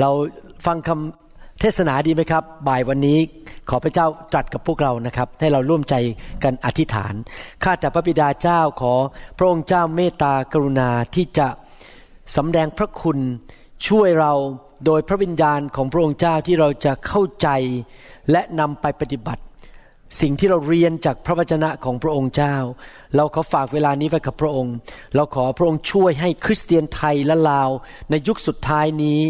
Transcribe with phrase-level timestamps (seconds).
[0.00, 0.10] เรา
[0.66, 3.18] ฟังคำเทศนาดีไหมครับ บ่ายวันนี้
[3.68, 5.94] ขอพระเจ้าตรัสกับพวกเรานะครับ ให้เราร่วมใจ
[6.44, 7.14] กันอธิษฐาน
[7.64, 8.94] ข้าแต่พระบิดาเจ้าขอ
[9.38, 11.48] พระองค์เจ้าเมตตากรุณาที่จะ
[12.36, 13.18] สำแดงพระคุณ
[13.88, 14.32] ช่วยเรา
[14.86, 17.48] โดยพระวิญญาณของพระองค์เจ้าที่เราจะเข้าใจ
[18.30, 19.42] และนำไปปฏิบัติ
[20.20, 22.56] สิ่งที่เราเรียนจากพระวจนะของพระองค์เจ้า
[23.16, 24.74] เราขอฝากเวลานี้ไว้กับพระองค์
[25.14, 27.70] เราขอพระองค์ช่วยให้คริสเตียนไทยและลาว
[28.10, 29.20] ในยุคสุดท้ายนี้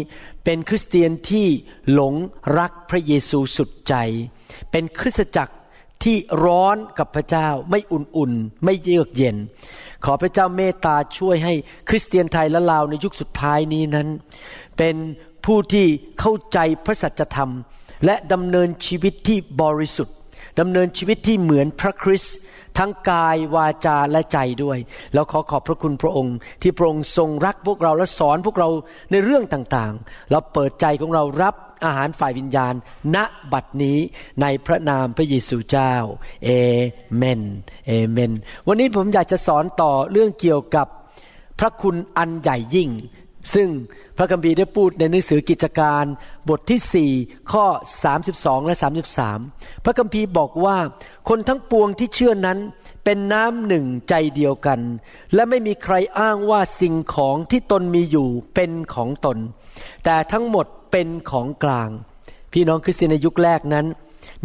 [0.45, 1.47] เป็นคริสเตียนที่
[1.91, 2.15] หลง
[2.57, 3.95] รักพระเยซูสุดใจ
[4.71, 5.55] เป็นคริสตจักร
[6.03, 9.35] ที่ร้อนกับพระเจ้าไม่อุ่นๆ ไม่เยือกเย็น
[10.05, 11.53] ขอพระเจ้าเมตตาช่วยให้
[11.89, 14.07] คริสเตียนไทยและลาวในยุคสุดท้ายนี้นั้น
[14.77, 14.95] เป็น
[15.45, 15.87] ผู้ที่
[16.19, 17.51] เข้าใจพระสัจธรรม
[18.05, 20.15] และดำเนินชีวิตที่บริสุทธิ์
[20.59, 22.35] ดำเนินชีวิตที่เหมือนพระคริสต์
[22.77, 24.77] ทั้งกายวาจาและใจด้วย
[25.13, 28.69] แล้วขอขอบพระคุณพระองค์ ที่พระองค์ทรงรักพวกเราและสอนพวกเรา
[29.11, 32.73] ในเรื่องต่างๆ เราเปิดใจของเรารับอาหารฝ่ายวิญญาณ
[33.15, 33.17] ณ
[33.53, 33.97] บัดนี้
[34.41, 35.93] ในพระนามพระเยซูเจ้า
[36.45, 36.49] เอ
[37.15, 37.41] เมน
[37.87, 38.31] เอเมน
[38.67, 40.87] วันนี้ผมอยากจะสอนต่อเรื่องเกี่ยวกับ
[41.59, 42.89] พระคุณอันใหญ่ยิ่ง
[43.53, 43.69] ซึ่ง
[44.17, 46.05] พระคัมภีร์ได้พูดในหนังสือกิจการ
[46.49, 47.65] บทที่ 4 ข้อ
[48.15, 48.75] 32 และ
[49.29, 50.77] 33 พระคัมภีร์บอกว่า
[51.29, 52.59] คนทั้งปวงที่เชื่อนั้น
[53.03, 54.79] เป็นน้ำหนึ่งใจเดียวกัน
[55.33, 59.37] และไม่มีใครอ้างว่าสิ่งของที่ตนมีอยู่เป็นของตน
[60.05, 61.89] แต่ทั้งหมดเป็นของกลาง
[62.53, 63.85] พี่น้องคริสเตียนในยุคแรกนั้น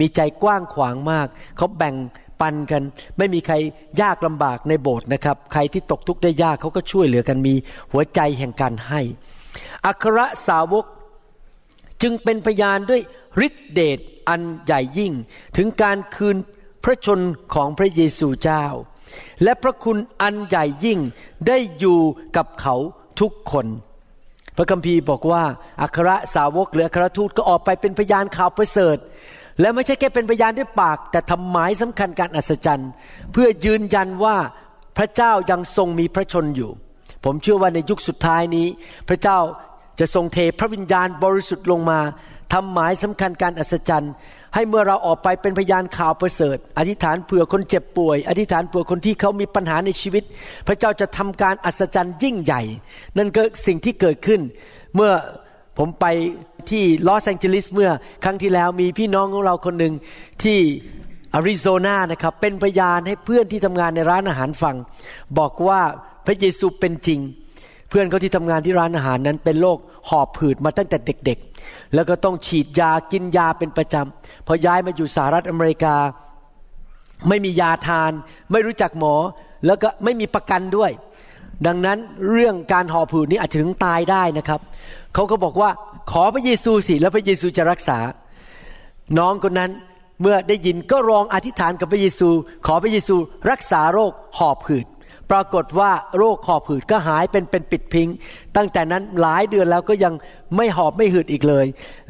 [0.00, 1.26] มีใจกว้างขวางมาก
[1.56, 1.94] เขาแบ่ง
[2.40, 2.82] ปันกัน
[3.18, 3.54] ไม่มีใคร
[4.00, 7.54] ยากลำบากในโบสถ์นะครับ ใครที่ตกทุกข์ได้ยากเขาก็ช่วยเหลือกันมี
[7.92, 9.00] หัวใจแห่งการให้
[9.86, 10.18] อัคร
[10.48, 10.84] สาวก
[12.02, 13.00] จึงเป็นพยานด้วย
[13.46, 13.98] ฤทธิเดช
[14.28, 15.12] อันใหญ่ยิ่ง
[15.56, 16.36] ถึงการคืน
[16.84, 17.20] พระชน
[17.54, 18.64] ของพระเยซูเจ้า
[19.42, 20.98] และพระคุณอันใหญ่ยิ่ง
[21.46, 22.00] ได้อยู่
[22.36, 22.74] กับเขา
[23.20, 23.66] ทุกคน
[24.56, 25.44] พระคัมภีร์บอกว่า
[25.82, 28.96] อัครสาวกหรืออัครทูตก็ออกไปเป็นพยานข่าวประเสริฐ
[29.60, 32.91] และไม่ใช่แค่เป็นพยานด้วยปาก แต่ทำหมายสำคัญการอัศจรรย์
[33.32, 34.37] เพื่อยืนยันว่า
[34.97, 36.71] พระเจ้ายังทรงมีพระชนอยู่
[37.25, 38.66] ผมเชื่อว่าในยุคสุดท้ายนี้
[39.09, 39.38] พระเจ้า
[40.00, 42.00] จะทรงเทพระวิญญาณบริสุทธิ์ลงมา
[42.53, 44.12] ทำหมายสำคัญการอัศจรรย์
[44.54, 50.25] ให้เมื่อเราออกไปเป็นพยานข่าวประเสริฐ อธิษฐานเผื่อคนเจ็บป่วย อธิษฐานเผื่อคนที่เขามีปัญหาในชีวิต
[50.66, 52.62] พระเจ้าจะทำการอัศจรรย์ยิ่งใหญ่
[53.19, 54.41] นั่นก็สิ่งที่เกิดขึ้น
[54.94, 55.12] เมื่อ
[55.78, 56.06] ผมไป
[56.71, 57.91] ที่ลอสแองเจลิสเมื่อ
[58.25, 59.94] ครั้งที่แล้วมีพี่น้องของเราคนหนึ่ง
[60.43, 60.59] ที่
[61.34, 64.76] อาริโซนานะครับเป็นพยานให้เพื่อนที่ทำงานในร้านอาหารฟัง
[65.38, 65.81] บอกว่า
[66.26, 67.21] พระเยซูเป็นจริง
[67.88, 69.78] เพื่อนเขาที่ทำงานที่ร้านอาหารนั้นเป็นโรค
[70.09, 75.94] หอบผืดมาตั้งแต่เด็กๆ แล้วก็ต้องฉีดยากินยาเป็นประจำพอย้ายมาอยู่สหรัฐอเมริกา
[77.28, 78.12] ไม่มียาทาน
[78.53, 79.15] ไม่รู้จักหมอ
[79.66, 80.91] แล้วก็ไม่มีประกันด้วย
[81.66, 81.98] ดังนั้น
[82.31, 84.60] เรื่องการหอบผืดนี้อาจจะถึงตายได้นะครับ
[85.15, 85.71] เขาก็บอกว่า
[86.10, 87.98] ขอพระเยซูสิแล้วพระเยซูจะรักษา
[89.18, 89.70] น้องคนนั้น
[90.20, 92.28] เมื่อได้ยินก็ร้องอธิษฐานกับพระเยซู
[92.66, 93.16] ขอพระเยซู
[93.50, 94.86] รักษาโรคหอบหืด
[95.30, 98.08] ปรากฏว่าโรคหอบหืดก็หายเป็นเป็นปิดพิง
[98.56, 100.14] ตั้งแต่นั้นหลายเดือนแล้วก็ยัง
[100.56, 101.66] ไม่หอบไม่หืดอีกเลย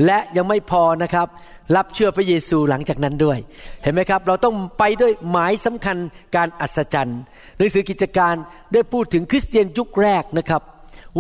[0.07, 1.29] และยังไม่พอนะครับ
[1.77, 3.39] รับเชื่อพระเยซูหลังจากนั้นด้วย
[3.83, 5.97] เห็นไหมครับ เราต้องไปด้วยหมายสำคัญ
[6.37, 7.21] การอัศจรรย์
[7.57, 8.35] หนังสือกิจการ
[8.73, 10.63] ได้พูดถึงคริสเตียนยุคแรกนะครับ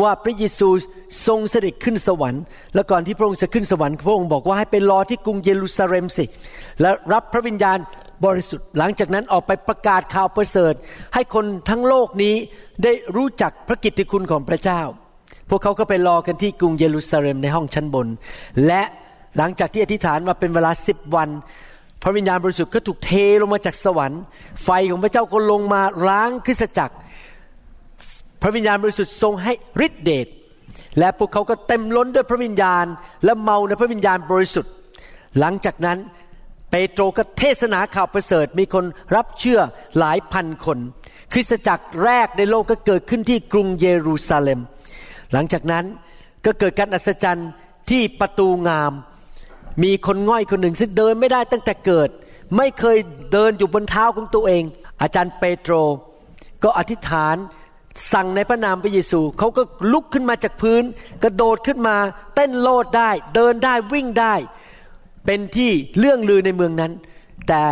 [0.02, 0.69] ว่าพระเยซู
[1.26, 2.43] ทรงเสด็จขึ้นสวรรค์
[2.75, 6.25] และก่อนที่พระองค์จะขึ้นสวรรค์พระองค์บอกว่าให้ไปรอที่กรุงเยรูซาเล็มสิ
[6.81, 7.78] และรับพระวิญญาณ
[8.25, 10.75] บริสุทธิ์ หลังจากนั้นออกไปประกาศข่าวประเสริฐ
[11.14, 12.35] ให้คนทั้งโลกนี้
[12.85, 14.81] ได้รู้จักพระกิตติคุณของพระเจ้า
[15.49, 18.08] พวกเขาก็ไปรอกันที่กรุงเยรูซาเล็มในห้องชั้นบน
[18.67, 18.82] และ
[19.37, 21.29] หลังจากที่อธิษฐานมาเป็นเวลาสิบวัน
[22.02, 24.23] พระวิญญาณบริสุทธิ์ก็ถูกเทลงมาจากสวรรค์
[24.64, 26.96] ไฟของพระเจ้าก็ลงมาล้างคริสตจักร
[28.43, 29.52] พระวิญญาณบริสุทธิ์ทรงให้
[29.87, 30.26] ฤทธิเดช
[30.99, 32.87] และพวกเขาก็เต็มล้นด้วยพระวิญญาณ
[33.25, 34.73] และเมาในพระวิญญาณบริสุทธิ์
[35.38, 35.99] หลังจากนั้น
[36.71, 38.85] เปโตรก็เทศนาข่าวประเสริฐมีคน
[39.17, 39.61] รับเชื่อ
[39.99, 40.79] หลายพันคน
[41.32, 44.61] คริสตจักรแรกในโลกก็เกิดขึ้นที่กรุงเยรูซาเล็ม
[45.32, 45.85] หลังจากนั้น
[46.44, 47.50] ก็เกิดการอัศจรรย์
[47.91, 48.93] ที่ประตูงาม
[49.83, 52.09] มีคนง่อยคนหนึ่งซึ่งเดินไม่ได้ตั้งแต่เกิด
[52.56, 52.99] ไม่เคย
[53.33, 54.62] เดินอยู่บนเท้าของตัวเอง
[55.03, 55.75] อาจารย์เปโตร
[56.62, 57.37] ก็อธิษฐาน
[58.12, 59.62] สั่งในพระนามพระเยซูเขาก็
[59.93, 60.82] ลุกขึ้นมาจากพื้น
[61.23, 61.97] กระโดดขึ้นมา
[62.35, 64.35] เต้นโลดได้ เดินได้วิ่งได้
[65.26, 66.93] เป็นที่เรื่องลือในเมืองนั้น
[67.49, 67.62] แต่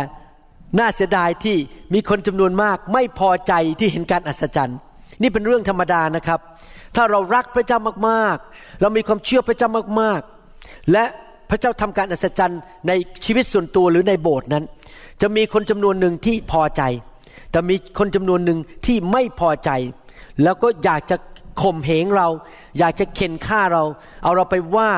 [0.79, 1.57] น่าเสียดายที่
[1.93, 4.77] มีคนจำนวนมากไม่พอใจที่เห็นการอัศจรรย์
[5.21, 6.39] นี่เป็นเรื่องธรรมดานะครับ
[6.95, 7.79] ถ้าเรารักพระเจ้า
[8.09, 9.69] มากๆ เรามีความเชื่อพระเจ้า
[10.01, 11.03] มากๆ และ
[11.49, 12.91] พระเจ้าทำการอัศจรรย์ใน
[13.25, 14.63] ชีวิตส่วนตัวหรือในโบสถ์นั้น
[15.21, 16.83] จะมีคนจำนวนหนึ่งที่พอใจ
[17.51, 19.71] แต่มีคนจำนวนหนึ่งที่ไม่พอใจ
[20.43, 21.17] แล้วก็อยากจะ
[21.61, 22.27] ข่มเหงเรา
[22.79, 23.83] อยากจะเข็นฆ่าเรา
[24.23, 24.91] เอาเราไปว่า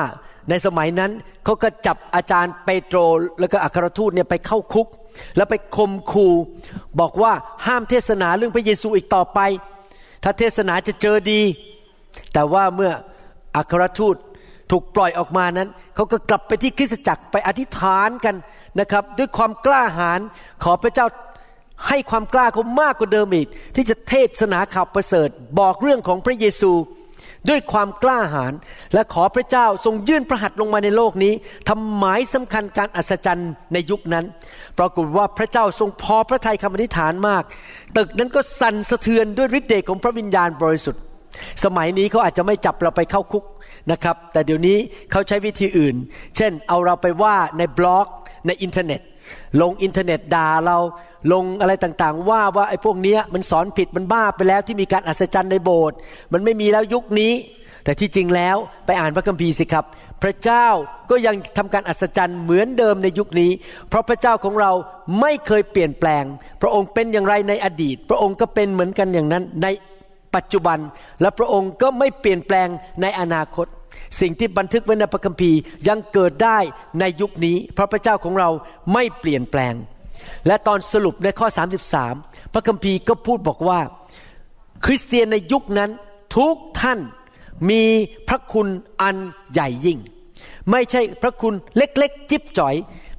[0.50, 1.10] ในสมัยนั้น
[1.44, 2.98] เขาก็จับอาจารย์เปโตร
[3.40, 4.88] แล้วก็อัครทูตเนี่ยไปเข้าคุก
[5.36, 6.34] แล้วไปข่มขู่
[7.00, 7.32] บอกว่า
[7.66, 9.40] ห้ามเทศนาเรื่องพระเยซูอีกต่อไป
[10.22, 11.42] ถ้าเทศนาจะเจอดี
[12.32, 12.92] แต่ว่าเมื่อ
[13.56, 14.16] อัครทูต
[14.70, 18.36] ถูกปล่อยออกมานั้นเขาก็กลับไปที่คริสตจักรไปอธิษฐานกัน
[18.80, 20.20] นะครับ ด้วยความกล้าหาญ
[20.64, 21.06] ขอพระเจ้า
[21.88, 26.72] ให้ความกล้าเขามากกว่าเดิมอีกที่จะเทศนาข่าวประเสริฐ บอกเรื่องของพระเยซู
[27.48, 28.52] ด้วยความกล้าหาญ
[28.94, 31.32] และขอพระเจ้าทรงยื่นพระหัตถ์ลงมาในโลกนี้
[31.68, 34.24] ทำหมายสำคัญการอัศจรรย์ในยุคนั้น
[34.78, 37.42] ปรากฏว่าพระเจ้าทรงพอพระทัยคำอธิษฐานมาก
[37.96, 41.02] ตึกนั้นก็สั่นสะเทือนด้วยฤทธิ์เดชของพระวิญญาณบริสุทธิ์
[41.64, 43.44] สมัยนี้เขาอาจจะไม่จับเราไปเข้าคุก
[43.92, 44.78] นะครับ แต่เดี๋ยวนี้
[45.10, 45.96] เขาใช้วิธีอื่น
[46.36, 48.06] เช่น เอาเราไปว่าในบล็อก
[48.46, 49.00] ในอินเทอร์เน็ต
[49.60, 50.78] ลงอินเทอร์เน็ตด่าเรา
[51.32, 55.96] ลงอะไรต่างๆ ว่าว่าไอ้พวกเนี้ยมันสอนผิดมันบ้าไปแล้วที่มีการอัศจรรย์ในโบสถ์
[56.32, 57.32] มันไม่มีแล้วยุคนี้
[57.84, 59.84] แต่ที่จริงแล้วไปอ่านพระคัมภีร์สิครับ
[60.22, 60.66] พระเจ้า
[61.10, 63.50] ก็ยังทำการอัศจรรย์เหมือนเดิมในยุคนี้
[63.88, 64.72] เพราะพระเจ้าของเรา
[65.20, 66.24] ไม่เคยเปลี่ยนแปลง
[66.62, 69.66] พระองค์เป็นอย่างไรในอดีต พระองค์ก็เป็นเหมือนกันอย่างนั้นใน
[70.34, 70.78] ปัจจุบัน
[71.20, 72.68] และพระองค์ก็ไม่เปลี่ยนแปลง
[73.02, 73.66] ในอนาคต
[74.20, 75.58] สิ่งที่บันทึกไว้ในพระคัมภีร์
[75.88, 76.58] ยังเกิดได้
[77.00, 78.48] ในยุคนี้ เพราะพระเจ้าของเรา
[78.92, 79.74] ไม่เปลี่ยนแปลง
[80.46, 81.46] และตอนสรุปในข้อ
[82.00, 83.80] 33 พระคัมภีร์ก็พูดบอกว่า
[84.84, 85.90] คริสเตียนในยุคนั้น
[86.36, 87.00] ทุกท่าน
[87.70, 87.82] มี
[88.28, 88.68] พระคุณ
[89.02, 89.16] อัน
[89.52, 89.98] ใหญ่ยิ่ง
[90.70, 92.74] ไม่ใช่พระคุณเล็กๆ จิ๊บจ่อย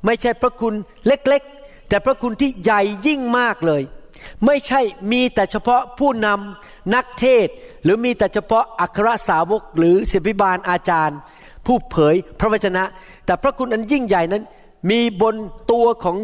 [0.05, 0.73] ไม่ใช่พระคุณ
[1.07, 3.81] เล็กๆ แต่พระคุณที่ใหญ่ยิ่งมากเลย
[4.45, 7.47] ไม่ใช่มีแต่เฉพาะผู้นำนักเทศ
[7.83, 11.17] หรือมีแต่เฉพาะอัครสาวกหรือศิบิบาลอาจารย์
[11.65, 12.83] ผู้เผยพระวจนะ
[13.25, 14.43] แต่พระคุณอันยิ่งใหญ่นั้น
[14.89, 15.35] มีบน
[15.71, 16.17] ตัวของ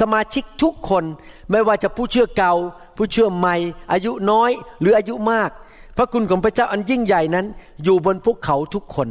[0.00, 1.04] สมาชิกทุกคน
[1.50, 2.52] ไม่ว่าจะผู้เชื่อเก่า
[2.96, 3.56] ผู้เชื่อใหม่
[3.92, 4.50] อายุน้อย
[4.80, 5.50] หรืออายุมาก
[5.96, 7.46] พระคุณของพระเจ้าอันยิ่งใหญ่นั้น
[7.84, 9.08] อยู่บนพวกเขาทุกคน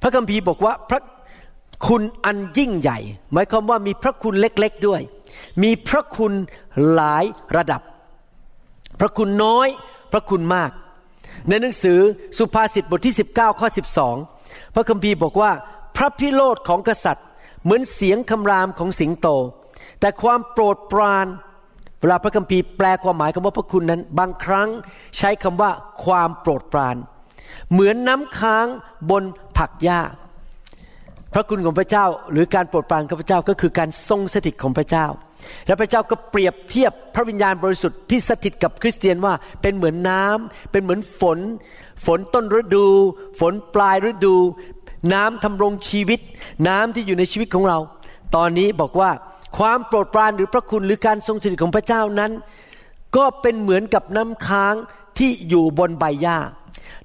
[0.00, 1.00] พระคัมภีร์บอกว่าพระ
[1.86, 2.98] คุณอันยิ่งใหญ่
[3.32, 5.02] หมายความว่ามีพระคุณเล็กๆด้วย
[5.62, 6.32] มีพระคุณ
[6.92, 7.24] หลาย
[7.56, 7.82] ระดับ
[9.00, 9.68] พระคุณน้อย
[10.12, 10.70] พระคุณมาก
[11.48, 11.98] ในหนังสือ
[12.38, 13.68] สุภาษิตบทที่ 19ข้อ
[14.20, 15.50] 12 พระคัมภีร์บอกว่า
[15.96, 17.26] พระพิโรธของกษัตริย์
[17.64, 19.28] เหมือนเสียงคำรามของสิงโต
[20.00, 21.26] แต่ความโปรดปราน
[22.00, 24.68] เวลาพระคัมภีร์แปลความหมายคำว่าพระคุณนั้น บางครั้ง
[25.18, 25.70] ใช้คำว่า
[26.04, 26.96] ความโปรดปราน
[27.70, 28.66] เหมือนน้ำค้าง
[29.10, 29.22] บน
[29.56, 30.00] ผักหญ้า
[31.32, 35.06] พระคุณของพระเจ้าหรือการโปรดปรานของพระเจ้าก็คือการทรงสถิตของพระเจ้า
[35.66, 41.38] และพระเจ้าก็เปรียบเทียบพระวิญญาณบริสุทธิ์ที่สถิตกับคริสเตียนว่าเป็นเหมือนน้ำเป็นเหมือนฝน
[42.06, 42.88] ฝนต้นฤดู
[43.40, 44.36] ฝนปลายฤดู
[45.12, 46.20] น้ำทำรงชีวิต
[46.68, 47.78] น้ำที่อยู่ในชีวิตของเรา
[48.36, 49.10] ตอนนี้บอกว่า
[49.58, 52.32] ความโปรดปรานหรือพระคุณหรือการทรงสถิตของพระเจ้านั้น
[53.16, 54.74] ก็เป็นเหมือนกับน้ำค้าง
[55.18, 56.38] ที่อยู่บนใบหญ้า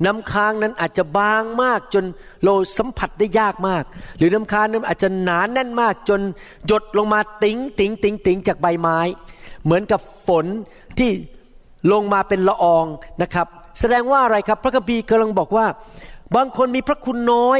[0.06, 2.04] น้ำค้างนั้นอาจจะบางมากจน
[2.44, 3.84] เราสัมผัสได้ยากมาก
[4.18, 6.22] หรือน้ำค้างนั้นอาจจะหนานแน่นมากจน
[6.68, 9.00] หยดลงมาติ๋งติ๋งติ๋งติ๋งจากใบไม้
[9.64, 10.46] เหมือนกับฝน
[11.00, 11.12] ที่
[11.92, 12.86] ลงมาเป็นละออง
[13.22, 13.48] นะครับ
[13.80, 15.66] แสดงว่าอะไรครับพระคัมภีร์กำลังบอกว่า
[16.36, 17.60] บางคนมีพระคุณน้อย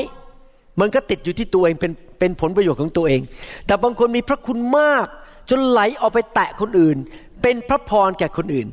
[0.80, 3.22] มันก็ติดอยู่ที่ตัวเองเป็นเป็นผลประโยชน์ของตัวเอง
[3.66, 5.06] แต่บางคนมีพระคุณมาก
[5.50, 6.98] จนไหลออกไปแตะคนอื่น
[7.42, 8.68] เป็นพระพรแก่คนอื่น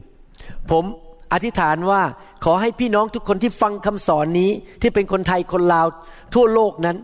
[0.70, 0.84] ผม
[1.32, 2.02] อธิษฐานว่า
[2.44, 4.50] ขอให้พี่น้องทุกคนที่ฟังคำสอนนี้
[4.82, 5.86] ที่เป็นคนไทยคนลาว
[6.34, 6.96] ทั่วโลกนั้น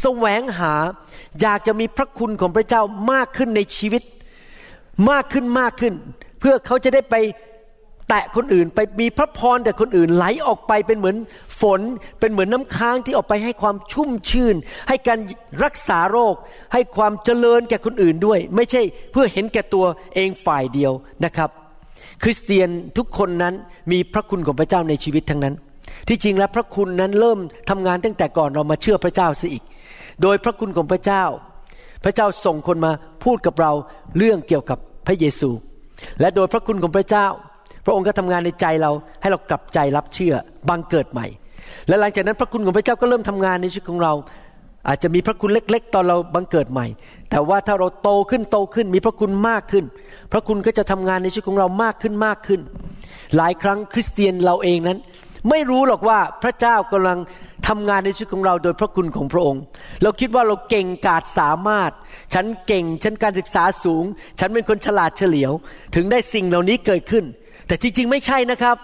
[0.00, 0.74] แสวงหา
[1.40, 2.82] อยากจะมีพระคุณของพระเจ้า
[3.12, 4.02] มากขึ้นในชีวิต
[5.10, 5.94] มากขึ้นมากขึ้น
[6.40, 7.14] เพื่อเขาจะได้ไป
[8.08, 11.16] แตะคนอื่นไปมีพระพรแต่คนอื่นไหลออกไปเป็นเหมือน
[11.60, 11.80] ฝน
[12.20, 14.56] เป็นเหมือนน้ำค้างที่ออกไปให้ความชุ่มชื่น
[14.88, 15.18] ให้การ
[15.64, 16.34] รักษาโรค
[16.72, 18.82] ให้ความเจริญแก่คนอื่นด้วย ไม่ใช่
[19.12, 19.84] เพื่อเห็นแก่ตัว
[20.14, 20.92] เองฝ่ายเดียว
[21.24, 21.50] นะครับ
[22.22, 23.54] คริสเตียนทุกคนนั้น
[23.92, 25.54] มีพระคุณของพระเจ้าในชีวิตทั้งนั้น
[26.08, 27.38] ที่จริงแล้วพระคุณนั้นเริ่ม
[27.70, 29.64] ทำงานตั้งแต่ก่อนเรามาเชื่อพระเจ้าซะอีก
[30.22, 31.24] โดยพระคุณของพระเจ้า
[32.04, 32.92] พระเจ้าส่งคนมา
[33.24, 33.72] พูดกับเรา
[34.16, 35.50] เรื่องเกี่ยวกับพระเยซู
[36.20, 37.26] และโดยพระคุณของพระเจ้า
[37.86, 38.90] พระองค์ก็ทำงานในใจเรา
[39.20, 40.34] ให้เรากลับใจรับเชื่อ
[40.68, 41.26] บังเกิดใหม่
[41.88, 44.12] และหลังจากนั้นพระคุณของพระเจ้าก็เริ่มทำงานในชีวิตของเรา
[44.88, 46.86] อาจจะมีพระคุณเล็ก ๆ ตอนเราบังเกิดใหม่
[47.30, 49.84] แต่ว่าถ้าเราโตขึ้นโตขึ้นมีพระคุณมากขึ้น
[50.32, 52.60] พระคุณก็จะทำงานในชีวิตของเรามากขึ้นมากขึ้น
[53.36, 54.98] หลายครั้งคริสเตียนเราเองนั้น
[55.50, 57.18] ไม่รู้หรอกว่าพระเจ้ากำลัง
[57.68, 59.62] ทำงานในชีวิตของเราโดยพระคุณของพระองค์
[60.02, 61.90] เราคิดว่าเราเก่งกาจสามารถ
[62.34, 64.04] ฉันเก่ง ฉันการศึกษาสูง
[64.40, 65.52] ฉันเป็นคนฉลาดเฉลียว
[65.94, 67.24] ถึงได้สิ่งเหล่านี้เกิดขึ้น
[67.66, 68.76] แต่จริงๆไม่ใช่นะครับ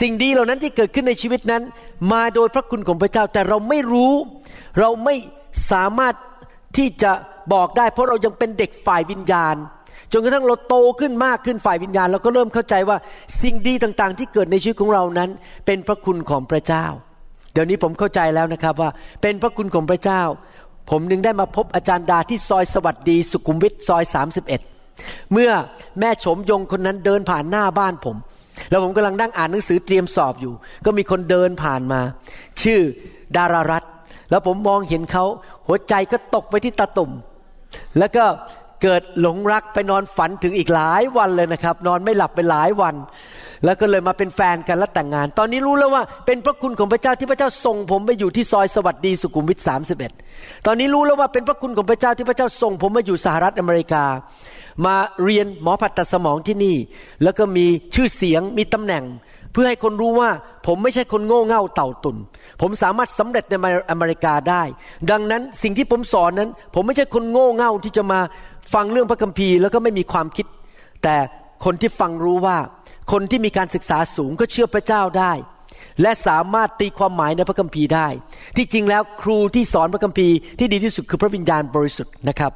[0.00, 1.62] สิ่งดีเหล่านั้นที่เกิดขึ้นในชีวิตนั้น
[2.12, 4.12] มาโดยพระคุณของพระเจ้าแต่เราไม่รู้
[4.78, 5.14] เราไม่
[5.70, 6.14] สามารถ
[6.76, 7.12] ที่จะ
[7.52, 9.56] บอกได้ เพราะเรายังเป็นเด็กฝ่ายวิญญาณ
[10.12, 12.96] จนกระทั่งเราโตขึ้นมากขึ้นฝ่ายวิญญาณ เราก็เริ่มเข้าใจว่า
[13.42, 15.30] สิ่งดีต่างๆ ที่เกิดในชีวิตของเรานั้น
[15.66, 16.84] เป็นพระคุณของพระเจ้า
[17.52, 18.90] เดี๋ยวนี้ผมเข้าใจแล้วนะครับว่า
[19.22, 20.22] เป็นพระคุณของพระเจ้า
[20.90, 24.73] ผมนึงได้มาพบอาจารย์ดาที่ซอยสวัสดีสุขุมวิทซอย31
[25.32, 25.50] เมื่อ
[26.00, 28.16] แม่โฉมยงคนนั้นเดินผ่านหน้าบ้านผม
[28.70, 30.52] แล้วผมกำลังนั่งอ่านหนังสือเตรียมสอบอยู่
[30.84, 32.00] ก็มีคนเดินผ่านมา
[32.62, 32.80] ชื่อ
[33.36, 33.84] ดารารัต
[34.30, 35.24] แล้วผมมองเห็นเขา
[35.66, 37.10] หัวใจก็ตกไปที่ตาตุ่ม
[37.98, 38.24] แล้วก็
[38.82, 42.94] เกิดหลงรักไปนอนฝันถึงอีกหลายวันเลยนะครับ นอนไม่หลับไปหลายวัน
[43.64, 49.58] แล้วก็เลยมาเป็นแฟนกันและแต่งงาน ตอนนี้รู้แล้วว่า เป็นพระคุณของพระเจ้าที่พระเจ้าส่งผมไปอยู่ที่ซอยสวัสดีสุขุมวิท
[50.14, 54.04] 31 ตอนนี้รู้แล้วว่าเป็นพระคุณของพระเจ้าที่พระเจ้าส่งผมมาอยู่สหรัฐอเมริกา
[54.86, 56.76] มาเรียนหมอผ่าตัดสมองที่นี่
[57.22, 59.04] แล้วก็มีชื่อเสียงมีตำแหน่ง
[59.52, 60.30] เพื่อให้คนรู้ว่า
[60.66, 62.16] ผมไม่ใช่คนโง่เง่าเต่าตุน
[62.60, 63.54] ผมสามารถสำเร็จใน
[63.90, 64.62] อเมริกาได้
[65.10, 68.20] ดังนั้นสิ่งที่ผมสอนนั้น ผมไม่ใช่คนโง่เง่าที่จะมา
[68.74, 70.46] ฟังเรื่องพระคัมภีร์ แล้วก็ไม่มีความคิด
[71.02, 71.16] แต่
[71.64, 72.58] คนที่ฟังรู้ว่า
[73.12, 75.32] คนที่มีการศึกษาสูงก็เชื่อพระเจ้าได้
[76.02, 78.08] และสามารถตีความหมายในพระคัมภีร์ได้
[78.56, 82.52] ที่จริงแล้วครูที่สอนพระคัมภีร์ที่ดีที่สุดคือพระวิญญาณบริสุทธิ์นะครับ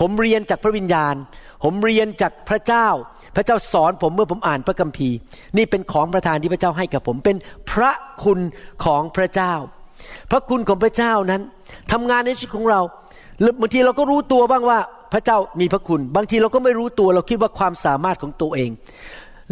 [0.00, 1.14] ผมเรียนจากพระวิญญาณ
[1.62, 2.88] ผมเรียนจากพระเจ้า
[3.36, 5.16] พระเจ้าสอนผมเมื่อผมอ่านพระคัมภีร์
[5.56, 7.36] นี่เป็นของประทานที่พระเจ้าให้กับผม เป็น
[7.72, 7.92] พระ
[8.24, 8.40] คุณ
[8.84, 9.52] ของพระเจ้า
[10.30, 11.42] พระคุณของพระเจ้านั้น
[11.92, 12.80] ทำงานในชีวิตของเรา
[13.60, 14.78] บางทีเราก็รู้ตัวบ้างว่า
[15.12, 18.70] พระเจ้ามีพระคุณ บางทีเราก็ไม่รู้ตัวเราคิดว่าความสามารถของตัวเอง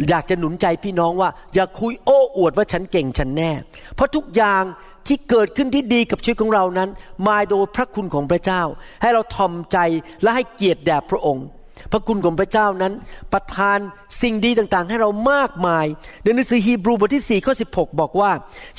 [0.09, 3.51] อยากจะหนุนใจพี่น้องว่า อย่าคุยโอ้อวดว่าฉันเก่งฉันแน่
[3.95, 4.63] เพราะทุกอย่าง
[5.07, 6.89] ที่เกิดขึ้นที่ดีกับชีวิตของเรานั้น
[7.27, 8.61] มาโดยพระคุณของพระเจ้า
[9.01, 9.77] ให้เราทอมใจ
[10.23, 11.45] และให้เกียรติแด่พระองค์
[11.91, 12.93] พระคุณของพระเจ้านั้น
[13.33, 13.79] ประทาน
[14.21, 15.85] สิ่งดีต่างๆ ให้เรามากมาย
[16.23, 18.31] ในหนังสือฮีบรูบทที่4ข้อ16 บอกว่า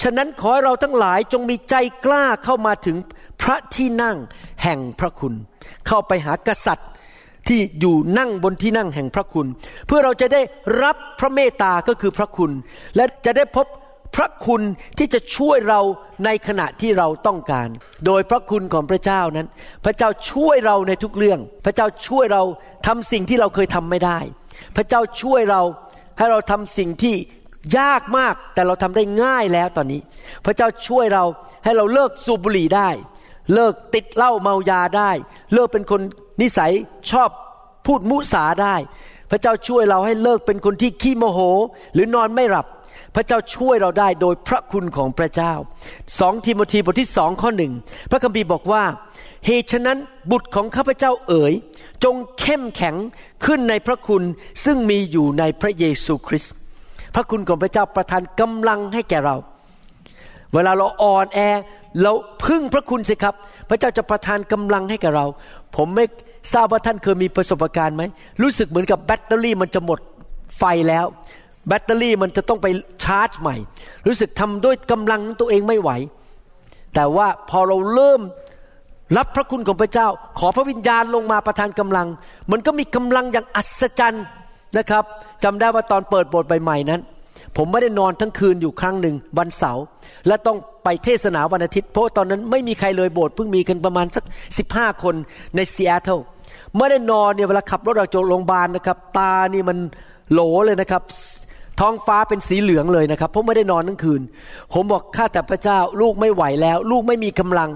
[0.03, 2.97] ฉะนั้นขอให้เราทั้งหลายจงมีใจกล้าเข้ามาถึง
[3.43, 4.17] พระที่นั่ง
[4.63, 5.35] แห่งพระคุณ
[5.87, 6.89] เข้าไปหากษัตริย์
[7.49, 9.47] ที่อยู่นั่งบนที่นั่งแห่งพระคุณ
[9.87, 10.41] เพื่อเราจะได้
[10.83, 12.51] รับพระเมตตาก็คือพระคุณ
[12.97, 13.67] และจะได้พบ
[14.17, 14.63] พระคุณ
[14.99, 15.81] ที่จะช่วยเรา
[16.25, 17.69] ในขณะที่เราต้องการ
[18.07, 19.49] โดยพระคุณของพระเจ้านั้น
[19.85, 22.43] พระเจ้าช่วยเราในทุกเรื่อง พระเจ้าช่วยเรา
[22.87, 24.19] ทำสิ่งที่เราเคยทำไม่ได้
[24.77, 25.63] พระเจ้าช่วยเรา
[26.19, 27.15] ให้เราทำสิ่งที่
[27.79, 30.01] ยากมากแต่เราทำได้ง่ายแล้วตอนนี้
[30.45, 31.25] พระเจ้าช่วยเรา
[31.65, 32.91] ให้เราเลิกสูบบุหรี่ได้
[33.55, 35.11] เลิกติดเหล้าเมายาได้
[35.55, 36.01] เลิกเป็นคน
[36.43, 36.73] นิสัย
[37.11, 37.31] ชอบ
[37.87, 38.77] พูดมุสาได้
[39.31, 41.41] พระเจ้าช่วยเราให้เลิกเป็นคนที่ขี้โมโห
[41.95, 42.67] หรือนอนไม่หลับ
[43.15, 45.53] พระเจ้าช่วยเราได้โดยพระคุณของพระเจ้า
[46.19, 47.73] สองทิโมธีบทที่สองข้อหนึ่ง
[48.11, 48.83] พระคัมภีร์บอกว่า
[49.47, 49.99] เหตุฉะนั้น
[50.31, 51.55] บุตรของข้าพเจ้าเอ๋ย
[52.05, 52.97] จงเข้มแข็ง
[53.45, 54.23] ขึ้นในพระคุณ
[54.65, 56.55] ซึ่งมีอยู่ในพระเยซูคริสต์
[57.15, 59.37] พระคุณของพระเจ้าประทานกำลังให้แก่เรา
[60.55, 61.41] เวลาเราอ่อนแอ
[62.03, 62.13] เรา
[62.45, 63.35] พึ่งพระคุณสิครับ
[63.69, 65.27] พระเจ้าจะประทานกำลังให้แกับเรา
[65.77, 66.05] ผมไม่
[66.53, 68.03] ทราบว่าท่านเคยมีประสบการณ์ไหม
[68.43, 70.01] รู้สึกเหมือนกับแบตเตอรี่มันจะหมด
[70.59, 71.07] ไฟแล้ว
[71.69, 72.67] แบตเตอรี่มันจะต้องไป
[73.05, 73.57] ชาร์จใหม่
[74.07, 75.91] รู้สึกทำด้วยกำลังตัวเองไม่ไหว
[76.95, 78.21] แต่ว่าพอเราเริ่ม
[79.17, 80.09] รับพระคุณของพระเจ้า
[80.39, 82.07] ขอพระวิญญาณลงมาประทานกำลัง
[82.51, 84.27] มันก็มีกำลังอย่างอัศจรรย์
[84.79, 85.05] นะครับ
[85.45, 87.01] จำได้ว่าตอนเปิดโบสถ์ใหม่ๆนั้น
[87.57, 89.85] ผมไม่ได้นอนทั้งคืนอยู่ครั้งหนึ่งวันเสาร์
[90.27, 94.25] และต้องไปเทศนาวันอาทิตย์ เพราะตอนนั้นไม่มีใครเลยโบสถ์เพิ่งมีกันประมาณสัก
[94.59, 95.15] สิบห้าคน
[95.57, 96.19] ในซีแอตเทิล
[96.77, 99.79] ไม่ได้นอนเนี่ยเวลาขับรถออกจากโรงพยาบาลนะครับ ตานี่มัน
[100.33, 101.03] โหลเลยนะครับ
[101.81, 104.23] ท้องฟ้าเป็นสีเหลืองเลยนะครับ เพราะไม่ได้นอนทั้งคืน
[104.73, 107.71] ผมบอกข้าแต่พระเจ้าลูกไม่ไหวแล้ว ลูกไม่มีกำลัง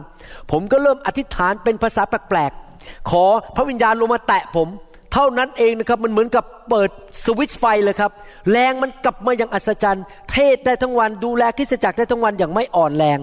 [0.51, 3.25] ผมก็เริ่มอธิษฐานเป็นภาษาแปลกๆ ขอ
[3.57, 4.69] พระวิญญาณลงมาแตะผม
[5.15, 6.91] เท่านั้นเองนะครับ มันเหมือนกับเปิด
[7.25, 8.11] สวิตช์ไฟเลยครับ
[8.51, 13.19] แรงมันกลับมาอย่างอัศจรรย์ เทศได้ทั้งวันดูแลคริสตจักรได้ทั้งวันอย่างไม่อ่อนแรง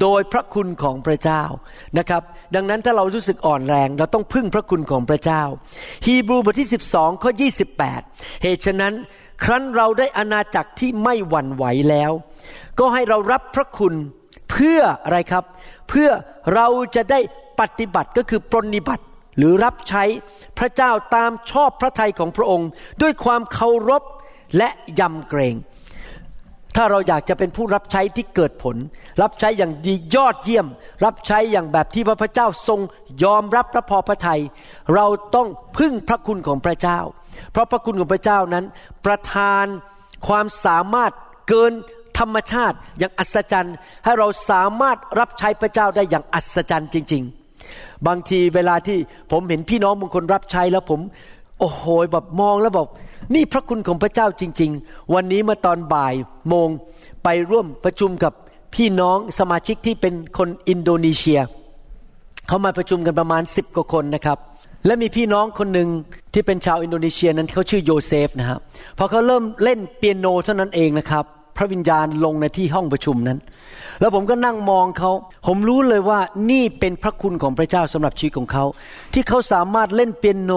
[0.00, 1.42] โดยพระคุณของพระเจ้า
[1.98, 2.22] นะครับ
[2.54, 5.42] ดังนั้นถ้าเรารู้สึกอ่อนแรงเราต้องพึ่งพระคุณของพระเจ้า
[6.06, 7.30] ฮีบรูบทที่ 12ข้อ
[7.86, 8.92] 28 เหตุฉะนั้น
[9.44, 12.12] ครั้นเราได้อาณาจักรที่ไม่หวั่นไหวแล้ว
[12.78, 13.94] ก็ให้เรารับพระคุณ
[14.50, 15.44] เพื่ออะไรครับ
[15.88, 16.08] เพื่อ
[16.54, 17.20] เราจะได้
[17.60, 19.04] ปฏิบัติก็คือปรนิบัติ
[19.36, 20.04] หรือรับใช้
[20.58, 22.68] พระเจ้าตามชอบพระทัยของพระองค์
[23.02, 24.02] ด้วยความเคารพ
[24.56, 24.68] และ
[25.00, 25.56] ยำเกรง
[26.76, 28.76] ถ้าเราอยากจะเป็นผู้รับใช้ที่เกิดผล
[29.22, 30.66] รับใช้อย่างดียอดเยี่ยม
[31.04, 32.80] รับใช้อย่างแบบที่พระพเจ้าทรง
[33.24, 34.40] ยอมรับพระพอพระทยัย
[34.94, 36.98] เราต้องพึ่งพระคุณของพระเจ้า
[37.52, 38.64] เพราะพระคุณของพระเจ้านั้น
[39.06, 39.66] ประทาน
[40.26, 41.12] ความสามารถ
[41.48, 41.72] เกิน
[42.18, 47.22] ธรรมชาติอย่างอัศจรรย์ ให้เราสามารถรับใช้พระเจ้าได้อย่างอัศจรรย์จริง
[47.64, 48.98] ๆ บางทีเวลาที่
[49.30, 51.00] ผมเห็นพี่น้องบางคนรับใช้แล้วผม
[51.58, 52.88] โอ้โหแบบมองแล้วบอก
[53.34, 56.14] นี่พระคุณของพระเจ้าจริง ๆ วันนี้มาตอนบ่าย
[56.48, 56.68] โมง
[57.24, 58.32] ไปร่วมประชุมกับ
[58.74, 61.40] พี่น้องสมาชิกที่เป็นคนอินโดนีเซีย
[62.46, 64.38] เขามาประชุมกันประมาณสิบกว่าคนนะครับ
[64.86, 65.88] และมีพี่น้องคนหนึ่ง
[66.32, 68.58] ที่เป็นชาวอินโดนีเซียนั้นเขาชื่อโยเซฟนะครับ
[68.98, 71.24] พอเขาเริ่มเล่นเปียโนเท่านั้นเองนะครับ
[71.56, 73.38] พระวิญญาณลงในที่ห้องประชุมนั้น
[74.00, 75.10] แล้วผมก็นั่งมองเขา
[75.46, 76.20] ผมรู้เลยว่า
[76.50, 78.64] นี่เป็นพระคุณของพระเจ้าสำหรับชีวิตของเขา
[79.14, 80.52] ที่เขาสามารถเล่นเปียโน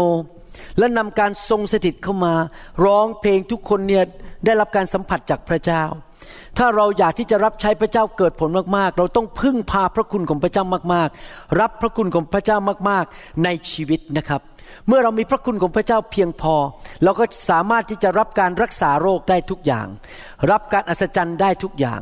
[0.79, 2.33] และนำการทรงสถิตเข้ามา
[2.85, 4.03] ร้องเพลงทุกคนเนี่ย
[4.45, 5.83] ได้รับการสัมผัสจากพระเจ้า
[6.57, 12.57] ถ้าเราอยากที่จะรับใช้พระเจ้าเกิดผลมากๆ เราต้องพึ่งพาพระคุณของพระเจ้ามากๆ รับพระคุณของพระเจ้า
[12.89, 14.41] มากๆ ในชีวิตนะครับ
[14.87, 16.55] เมื่อเรามีพระคุณของพระเจ้าเพียงพอ
[17.03, 19.87] เราก็สามารถที่จะรับการรักษาโรคได้ทุกอย่าง
[20.51, 22.01] รับการอัศจรรย์ได้ทุกอย่าง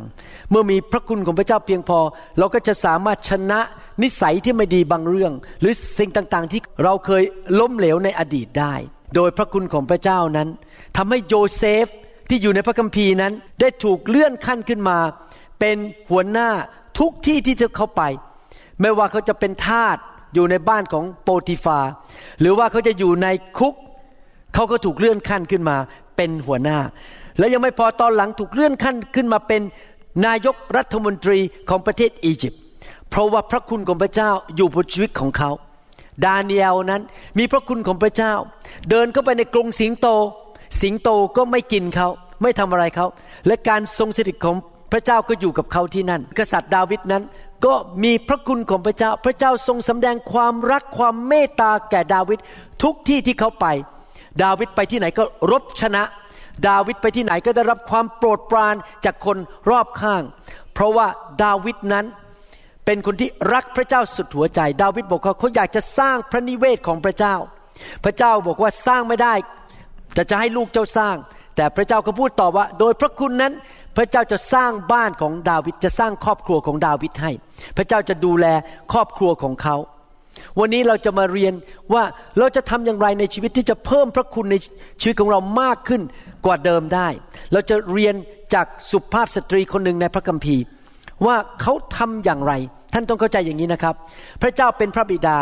[0.49, 1.99] เมื่อมีพระคุณของพระเจ้าเพียงพอ
[2.39, 3.59] เราก็จะสามารถชนะ
[4.03, 7.23] นิสัยที่ไม่ดีบางเรื่อง หรือสิ่งต่างๆ ที่เราเคย
[7.59, 8.75] ล้มเหลวในอดีตได้
[9.15, 10.49] โดยพระคุณของพระเจ้านั้น
[10.97, 11.87] ทำให้โยเซฟ
[12.29, 14.97] ที่อยู่ในพระคัมภีร์นั้น ได้ถูกเลื่อนขั้นขึ้นมา
[15.59, 15.77] เป็น
[16.09, 16.49] หัวหน้า
[16.99, 18.03] ทุกที่ที่เขาไป
[18.81, 19.97] ไม่ว่าเขาจะเป็นทาส
[20.33, 21.79] อยู่ในบ้านของโปติฟา
[22.39, 23.27] หรือว่าเขาจะอยู่ใน
[23.57, 23.75] คุก
[24.53, 25.77] เขาก็ถูกเลื่อนขั้นขึ้นมา
[26.17, 26.79] เป็นหัวหน้า
[27.39, 29.61] และยังไม่พอตอนหลังถูกเลื่อนขั้นขึ้นมาเป็น
[30.25, 31.39] นายกรัฐมนตรี
[31.69, 32.61] ของประเทศอียิปต์
[33.09, 35.49] เพราะว่าพระคุณของพระเจ้าอยู่บนชีวิตของเขา
[36.25, 37.01] ดาเนียลนั้น
[37.37, 38.33] มีพระคุณของพระเจ้า
[38.89, 40.07] เดินเข้าไปในกรงสิงโต
[40.81, 42.09] สิงโตก็ไม่กินเขา
[42.41, 43.07] ไม่ทำอะไรเขา
[43.47, 44.55] และการทรงสถิตของ
[44.91, 47.23] พระเจ้าก็อยู่กับเขาที่นั่น กษัตริย์ดาวิดนั้น
[47.65, 52.39] ก็มีพระคุณของพระเจ้า พระเจ้าทรงสำแดงความรักความเมตตาแก่ดาวิด
[52.83, 53.65] ทุกที่ที่เขาไป
[54.43, 56.03] ดาวิดไปที่ไหนก็รบชนะ
[56.67, 59.37] ดาวิดไปที่ไหนก็ได้รับความโปรดปรานจากคน
[59.69, 60.23] รอบข้าง
[60.73, 61.07] เพราะว่า
[61.43, 62.05] ดาวิดนั้น
[62.85, 67.35] เป็นคนที่รักพระเจ้าสุดหัวใจ ดาวิดบอกว่าเขาอยากจะสร้างพระนิเวศของพระเจ้า
[68.03, 69.33] พระเจ้าบอกว่าสร้างไม่ได้
[70.13, 71.15] แต่จะให้ลูกเจ้าสร้าง
[71.55, 73.53] แต่พระเจ้าก็พูดต่อว่า โดยพระคุณนั้น
[73.97, 77.31] พระเจ้าจะสร้างบ้านของดาวิดจะสร้างครอบครัวของดาวิดให้
[77.77, 78.45] พระเจ้าจะดูแล
[78.93, 79.75] ครอบครัวของเขา
[80.59, 81.53] วันนี้เราจะมาเรียน
[81.93, 82.03] ว่า
[82.39, 84.55] เราจะทำอย่างไรในชีวิตที่จะเพิ่มพระคุณใน
[85.01, 86.01] ชีวิตของเรามากขึ้น
[86.45, 87.07] กว่าเดิมได้
[87.51, 88.15] เราจะเรียน
[88.53, 90.63] จากสุภาพสตรีคนหนึ่งในพระคัมภีร์
[91.25, 92.53] ว่าเขาทำอย่างไร
[92.93, 93.95] ท่านต้องเข้าใจอย่างนี้นะครับ
[94.41, 95.37] พระเจ้าเป็นพระบิดา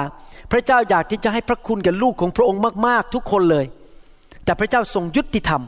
[0.52, 3.66] พระเจ้าอยากที่จะให้พระคุณกับลูกของพระองค์มากๆ ทุกคนเลย
[4.46, 5.62] แต่พระเจ้าทรงยุติธรรม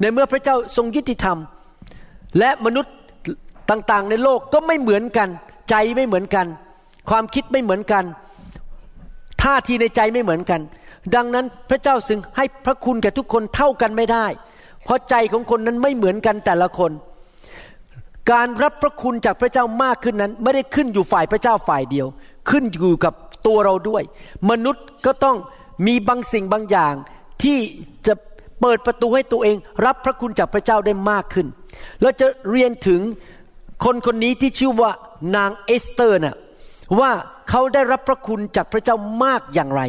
[0.00, 1.36] ในเมื่อพระเจ้าทรงยุติธรรม
[2.38, 2.94] และมนุษย์
[3.70, 5.28] ต่างๆ ในโลกก็ไม่เหมือนกัน
[5.70, 6.46] ใจไม่เหมือนกัน
[7.10, 8.04] ความคิดไม่เหมือนกัน
[9.42, 10.60] ท่าทีในใจไม่เหมือนกัน
[11.14, 14.26] ดังนั้นพระเจ้าสึงให้พระคุณแก่ทุกคนเท่ากันไม่ได้
[14.84, 16.92] เพราะใจของคนนั้นไม่เหมือนกันแต่ละคน
[18.32, 22.06] การรับพระคุณจากพระเจ้ามากขึ้นนั้น ไม่ได้ขึ้นอยู่ฝ่ายพระเจ้าฝ่ายเดียว
[22.50, 23.14] ขึ้นอยู่กับ
[23.46, 24.02] ตัวเราด้วย
[24.50, 25.36] มนุษย์ก็ต้อง
[25.86, 26.94] มีบางสิ่งบางอย่าง
[27.42, 27.58] ที่
[28.06, 28.14] จะ
[28.60, 31.46] เปิดประตูให้ตัวเองรับพระคุณจากพระเจ้าได้มากขึ้น
[32.02, 33.00] เราจะเรียนถึง
[33.84, 34.92] คนคนนี้ที่ชื่อว่า
[35.36, 36.36] นางเอสเตอร์น่ะ
[37.00, 37.10] ว่า
[37.48, 39.82] เขาได้รับพระคุณจากพระเจ้ามากอย่างไร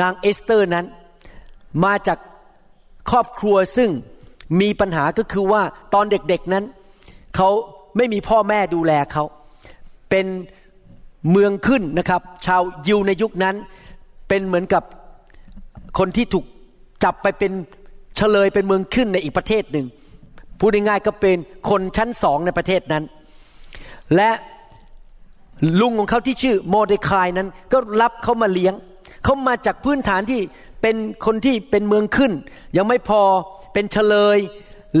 [0.00, 0.86] นางเอสเตอร์นั้น
[1.84, 2.18] มาจาก
[3.10, 3.90] ครอบครัวซึ่ง
[4.60, 5.62] มีปัญหาก็คือว่า
[5.94, 6.64] ตอนเด็กๆนั้น
[7.36, 7.48] เขา
[7.96, 9.24] ไม่มีพ่อแม่ดูแลเขา
[10.10, 10.26] เป็น
[11.30, 13.56] เมืองขึ้นนะครับ ชาวยิวในยุคนั้น
[14.28, 14.82] เป็นเหมือนกับ
[15.98, 16.44] คนที่ถูก
[17.04, 17.52] จับไปเป็น
[18.16, 19.86] เชลยเป็นเมืองขึ้นในอีกประเทศหนึ่ง
[20.58, 21.36] พูดง่ายๆก็เป็น
[21.70, 23.04] คนชั้นสองในประเทศนั้น
[24.16, 24.30] และ
[25.80, 28.74] ลุงของเขาที่ชื่อโมเดคายนั้นก็รับเขามาเลี้ยง
[29.24, 30.40] เขามาจากพื้นฐานที่
[30.82, 30.96] เป็น
[31.26, 32.32] คนที่เป็นเมืองขึ้น
[32.76, 33.22] ยังไม่พอ
[33.72, 34.38] เป็นเฉลย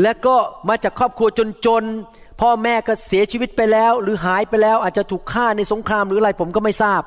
[0.02, 0.36] และก็
[0.68, 1.28] มาจากครอบครัว
[1.66, 7.02] จนๆพ่อแม่ก็เสียชีวิตไปแล้ว หรือหายไปแล้วอาจจะถูกฆ่าในสงครามหรืออะไรผมก็ไม่ทราบ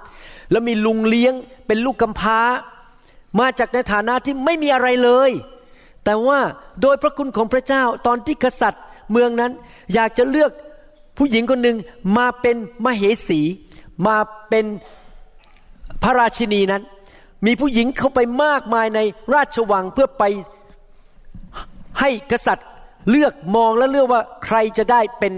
[0.52, 1.34] แล้วมีลุงเลี้ยง
[1.68, 2.40] เป็นลูกกำพร้า
[3.40, 5.32] มาจากในฐานะที่ไม่มีอะไรเลย
[6.06, 6.40] แต่ว่า
[6.82, 9.52] โดยพระคุณของพระเจ้าตอนที่กษัตริย์เมืองนั้น
[9.94, 10.52] อยากจะเลือก
[11.18, 11.78] ผู้หญิงคนหนึ่ง
[12.18, 13.42] มาเป็นมเหสี
[14.08, 14.18] มา
[14.50, 14.66] เป็น
[16.04, 16.84] พระราชินีนั้น
[17.46, 19.00] มีผู้หญิงเข้าไปมากมายใน
[19.34, 20.24] ราชวังเพื่อไป
[22.00, 22.68] ให้กษัตริย์
[23.10, 25.34] เลือกมองและเลือกว่าใครจะได้เป็น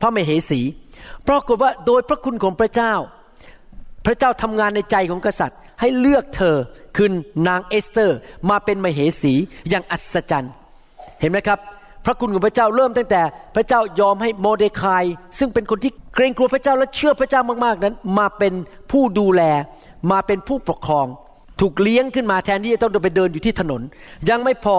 [0.00, 0.60] พระมเหสี
[1.28, 2.92] ปรากฏว่าโดยพระคุณของพระเจ้า
[4.06, 6.56] พระเจ้าทำงานในใจของกษัตริย์ ให้เลือกเธอ
[6.96, 7.08] คือ
[7.48, 8.18] นางเอสเตอร์
[8.50, 9.34] มาเป็นมเหสี
[9.70, 10.52] อย่างอัศจรรย์
[11.20, 11.58] เห็นไหมครับ
[12.04, 13.22] พระคุณของพระเจ้าเริ่มตั้งแต่
[13.54, 15.04] พระเจ้ายอมให้โมเดคาย
[15.38, 18.54] ซึ่งเป็นคนที่เกรงกลัวพระเจ้าและเชื่อพระเจ้ามากๆนั้น มาเป็น
[18.90, 19.42] ผู้ดูแล
[20.10, 21.06] มาเป็นผู้ปกครอง
[21.60, 23.82] ถูกเลี้ยงขึ้นมาแทนที่จะต้องไปเดินอยู่ที่ถนน
[24.28, 24.76] ยังไม่พอ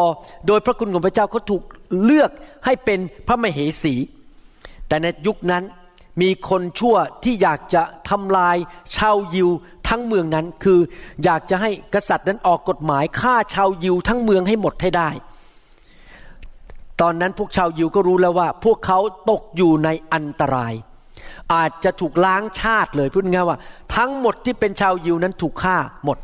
[0.48, 1.64] โดยพระคุณของพระเจ้าเขาถูก
[2.04, 2.32] เลือก
[2.66, 3.96] ให้เป็นพระมเหสี
[4.88, 5.64] แต่ในยุคนั้น
[6.22, 8.58] มีคนชั่วที่อยากจะทำลาย
[8.96, 9.50] ชาวยิว
[9.88, 10.80] ทั้งเมืองนั้นคือ
[11.24, 15.10] อยากจะให้กษัตริย์นั้นออกกฎหมายฆ่าชาวยิวทั้งเมืองให้หมดให้ได้
[17.02, 20.74] ตอนนั้นพวกชาวยิวก็รู้แล้วว่า พวกเขาตกอยู่ในอันตราย
[21.54, 23.58] อาจจะถูกล้างชาติเลยพูดง่ายว่า
[23.96, 26.18] ทั้งหมดที่เป็นชาวยิวนั้นถูกฆ่าหมด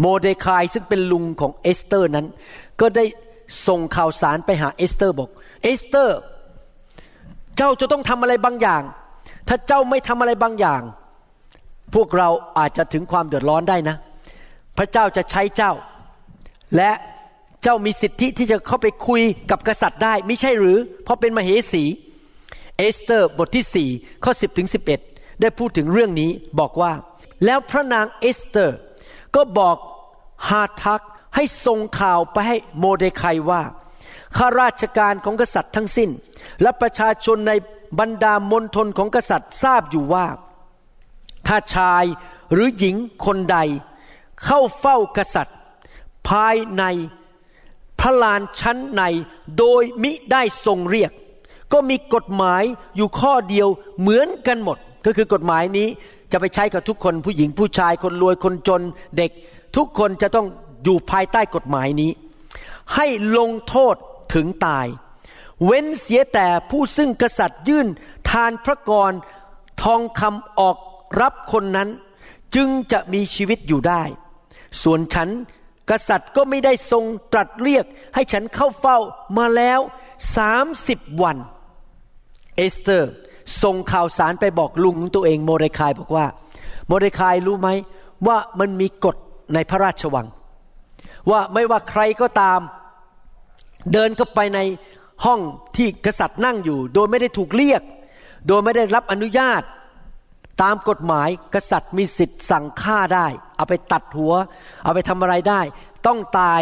[0.00, 2.26] โมเดคายซึ่งเป็นลุงของเอสเตอร์นั้น
[2.80, 3.04] ก็ได้
[3.66, 5.30] ส่งข่าวสารไปหาเอสเตอร์บอก
[5.62, 6.18] เอสเตอร์
[7.56, 8.82] เจ้าจะต้องทำอะไรบางอย่าง
[9.48, 10.82] ถ้าเจ้าไม่ทำอะไรบางอย่าง
[11.94, 13.96] พวกเราอาจจะถึงความเดือดร้อนได้นะ
[14.78, 15.72] พระเจ้าจะใช้เจ้า
[16.76, 16.90] และ
[17.62, 21.84] เจ้ามีสิทธิที่จะเข้าไปคุยกับกษัตริย์ได้ ไม่ใช่หรือ เพราะเป็นมเหสี
[22.76, 23.88] เอสเตอร์บทที่สี่
[24.24, 25.00] ข้อสิบถึงสิบเอ็ด
[25.40, 26.92] ได้พูดถึงเรื่องนี้บอกว่า
[27.44, 28.76] แล้วพระนางเอสเตอร์
[29.34, 29.76] ก็บอก
[30.48, 31.02] ฮาทัก
[31.34, 33.62] ให้ส่งข่าวไปให้โมเดคายว่า
[34.36, 36.10] ข้าราชการของกษัตริย์ทั้งสิ้น
[36.62, 37.52] และประชาชนใน
[38.00, 40.26] บรรดามณฑลของกษัตริย์ทราบอยู่ว่า
[41.46, 42.04] ถ้าชาย
[42.52, 43.58] หรือหญิงคนใด
[44.44, 45.56] เข้าเฝ้ากษัตริย์
[46.28, 46.84] ภายใน
[48.00, 49.02] พระลานชั้นใน
[49.58, 51.12] โดยมิได้ทรงเรียก
[51.72, 52.62] ก็มีกฎหมาย
[52.96, 53.68] อยู่ข้อเดียว
[54.00, 55.88] เหมือนกันหมด ก็คือกฎหมายนี้
[56.32, 58.82] จะไปใช้กับทุกคนผู้หญิงผู้ชายคนรวยคนจน
[59.16, 59.30] เด็ก
[59.76, 60.46] ทุกคนจะต้อง
[60.84, 62.10] อยู่ภายใต้กฎหมายนี้
[62.94, 63.06] ให้
[63.38, 63.94] ลงโทษ
[64.34, 64.86] ถึงตาย
[65.64, 67.86] เว้นเสียแต่ผู้ซึ่งกษัตริย์ยื่น
[68.30, 69.12] ธารพระกร
[69.82, 70.76] ทองคำออก
[71.20, 71.88] รับคนนั้น
[72.54, 74.02] จึงจะมีชีวิตอยู่ได้
[74.82, 75.28] ส่วนฉัน
[75.90, 78.98] กษัตริย์ก็ไม่ได้ทรงตรัสเรียกให้ฉันเข้าเฝ้า
[79.38, 79.80] มาแล้ว
[80.36, 81.36] สามสิบวัน
[82.56, 83.10] เอสเตอร์
[83.62, 86.26] ส่งข่าวสารไปบอกลุงตัวเองโมเดคายบอกว่า
[86.88, 87.68] โมเดคายรู้ไหม
[88.26, 89.16] ว่ามันมีกฎ
[89.54, 90.26] ในพระราชวัง
[91.30, 92.60] ว่าไม่ว่าใครก็ตาม
[93.92, 94.60] เดินเข้าไปใน
[95.24, 95.40] ห้อง
[95.76, 97.82] ที่กษัตริย์นั่งอยู่ โดยไม่ได้ถูกเรียก
[98.48, 99.62] โดยไม่ได้รับอนุญาต
[100.62, 104.32] ตามกฎหมายกษัตริย์มีสิทธิ์สั่งฆ่าได้ เอาไปตัดหัว
[104.84, 105.60] เอาไปทำอะไรได้
[106.06, 106.60] ต้องตาย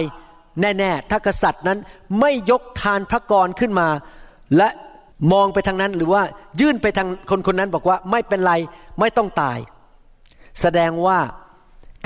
[0.60, 1.78] แน่ๆ ถ้ากษัตริย์นั้น
[2.20, 3.88] ไม่ยกทานพระกรขึ้นมา
[4.56, 4.68] และ
[5.32, 6.22] มองไปทางนั้นหรือว่า
[6.60, 8.54] ยื่นไปทางคนคนนั้นบอกว่าไม่เป็นไร
[9.00, 9.58] ไม่ต้องตาย
[10.60, 11.18] แสดงว่า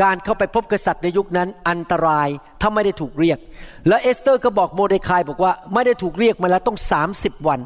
[0.03, 2.29] การเข้าไปพบกษัตริย์ในยุคนั้นอันตราย
[2.61, 3.39] ถ้าไม่ได้ถูกเรียก
[3.89, 7.61] และเอสเตอร์ก็บอกโมเดคายบอกว่าไม่ได้ถูกเรียกมาแล้วต้องสามสิบวัน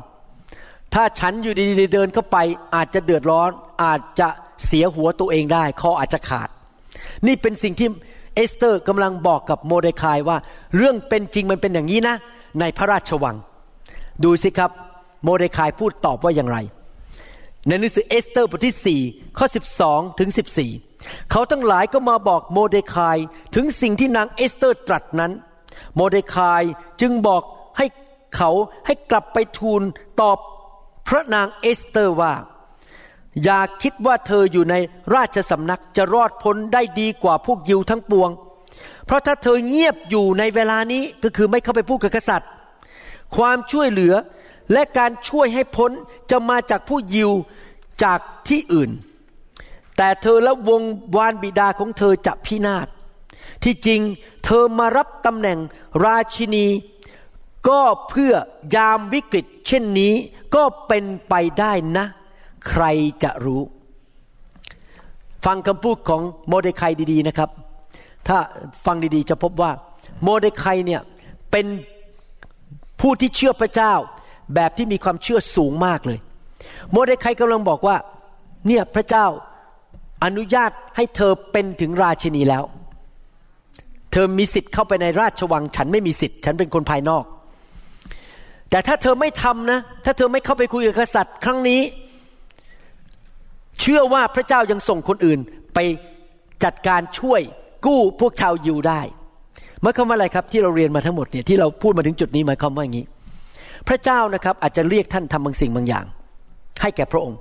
[0.94, 2.36] ถ้าฉันอยู่ดีๆเดินเข้าไป
[2.74, 3.50] อาจจะเดือดร้อน
[3.84, 4.28] อาจจะ
[4.66, 6.48] เสียหัวตัวเองได้คออาจจะขาด
[7.26, 7.88] นี่เป็นสิ่งที่
[8.34, 10.36] เอสเตอร์กำลังบอกกับโมเดคายว่า
[10.76, 12.16] เรื่องเป็นจริงมันเป็นอย่างนี้นะ
[12.60, 13.36] ในพระราชวัง
[14.24, 14.70] ดูสิครับ
[15.24, 16.58] โมเดคายพูดตอบว่าอย่างไร
[17.66, 19.46] ในหนังสือเอสเตอร์บทที่ 4 ข้อ
[19.82, 20.30] 12 ถึง
[20.76, 23.16] 14 เขาทั้งหลายก็มาบอกโมเดคาย
[23.54, 25.32] ถึงสิ่งที่นางเอสเตอร์ตรัสนั้น
[25.96, 26.62] โมเดคาย
[27.00, 27.42] จึงบอก
[27.78, 27.86] ให้
[28.36, 28.50] เขา
[28.86, 29.82] ให้กลับไปทูล
[30.20, 30.38] ตอบ
[31.08, 32.34] พระนางเอสเตอร์ว่า
[33.42, 34.74] อย่าคิดว่าเธออยู่ใน
[35.14, 38.30] ราชสำนักจะรอดพ้นได้ดีกว่าพวกยิวทั้งปวง
[39.06, 42.50] เพราะถ้าเธอเงียบอยู่ในเวลานี้ก็คือไม่เข้าไปพูดกับกษัตริย์
[43.36, 44.14] ความช่วยเหลือ
[44.72, 45.90] และการช่วยให้พ้น
[46.30, 47.30] จะมาจากผู้ยิว
[48.04, 48.90] จากที่อื่น
[49.96, 50.82] แต่เธอและวง
[51.16, 52.86] วานบิดาของเธอจะพินาศ
[53.62, 54.00] ที่จริง
[54.44, 55.58] เธอมารับตำแหน่ง
[56.04, 56.66] ราชินี
[57.68, 58.32] ก็เพื่อ
[58.74, 60.14] ยามวิกฤตเช่นนี้
[60.54, 62.06] ก็เป็นไปได้นะ
[62.68, 62.84] ใคร
[63.22, 63.62] จะรู้
[65.44, 67.50] ฟังคำพูดของโมเดคายดีๆนะครับ
[68.28, 68.38] ถ้า
[68.84, 69.70] ฟังดีๆจะพบว่า
[70.22, 71.00] โมเดคายเนี่ย
[71.50, 71.66] เป็น
[73.00, 73.92] ผู้ที่เชื่อพระเจ้า
[74.54, 76.18] แบบที่มีความเชื่อสูงมากเลย
[76.92, 77.96] โมเดคายกำลังบอกว่า
[78.66, 79.26] เนี่ยพระเจ้า
[80.24, 82.64] อนุญาตให้เธอเป็นถึงราชินีแล้ว
[84.12, 87.24] เธอมีสิทธิ์เข้าไปในราชวัง ฉันไม่มีสิทธิ์ ฉันเป็นคนภายนอก
[88.70, 91.80] แต่ถ้าเธอไม่ทำนะ ถ้าเธอไม่เข้าไปคุยกับกษัตริย์ ครั้งนี้
[93.80, 95.38] เชื่อว่าพระเจ้ายังส่งคนอื่น
[95.74, 95.78] ไป
[96.64, 97.40] จัดการช่วย
[97.86, 99.00] กู้พวกชาวยิวได้
[99.82, 103.06] หมายความว่าอะไรครับที่เราเรียนมาทั้งหมดเนี่ยที่เราพูดมาถึงจุดนี้หมายความว่าอย่างนี้
[103.88, 106.04] พระเจ้านะครับอาจจะเรียกท่านทำบางสิ่งบางอย่าง
[106.82, 107.38] ให้แก่พระองค์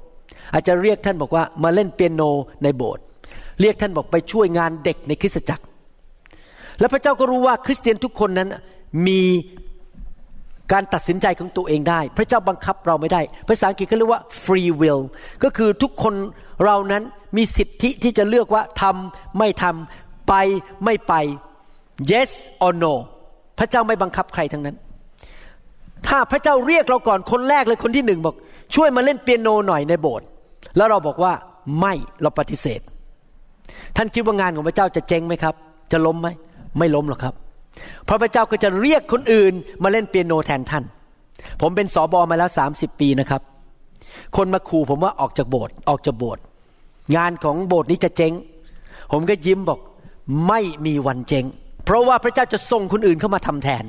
[0.54, 2.22] อาจจะเรียกท่านบอกว่ามาเล่นเปียโน
[2.63, 3.04] ในโบสถ์
[3.62, 5.63] เรียกท่านบอกไปช่วยงานเด็กในคริสตจักร
[6.80, 8.50] และพระเจ้าก็รู้ว่าคริสเตียนทุกคนนั้น
[9.08, 9.22] มี
[10.71, 15.01] การตัดสินใจของตัวเองได้ พระเจ้าบังคับเราไม่ได้ ภาษาอังกฤษเขาเรียกว่า free will
[15.43, 16.13] ก็คือทุกคน
[16.65, 17.03] เรานั้น
[17.38, 20.34] มีสิทธิที่จะเลือกว่าทำไม่ทำไป
[20.86, 21.13] ไม่ไป
[22.12, 22.32] yes
[22.65, 22.93] or no
[23.60, 24.75] พระเจ้าไม่บังคับใครทั้งนั้น
[26.08, 28.36] ถ้าพระเจ้าเรียกเราก่อนคนแรกเลยคนที่หนึ่งบอก
[28.75, 30.27] ช่วยมาเล่นเปียโนหน่อยในโบสถ์
[30.77, 31.34] แล้วเราบอกว่า
[31.79, 32.82] ไม่เราปฏิเสธ
[33.95, 35.55] ท่านคิดว่างานของพระเจ้าจะเจ๊งไหมครับ
[35.91, 36.27] จะล้มไหม
[36.77, 37.34] ไม่ล้มหรอกครับ
[38.08, 40.84] พราะพระเจ้าก็จะเรียกคนอื่นมาเล่นเปียโนแทนท่าน
[41.62, 43.42] ผมเป็นสอบอมาแล้วสามสิบปีนะครับ
[44.38, 46.42] คนมาขู่ผมว่าออกจากโบสถ์ออกจากโบสถ์
[47.15, 48.34] งานของโบสถ์นี้จะเจ๊ง
[49.12, 49.80] ผมก็ยิ้มบอก
[50.48, 51.46] ไม่มีวันเจ๊ง
[51.86, 53.84] เพราะว่าพระเจ้าจะส่งคนอื่นเข้ามาทำแทน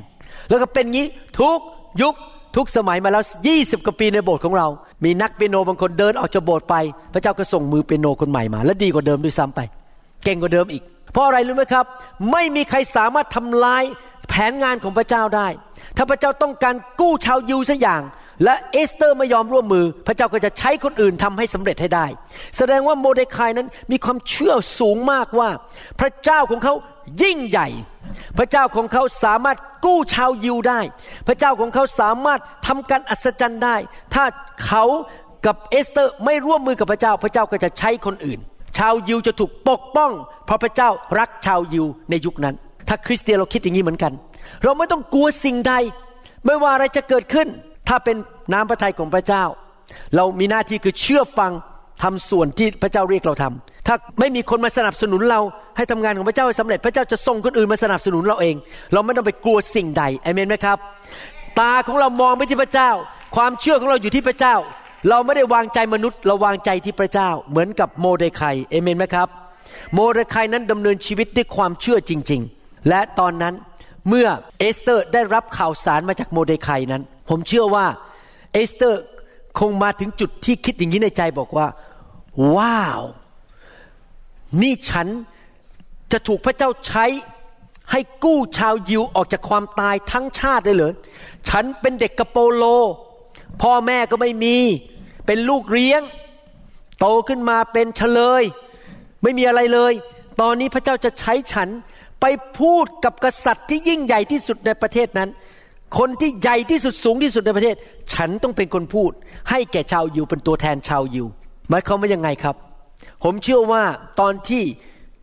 [0.49, 1.07] แล้วก็เป็นงี้
[1.39, 1.59] ทุก
[2.01, 2.15] ยุค
[2.55, 4.67] ทุกสมัยมาแล้วยี่สิบกว่าปีในโบสถ์ของเรา
[5.03, 6.75] มีนักเปียโนบางคนเดินออกจากโบสถ์ไป
[7.13, 9.59] พระเจ้าก็ส่งมือเปียโนคนใหม่มา และดีกว่าเดิมด้วยซ้ำไป
[10.23, 11.85] เก่งกว่าเดิมอีก เพราะอะไรรู้ไหมครับ
[12.31, 13.83] ไม่มีใครสามารถทำลาย
[14.29, 15.47] แผนงานของพระเจ้าได้
[15.97, 18.01] ถ้าพระเจ้าต้องการกู้ชาวยิวสักอย่าง
[18.43, 22.05] และเอสเตอร์ไม่ยอมร่วมมือ พระเจ้าก็จะใช้คนอื่นทำให้สำเร็จให้ได้
[22.57, 25.49] แสดงว่าโมเดคายนั้นมีความเชื่อสูงมากว่า
[25.99, 26.73] พระเจ้าของเขา
[27.23, 27.67] ยิ่งใหญ่
[28.37, 30.81] พระเจ้าของเขาสามารถกู้ชาวยิวได้
[31.27, 33.75] พระเจ้าของเขาสามารถทำการอัศจรรย์ได้
[34.13, 34.23] ถ้า
[34.65, 34.83] เขา
[35.45, 38.39] กับเอสเตอร์ไม่ร่วมมือกับพระเจ้า พระเจ้าก็จะใช้คนอื่น
[38.77, 40.11] ชาวยิวจะถูกปกป้อง
[40.45, 42.55] เพราะพระเจ้ารักชาวยิวในยุคนั้น
[42.87, 44.11] ถ้าคริสเตียนเราคิดอย่างนี้เหมือนกัน
[44.63, 45.73] เราไม่ต้องกลัวสิ่งใด
[46.45, 47.47] ไม่ว่าอะไรจะเกิดขึ้น
[47.87, 48.15] ถ้าเป็น
[48.53, 49.43] น้ำพระทัยของพระเจ้า
[50.15, 51.51] เรามีหน้าที่คือเชื่อฟัง
[52.03, 55.41] ทำส่วนที่พระเจ้าเรียกเราทำถ้าไม่มีคนมาสนับสนุนเรา
[55.77, 58.55] ให้ทำงานของพระเจ้าให้สำเร็จ พระเจ้าจะส่งคนอื่นมาสนับสนุนเราเอง
[58.93, 60.77] เราไม่ต้องไปกลัวสิ่งใดเอเมนไหมครับ
[61.59, 62.89] ตาของเรามองไปที่พระเจ้า
[63.35, 64.55] ความเชื่อของเราอยู่ที่พระเจ้า
[65.09, 69.27] เราไม่ได้วางใจมนุษย์ เราวางใจที่พระเจ้า เหมือนกับโมเดคาย อาเมนไหมครับ
[69.93, 73.53] โมเดคายนั้นดำเนินชีวิตด้วยความเชื่อจริง ๆ และตอนนั้น
[74.09, 74.27] เมื่อ
[74.59, 77.85] เอสเตอร์ได้รับข่าวสารมาจากโมเดคายนั้น ผมเชื่อว่า
[78.53, 79.01] เอสเตอร์
[79.59, 81.67] คงมาถึงจุดที่คิดอย่างนี้ในใจบอกว่า
[82.55, 83.01] ว้าว
[84.61, 85.07] นี่ฉัน
[86.11, 87.05] จะถูกพระเจ้าใช้
[87.91, 90.93] ให้กู้ชาวยิวออกจากความตายทั้งชาติได้เลย
[91.49, 92.63] ฉันเป็นเด็กกระโปโล
[93.61, 94.57] พ่อแม่ก็ไม่มี
[95.25, 96.01] เป็นลูกเลี้ยง
[96.99, 98.43] โตขึ้นมาเป็นเฉลย
[99.23, 99.93] ไม่มีอะไรเลย
[100.41, 101.69] ตอนนี้พระเจ้าจะใช้ฉัน
[102.21, 102.25] ไป
[102.59, 105.29] พูดกับกษัตริย์ที่ยิ่งใหญ่ที่สุดในประเทศนั้น
[105.97, 107.75] คนที่ใหญ่ที่สุดสูงที่สุดในประเทศ
[108.13, 109.11] ฉันต้องเป็นคนพูด
[109.49, 111.27] ให้แก่ชาวยิวเป็นตัวแทนชาวยิว
[111.69, 112.55] หมายความว่ายังไงครับ
[113.23, 113.83] ผมเชื่อว่า
[114.19, 114.63] ตอนที่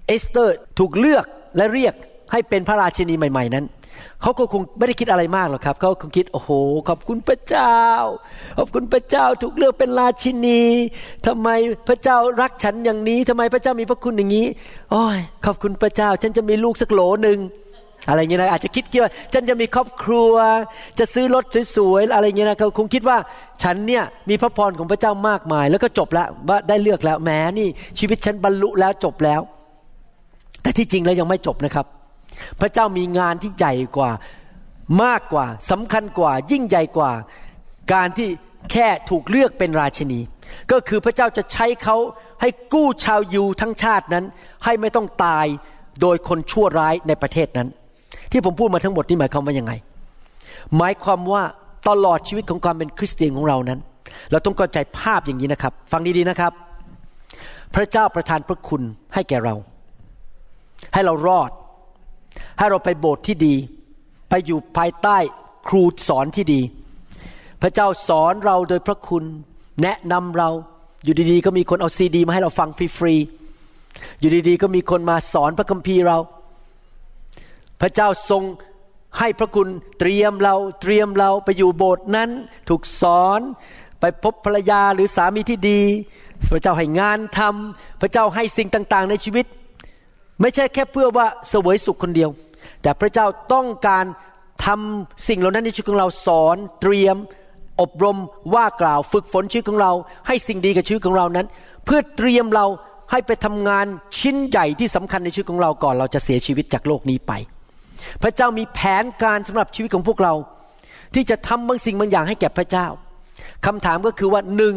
[0.06, 1.24] เอสเตอร์ถูกเลือก
[1.56, 1.94] และเรียก
[2.32, 3.64] ให้เป็นพระราชินีใหม่ ๆ นั้น
[4.22, 6.50] เขาก็คงไม่ได้คิดอะไรมากหรอกครับเขาคงคิดโอ้โห
[6.88, 7.76] ขอบคุณพระเจ้า
[8.58, 10.62] ขอบคุณพระเจ้าถูกเลือกเป็นราชินี
[11.26, 11.48] ทำไม
[11.88, 14.46] พระเจ้ารักฉันอย่างนี้ทำไมพระเจ้ามีพระคุณอย่างนี้
[14.92, 17.40] โอ้ยขอบคุณพระเจ้า ฉันจะมีลูกสักโหลหนึ่ง
[18.08, 20.32] อะไรเงี้ยนะอาจจะคิดคิดว่าฉันจะมีครอบครัว
[20.98, 21.44] จะซื้อรถ
[21.76, 23.18] สวยๆอะไรเงี้ยนะเขาคงคิดว่า
[23.62, 29.40] ฉันเนี่ยมีพระพรของพระเจ้ามากมาย แล้วก็จบแล้วว่าได้เลือกแล้วแหมนี่ชีวิตฉันบรรลุแล้วจบแล้ว
[30.62, 31.86] แต่ที่จริงแล้วยังไม่จบนะครับ
[32.60, 34.10] พระเจ้ามีงานที่ใหญ่กว่า
[35.02, 37.12] มากกว่าสำคัญกว่า ยิ่งใหญ่กว่า
[37.92, 38.28] การที่
[38.72, 40.20] แค่ถูกเลือกเป็นราชนี
[40.70, 41.96] ก็คือพระเจ้าจะใช้เขา
[42.40, 44.24] ให้กู้ชาวยูทั้งชาตินั้น
[44.64, 45.46] ให้ไม่ต้องตาย
[46.00, 47.68] โดยคนชั่วร้ายในประเทศนั้น
[48.32, 49.72] ที่ผมพูดมาทั้งหมดนี่หมายความว่ายังไง
[50.76, 51.42] หมายความว่า
[51.88, 53.80] ตลอดชีวิตของความเป็นคริสเตียนของเรานั้น
[54.30, 56.52] เราต้องเข้าใจภาพอย่างนี้นะครับ ฟังดีๆนะครับ
[57.74, 58.82] พระเจ้าประทานพระคุณ
[59.14, 59.54] ให้แก่เรา
[60.94, 61.50] ให้เรารอด
[62.58, 63.54] ให้เราไปโบสถ์ที่ดี
[64.28, 65.16] ไปอยู่ภายใต้
[65.68, 66.60] ครูสอนที่ดี
[67.62, 69.24] พระเจ้าสอนเราโดยพระคุณ
[69.82, 70.50] แนะนำเรา
[71.04, 76.18] อยู่ดีๆ ก็มีคนเอาซีดี มาให้เราฟังฟรีๆอยู่ดีๆ ก็มีคนมาสอนพระคัมภีร์เรา
[77.80, 78.42] พระเจ้าทรง
[79.18, 82.30] ให้พระคุณเตรียมเราเตรียมเราไปอยู่โบสถ์นั้น
[82.68, 83.40] ถูกสอน
[84.00, 85.80] ไปพบภรรยาหรือสามีที่ดี
[86.52, 89.46] พระเจ้าให้งานทำพระเจ้าให้สิ่งต่าง ๆ ในชีวิต
[90.40, 92.30] ไม่ใช่แค่เพื่อว่าเสวยสุขคนเดียว
[92.82, 94.04] แต่พระเจ้าต้องการ
[94.66, 97.16] ทำสิ่งเหล่านั้นในชีวิตของเราสอนเตรียม
[97.80, 98.18] อบรม
[98.54, 99.92] ว่ากล่าวฝึกฝนชีวิตของเรา
[100.26, 101.46] ให้สิ่งดีกับชีวิตของเรานั้น
[101.84, 102.66] เพื่อเตรียมเรา
[103.10, 103.86] ให้ไปทำงาน
[104.18, 107.32] ชิ้นใหญ่ที่สำคัญในชีวิตของเราก่อนเราจะเสียชีวิตจากโลกนี้ไป
[108.22, 110.34] พระเจ้ามีแผนการสำหรับชีวิตของพวกเรา
[111.14, 112.86] ที่จะทำบางสิ่งบางอย่างให้แก่พระเจ้า
[113.66, 114.74] คำถามก็คือว่าหนึ่ง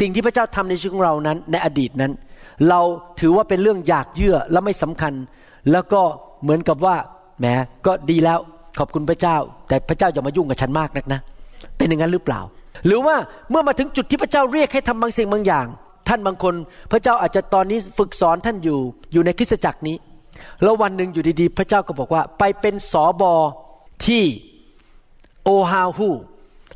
[0.00, 2.12] สิ่งที่พระเจ้าทำในชีวิตของเรานั้น ในอดีตนั้น
[2.68, 2.80] เรา
[3.20, 5.12] ถือว่าเป็นเรื่องอยากเยื่อและไม่สำคัญ
[5.72, 6.00] แล้วก็
[6.42, 6.96] เหมือนกับว่า
[7.38, 7.46] แหม
[7.86, 8.38] ก็ดีแล้ว
[8.78, 9.36] ขอบคุณพระเจ้า
[9.68, 11.20] แต่พระเจ้าอย่ามายุ่งกับฉันมากนักนะ
[11.76, 12.40] เป็นอย่างนั้นหรือเปล่า
[12.86, 13.16] หรือว่า
[13.50, 15.66] เมื่อมาถึงจุดที่พระเจ้าเรียกให้ทำบางสิ่งบางอย่าง
[16.08, 16.54] ท่านบางคน
[16.92, 18.78] พระเจ้าอาจจะตอนนี้ฝึกสอนท่านอยู่
[19.12, 19.96] อยู่ในคริสตจักรนี้
[20.62, 23.32] แล้ววันหนึ่งอยู่ดีๆ พระเจ้าก็บอกว่า ไปเป็นสอบอ
[24.06, 24.24] ที่
[25.44, 26.10] โอฮาฮู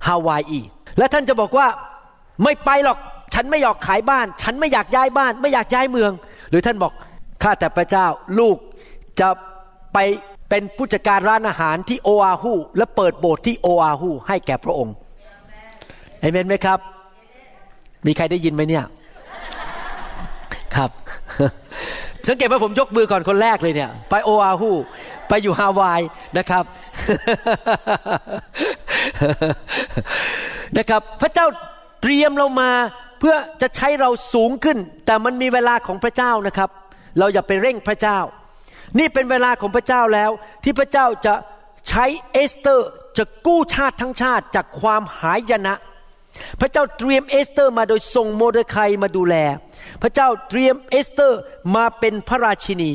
[0.06, 0.60] ฮาวายอี
[0.98, 1.66] และท่านจะบอกว่า
[2.42, 2.98] ไม่ไปหรอก
[3.34, 6.12] ฉันไม่อยากขายบ้าน ฉันไม่อยากย้ายบ้าน ไม่อยากย้ายเมือง
[6.50, 6.92] หรือท่านบอก
[7.42, 8.06] ข้าแต่พระเจ้า
[8.38, 8.56] ลูก
[9.20, 9.28] จะ
[9.92, 9.98] ไป
[10.48, 14.94] เป็นผู้จัดการร้านอาหารที่โออาหูและเปิดโบสถ์ที่โออาหูให้แก่พระองค์
[16.20, 16.78] เอเมนไหมครับ
[18.06, 18.84] มีใครได้ยินไหมเนี่ย
[20.76, 20.90] ครับ
[22.28, 24.70] สังเกตว่าผมยกมือก่อนคนแรกเลยเนี่ย ไปโออาหู
[25.28, 26.00] ไปอยู่ฮาวาย
[26.38, 26.64] นะครับ
[30.78, 31.46] นะครับ พระเจ้า
[32.02, 32.70] เตรียมเรามา
[33.20, 36.70] เพื่อจะใช้เราสูงขึ้น แต่มันมีเวลาของพระเจ้านะครับ
[37.18, 38.18] เราอย่าไปเร่งพระเจ้า
[38.98, 40.30] นี่เป็นเวลาของพระเจ้าแล้ว
[40.64, 41.34] ที่พระเจ้าจะ
[41.88, 45.74] ใช้เอสเตอร์จะกู้ชาติทั้งชาติจากความหายนะ
[46.60, 49.36] พระเจ้าเตรียมเอสเตอร์มาโดยส่งโมเดคายมาดูแล
[50.02, 51.40] พระเจ้าเตรียมเอสเตอร์
[51.76, 52.90] มาเป็นพระราชินี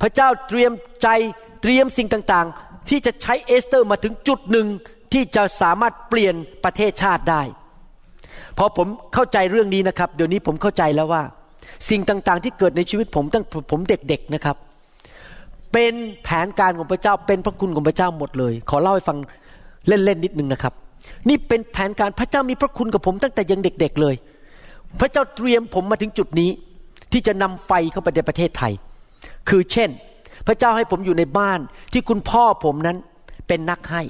[0.00, 1.08] พระเจ้าเตรียมใจ
[1.62, 4.66] เตรียมสิ่งต่างๆ ที่จะใช้เอสเตอร์มาถึงจุดหนึ่ง
[5.12, 7.42] ที่จะสามารถเปลี่ยนประเทศชาติได้
[8.58, 11.22] พอผมเข้าใจเรื่องนี้นะครับ เดี๋ยวนี้ผมเข้าใจแล้วว่า
[11.88, 14.56] สิ่งต่างๆ ที่เกิดในชีวิตผมตั้งแต่ผมเด็กๆนะครับ
[15.72, 15.94] เป็น
[16.24, 19.18] แผนการของพระเจ้าเป็นพระคุณของพระเจ้าหมดเลย ขอเล่าให้ฟัง
[19.86, 20.72] เล่นๆนิดนึงนะครับ
[21.28, 24.14] นี่เป็นแผนการพระเจ้ามีพระคุณกับผมตั้งแต่ยังเด็ก ๆเลย
[25.00, 26.50] พระเจ้าเตรียมผมมาถึงจุดนี้
[27.12, 28.72] ที่จะนำไฟเข้าไปในประเทศไทย
[29.48, 29.90] คือเช่น
[30.46, 31.60] พระเจ้าให้ผมอยู่ในบ้าน
[31.92, 32.96] ที่คุณพ่อผมนั้น
[33.48, 34.02] เป็นนักให้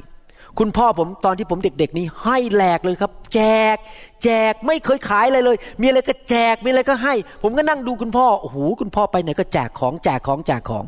[0.58, 3.40] คุณพ่อผมตอนที่ผมเด็ก ๆ นี้ให้แหลกเลยครับ แจ
[3.74, 3.76] ก
[4.24, 10.84] แจกไม่เคยขายอะไรเลย มีอะไรก็แจกมีอะไรก็ให้ ผมก็นั่งดูคุณพ่อโอ้โหคุณพ่อไปไหนก็แจกของแจกของแจกของ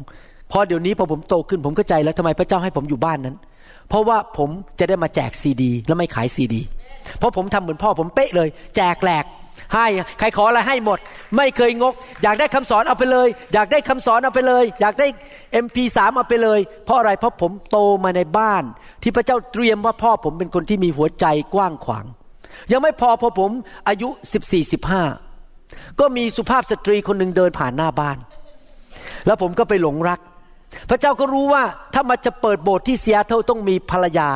[0.53, 3.37] พอเดี๋ยวนี้พอผมโตขึ้นผมเข้าใจแล้วทำไมพระเจ้าให้ผมอยู่บ้านนั้น
[3.89, 6.63] เพราะว่าผมจะได้มาแจกซีดี แล้วไม่ขายซีดี
[7.19, 9.27] เพราะผมทำเหมือนพ่อผมเป๊ะเลย แจกแหลก
[9.75, 9.87] ให้
[10.19, 10.99] ใครขออะไรให้หมด
[11.37, 15.07] ไม่เคยงก อยากได้คำสอนเอาไปเลย อยากได้คำสอนเอาไปเลย อยากได้
[15.65, 18.63] MP3 เอาไปเลย เพราะอะไรเพราะผมโตมาในบ้าน
[19.03, 22.05] ที่พระเจ้าเตรียมว่าพ่อผมเป็นคนที่มีหัวใจกว้างขวาง
[22.73, 23.51] ยังไม่พอพอผม
[23.89, 24.09] อายุ
[24.41, 24.73] 14
[25.25, 28.19] 15ก็มีสุภาพสตรีคนหนึ่งเดินผ่านหน้าบ้าน
[29.27, 30.21] แล้วผมก็ไปหลงรัก
[30.89, 31.63] พระเจ้าก็รู้ว่า
[31.95, 34.29] ถ้ามาจะเปิดโบสถ์ที่เซียเท่าต้องมีภรรยา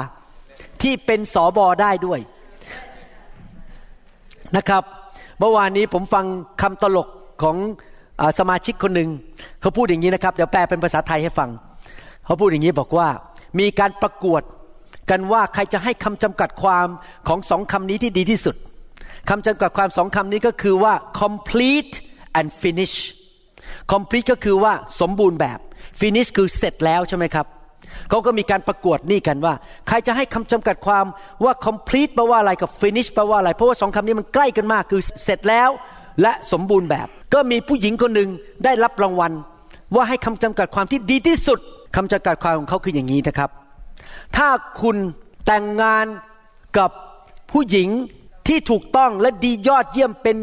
[0.82, 2.20] ที่เป็นสอบอได้ด้วย
[4.56, 4.82] นะครับ
[5.38, 6.24] เมื่อวานนี้ผมฟัง
[6.62, 7.08] คำตลก
[7.42, 7.56] ของ
[8.20, 9.10] อสมาชิกคนหนึ่ง
[9.60, 11.50] เขาพูดอย่างนี้นะครับ เดี๋ยวแปลเป็นภาษาไทยให้ฟัง
[12.24, 13.08] เขาพูดอย่างนี้บอกว่า
[13.58, 14.42] มีการประกวด
[15.10, 16.86] กันว่าใครจะให้คำจำกัดความ
[17.28, 18.56] ของสองคำนี้ที่ดีที่สุด
[19.30, 21.94] คำจำกัดความสองคำนี้ก็คือว่า complete
[22.38, 22.94] and finish
[23.92, 25.58] complete ก็คือว่าสมบูรณ์แบบ
[26.00, 27.46] finish คือเสร็จแล้วใช่ไหมครับ
[28.08, 29.54] เขาก็มีการประกวดนี่กันว่า
[29.88, 31.04] ใครจะให้คำจำกัดความ
[31.44, 35.70] ว่า complete แปลว่าอะไรกับ finish แปลว่าอะไร เพราะว่าสองคำนี้มันใกล้กันมากคือเสร็จแล้ว
[36.22, 38.28] และสมบูรณ์แบบ ก็มีผู้หญิงคนหนึ่ง
[38.64, 39.32] ได้รับรางวัล
[39.94, 41.58] ว่าให้คำจำกัดความที่ดีที่สุด
[41.96, 43.50] คำจำกัดความของเขาคืออย่างนี้นะครับ
[44.36, 44.48] ถ้า
[44.80, 44.96] คุณ
[45.46, 46.06] แต่งงาน
[46.78, 46.90] กับ
[47.50, 47.88] ผู้หญิง
[48.48, 50.36] ที่ถูกต้องและดียอดเยี่ยมเป็น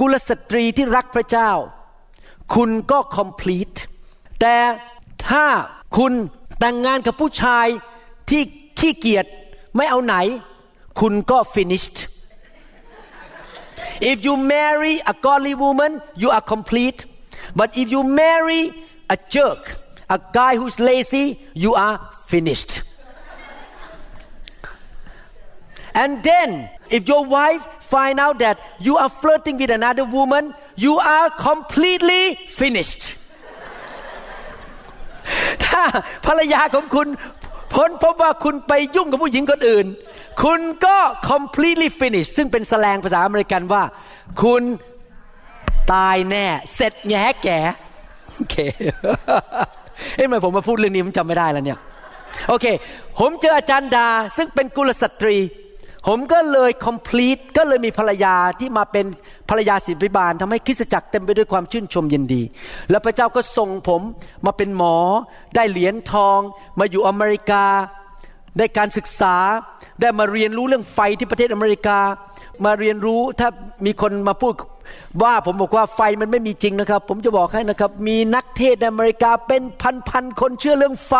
[0.00, 1.50] กุลสตรีที่รักพระเจ้า
[2.54, 3.78] คุณก็ complete
[4.40, 4.56] แต่
[5.28, 5.46] ถ้า
[5.96, 6.12] คุณ
[6.60, 7.66] แต่งงานกับผู้ชาย
[8.30, 8.42] ที่
[8.78, 9.26] ขี้เกียจ
[9.76, 10.14] ไม่เอาไหน
[11.00, 11.96] คุณก็ finished
[14.10, 17.00] if you marry a godly woman you are complete
[17.58, 18.62] but if you marry
[19.14, 19.62] a jerk
[20.16, 21.26] a guy who's lazy
[21.64, 21.96] you are
[22.32, 22.72] finished
[26.02, 26.48] and then
[26.96, 27.62] if your wife
[27.94, 30.44] find out that you are flirting with another woman
[30.84, 32.22] you are completely
[32.60, 33.02] finished
[35.64, 35.82] ถ้า
[36.26, 37.08] ภรรยาของคุณ
[37.74, 39.86] พ้นพบว่าคุณไปยุ่งกับผู้หญิงคนอื่น
[40.42, 40.96] คุณก็
[41.30, 43.82] completely finished ซึ่งเป็นแสลงภาษาอเมริกันว่า
[44.42, 44.62] คุณ
[45.92, 47.58] ตายแน่ เสร็จแง่แก่
[48.34, 48.56] โอเค
[50.14, 51.78] เอ้ยทำไมผมมาพูดเรื่องนี้ผมจำไม่ได้แล้วเนี่ย
[52.48, 52.66] โอเค
[53.18, 55.36] ผมเจออาจารย์ดา ซึ่งเป็นกุลสตรี
[56.06, 59.06] ผมก็เลย complete ก็เลยมีภรรยาที่มาเป็น
[59.50, 62.42] ภรรยาศิบิบาลทำให้คริสตจักรเต็มไปด้วยความชื่นชมยินดี
[62.90, 64.02] แล้วพระเจ้าก็ส่งผม
[64.46, 64.96] มาเป็นหมอ
[65.54, 66.38] ได้เหรียญทอง
[66.78, 67.64] มาอยู่อเมริกา
[68.58, 69.36] ได้การศึกษา
[70.00, 71.98] ได้มาเรียนรู้เรื่องไฟที่ประเทศอเมริกา
[72.64, 73.48] มาเรียนรู้ถ้า
[73.86, 74.54] มีคนมาพูด
[75.22, 79.62] ว่าผมบอกว่าไฟมันไม่มีจริงนะครับ ผมจะบอกให้นะครับ มีนักเทศในอเมริกาเป็น
[80.08, 81.14] พันๆคนเชื่อเรื่องไฟ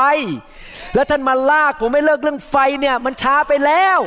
[0.94, 4.00] แล้วท่านมาลากผมไม่เลิกเรื่องไฟเนี่ยมันช้าไปแล้ว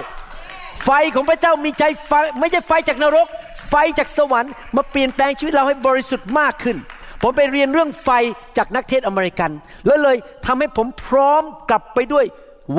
[0.83, 3.27] ไฟของพระเจ้ามีใจไฟไม่ใช่ไฟจากนรก
[3.69, 6.77] ไฟจากสวรรค์มาเปลี่ยนแปลงชีวิตเราให้บริสุทธิ์มากขึ้น
[7.21, 8.09] ผมไปเรียนเรื่องไฟ
[8.57, 9.51] จากนักเทศอเมริกัน
[9.85, 12.25] แล้วเลยทำให้ผมพร้อมกลับไปด้วย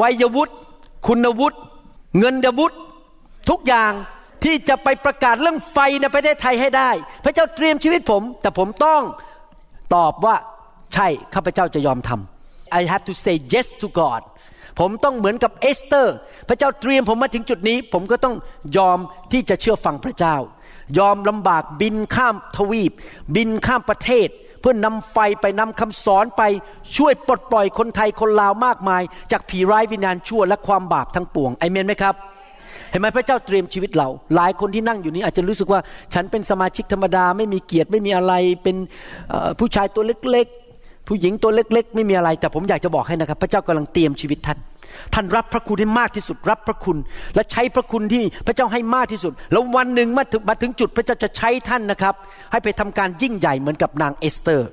[0.00, 0.54] วัยวุฒิ
[1.06, 1.58] คุณวุฒิ
[2.18, 2.76] เงินวุฒิ
[3.50, 3.92] ทุกอย่าง
[4.44, 6.90] ที่จะไปประกาศเรื่องไฟในประเทศไทยให้ได้
[7.24, 9.02] พระเจ้าเตรียมชีวิตผม แต่ผมต้อง
[9.94, 10.36] ตอบว่า
[10.94, 14.22] ใช่ข้าพเจ้าจะยอมทำ I have to say yes to God
[14.78, 16.16] ผมต้องเหมือนกับเอสเตอร์
[16.48, 18.34] พระเจ้าเตรียมผมมาถึงจุดนี้ ผมก็ต้อง
[18.76, 18.98] ยอม
[19.32, 20.36] ที่จะเชื่อฟังพระเจ้า
[20.98, 22.92] ยอมลำบากบินข้ามทวีป
[23.36, 24.28] บินข้ามประเทศ
[24.60, 26.42] เพื่อนำไฟไปนำคำสอนไป
[26.96, 29.02] ช่วยปลดปล่อยคนไทยคนลาวมากมาย
[29.32, 32.14] จากผีร้ายวิญญาณชั่วและความบาปทั้งปวงไอเมนไหมครับ
[32.90, 35.80] เห็นไหมพระเจ้าเตรียมชีวิตเรา หลายคนที่นั่งอยู่นี้อาจจะรู้สึกว่า
[36.14, 38.76] ฉันเป็นสมาชิกธรรมดาไม่มีเกียรติไม่มีอะไรเป็น
[39.58, 40.48] ผู้ชายตัวเล็ก
[41.08, 44.58] ผู้หญิงตัวเล็ก ๆ ไม่มีอะไร แต่ผมอยากจะบอกให้นะครับ พระเจ้ากำลังเตรียมชีวิตท่าน
[45.14, 46.96] ท่านรับพระคุณให้มากที่สุด รับพระคุณ
[47.34, 52.14] และใช้พระคุณที่พระเจ้าให้มากที่สุด แล้ววันหนึ่งมาถึงมาถึงจุดพระเจ้าจะใช้ท่านนะครับ
[52.52, 54.68] ให้ไปทำการยิ่งใหญ่เหมือนกับนางเอสเตอร์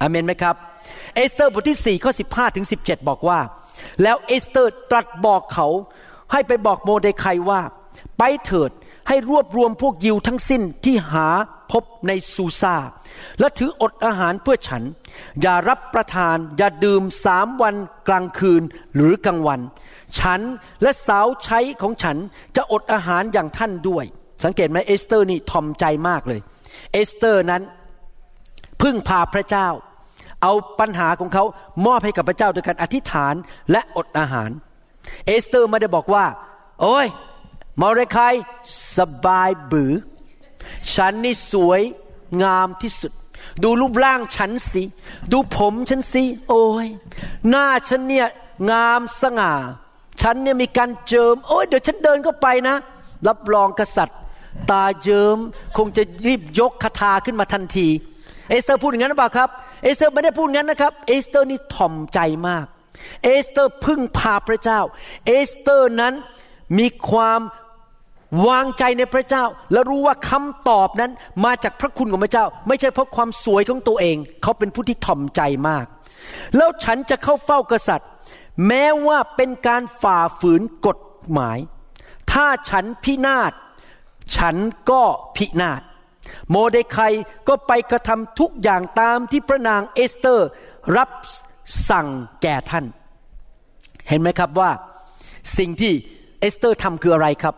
[0.00, 0.54] อาเมนไหมครับ
[1.14, 3.38] เอสเตอร์บทที่4ข้อ15ถึง17บอกว่า
[4.02, 5.66] แล้วเอสเตอร์ตรัสบอกเขา
[6.32, 7.60] ให้ไปบอกโมเดคายว่า
[8.18, 8.70] ไปเถิด
[9.12, 11.28] ให้รวบรวมพวกยิวทั้งสิ้นที่หา
[11.72, 12.76] พบในซูซา
[13.38, 14.82] และถืออดอาหารเพื่อฉัน
[15.40, 17.74] อย่ารับประทาน อย่าดื่มสามวัน
[18.08, 18.62] กลางคืน
[18.94, 19.60] หรือกลางวัน
[20.18, 20.40] ฉัน
[20.82, 22.16] และสาวใช้ของฉัน
[22.56, 24.04] จะอดอาหารอย่างท่านด้วย
[24.44, 26.40] สังเกตไหมเอสเตอร์นี่ถ่อมใจมากเลย
[26.92, 27.62] เอสเตอร์นั้น
[28.82, 29.68] พึ่งพาพระเจ้า
[30.42, 31.44] เอาปัญหาของเขา
[31.86, 33.34] มอบให้กับพระเจ้าโดยการอธิษฐาน
[33.70, 34.50] และอดอาหาร
[35.26, 36.24] เอสเตอร์ไม่ได้บอกว่า
[36.82, 37.06] โอ้ย
[37.80, 38.34] โมเดคาย
[38.96, 39.92] สบายบรื๋อ
[40.94, 41.82] ฉันนี่สวย
[42.42, 43.12] งามที่สุด
[43.62, 44.82] ดูรูปร่างฉันสิ
[45.32, 46.86] ดูผมฉันสิ โอ้ย
[47.48, 48.26] หน้าฉันเนี่ย
[48.70, 49.52] งามสง่า
[50.20, 52.76] ฉันเนี่ยมีการเจิม โอ้ยเดี๋ยวฉันเดินเข้าไปนะ
[53.28, 54.18] รับรองกษัตริย์
[54.70, 55.36] ตาเยิ้ม
[55.76, 57.88] คงจะรีบยกคทาขึ้นมาทันที
[58.48, 59.50] เอสเตอร์พูดอย่างนั้นหรือเปล่าครับ
[59.82, 62.18] เอสเตอร์ไม่ได้พูดงั้นนะครับ เอสเตอร์นี่ถ่อมใจ
[62.48, 62.66] มาก
[63.24, 64.80] เอสเตอร์พึ่งพาพระเจ้า
[65.26, 66.14] เอสเตอร์นั้น
[66.78, 67.40] มีความ
[68.48, 71.12] วางใจในพระเจ้า และรู้ว่าคำตอบนั้น
[71.44, 75.86] มาจากพระคุณของพระเจ้า ไม่ใช่เพราะความสวยของตัวเอง เขาเป็นผู้ที่ถ่อมใจมาก
[76.56, 78.08] แล้วฉันจะเข้าเฝ้ากษัตริย์
[78.66, 80.98] แม้ว่าเป็นการฝ่าฝืนกฎ
[81.32, 81.58] หมาย
[82.32, 83.52] ถ้าฉันพินาศ
[84.36, 84.56] ฉัน
[84.90, 85.02] ก็
[85.36, 85.82] พินาศ
[86.50, 87.12] โมเดคาย
[87.48, 90.48] ก็ไปกระทำทุกอย่างตามที่พระนางเอสเตอร์
[90.96, 91.10] รับ
[91.90, 92.08] สั่ง
[92.42, 92.84] แก่ท่าน
[94.08, 94.70] เห็นไหมครับว่า
[95.58, 95.92] สิ่งที่
[96.40, 97.54] เอสเตอร์ทำคืออะไรครับ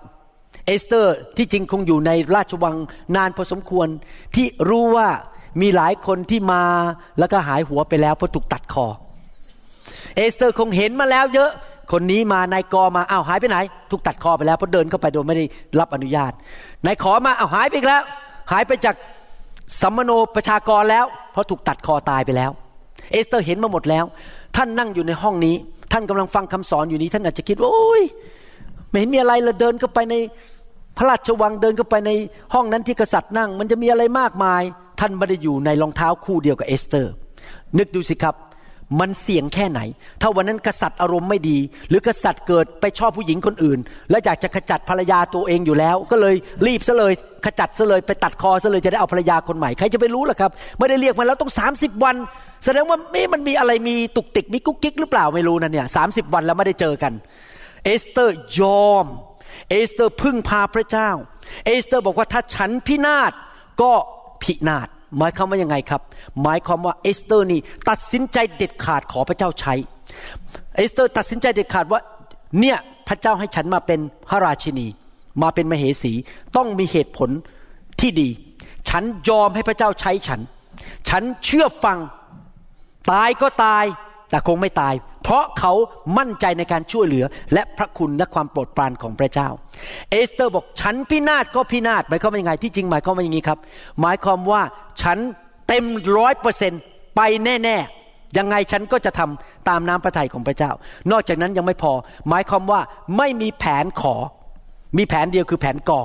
[0.66, 2.76] เอสเตอร์ที่จริงคงอยู่ในราชวัง
[3.16, 3.88] นานพอสมควร
[4.34, 5.08] ที่รู้ว่า
[5.60, 6.64] มีหลายคนที่มา
[7.18, 8.86] แล้วก็หายหัวไปแล้วเพราะถูกตัดคอ
[10.16, 11.50] เอสเตอร์คงเห็นมาแล้วเยอะ
[11.92, 12.82] คนนี้มานาย ก.
[12.96, 13.58] มาอ้าวหายไปไหน
[13.90, 15.44] ถูกตัดคอไปแล้วเพราะเดินเข้าไปโดยไม่ได้
[15.80, 16.32] รับอนุญาต
[16.84, 17.12] นาย ข.
[17.26, 18.02] มาอ้าวหายไปอีกแล้ว
[18.52, 18.94] หายไปจาก
[19.80, 22.50] สำมะโนประชากรแล้ว เพราะถูกตัดคอตายไปแล้ว
[23.12, 24.04] เอสเตอร์เห็นมาหมดแล้ว
[24.56, 25.56] ท่านนั่งอยู่ในห้องนี้
[25.92, 28.02] ท่านกำลังฟังคำสอนอยู่นี้ ท่านอาจจะคิดว่าโอ้ย
[28.88, 30.14] ไม่เห็นมีอะไรเลยเดินเข้าไปใน
[30.96, 32.10] พระราชวังเดินเข้าไปใน
[32.54, 34.62] ห้องนั้นที่กษัตริย์นั่ง มันจะมีอะไรมากมาย
[35.00, 37.12] ท่านไม่ได้อยู่ในรองเท้าคู่เดียวกับเอสเตอร์
[37.78, 38.36] นึกดูสิครับ
[39.00, 39.80] มันเสี่ยงแค่ไหน
[40.20, 43.78] ถ้าวันนั้นกษัตริย์อารมณ์ไม่ดี หรือกษัตริย์เกิดไปชอบผู้หญิงคนอื่น
[44.10, 46.34] และอยากจะขจัดภรรยาตัวเองอยู่แล้ว ก็เลย
[46.66, 47.12] รีบซะเลย
[47.44, 52.16] ขจัดซะเลยไปตัดคอซะเลยจะได้เอาภรรยาคนใหม่ใครจะไปรู้ล่ะครับไม่ได้เรียกมาแล้วต้อง 30 วัน
[52.64, 56.02] แสดงว่ามันมีอะไรมีตุกติกมีกุ๊กกิ๊กหรือเปล่าไม่รู้นะเนี่ยสามสิบ
[56.34, 57.12] วันแล้วไม่ได้เจอกัน
[57.84, 59.06] เอสเตอร์ยอม
[59.70, 61.10] เอสเตอร์พึ่งพาพระเจ้า
[61.66, 63.32] เอสเตอร์บอกว่าถ้าฉันพินาศ
[63.82, 63.92] ก็
[64.42, 64.88] พินาศ
[65.18, 66.02] หมายความว่ายังไงครับ
[66.42, 69.74] หมายความว่าเอสเตอร์นี่ตัดสินใจเด็ดขาดขอพระเจ้าใช้
[70.76, 72.00] เอสเตอร์ตัดสินใจเด็ดขาดว่า
[72.60, 72.78] เนี่ย
[73.08, 74.86] พระเจ้าให้ฉันมาเป็นพระราชินี
[75.42, 76.12] มาเป็นมเหสี
[76.56, 77.30] ต้องมีเหตุผล
[78.00, 78.28] ที่ดี
[78.88, 80.40] ฉันยอมให้พระเจ้าใช้ฉัน
[81.08, 81.98] ฉันเชื่อฟัง
[83.10, 83.84] ตายก็ตาย
[84.32, 85.72] แต่คงไม่ตาย เพราะเขา
[86.18, 89.48] มั่นใจในการช่วยเหลือ และพระคุณและความโปรดปรานของพระเจ้า
[90.10, 93.58] เอสเตอร์บอกฉันพินาศก็พินาศหมายความว่ายังไงที่จริงหมายความว่าอย่างนี้ครับ
[94.00, 94.62] หมายความว่า
[95.02, 95.18] ฉัน
[95.68, 95.84] เต็ม
[96.16, 96.72] ร้อยเปอร์เซ็นต์
[97.16, 100.70] ไปแน่ๆยังไงฉันก็จะทำตามน้ำพระทัยของพระเจ้า
[101.10, 101.92] นอกจากนั้นยังไม่พอ
[102.28, 102.80] หมายความว่า
[103.16, 104.14] ไม่มีแผน ข.
[104.96, 106.00] มีแผนเดียวคือแผนก่อ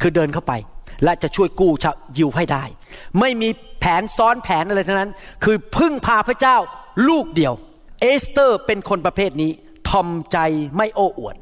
[0.00, 0.52] คือเดินเข้าไป
[1.04, 2.64] และจะช่วยกู้ชาวยิวให้ได้
[3.20, 3.48] ไม่มี
[3.80, 5.10] แผนซ้อนแผนอะไรทั้งนั้น
[5.44, 6.56] คือพึ่งพาพระเจ้า
[7.08, 7.54] ลูกเดียว
[8.00, 9.50] เอสเตอร์เป็นคนประเภทนี้
[9.88, 10.38] ถ่อมใจ
[10.76, 11.36] ไม่โอ้อวด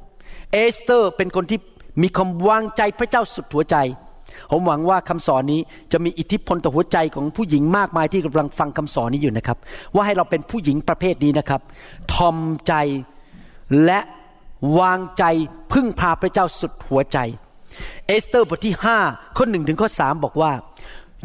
[0.53, 1.59] เอสเตอร์เป็นคนที่
[2.03, 3.77] มีความวางใจพระเจ้าสุดหัวใจ
[4.51, 5.61] ผมหวังว่าคำสอนนี้
[5.93, 9.59] จะมีอิทธิพลต่อหัวใจของผู้หญิงมากมายที่กำลังฟังคำสอนนี้อยู่นะครับ
[9.95, 11.61] ว่าให้เราเป็นผู้หญิงประเภทนี้นะครับ
[12.15, 12.37] ถ่อม
[12.67, 12.75] ใจ
[13.85, 14.01] และ
[14.79, 15.25] วางใจ
[15.73, 17.19] พึ่งพาพระเจ้าสุดหัวใจ
[18.07, 18.75] เอสเตอร์บทที่
[19.07, 20.53] 5ข้อหนึ่งถึงข้อสามบอกว่า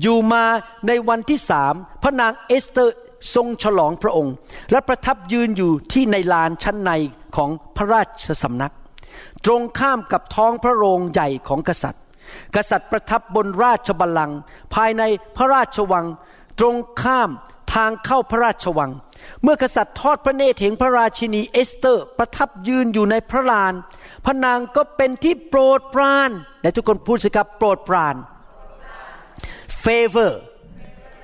[0.02, 0.44] อยู่มา
[0.88, 1.74] ในวันที่สาม
[2.04, 2.96] พระนางเอสเตอร์
[3.36, 4.34] ทรงฉลองพระองค์
[4.72, 6.92] และประทับยืนอยู่ที่ในลานชั้นใน
[7.36, 8.74] ของพระราชสำนัก
[9.46, 12.04] ตรงข้ามกับท้องพระโรงใหญ่ของกษัตริย์
[12.56, 14.40] กษัตริย์ประทับบนราชบัลลังก์
[14.76, 15.04] ภายใน
[15.36, 16.06] พระราชวัง
[16.60, 17.30] ตรงข้าม
[17.74, 18.92] ทางเข้าพระราชวัง
[19.44, 23.74] เมื่อกษัตริย์ทอดพระเนตรเห็นพระราชินีเอสเตอร์ ประทับยืนอยู่ในพระลาน
[24.26, 26.30] พระนางก็เป็นที่โปรดปราน
[26.62, 28.16] ในทุกคนพูดสิครับโปรดปราน
[29.84, 30.32] favor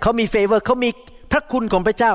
[0.01, 0.89] เขามี favor เขามี พ
[1.35, 2.11] ระคุณของพระเจ้า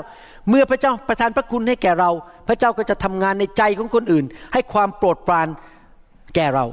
[0.49, 2.11] เมื่อพระเจ้าประทานพระคุณให้แก่เรา
[2.49, 5.49] พระเจ้าก็จะทำงานในใจของคนอื่น ให้ความโปรดปราน
[6.35, 6.67] แก่เรา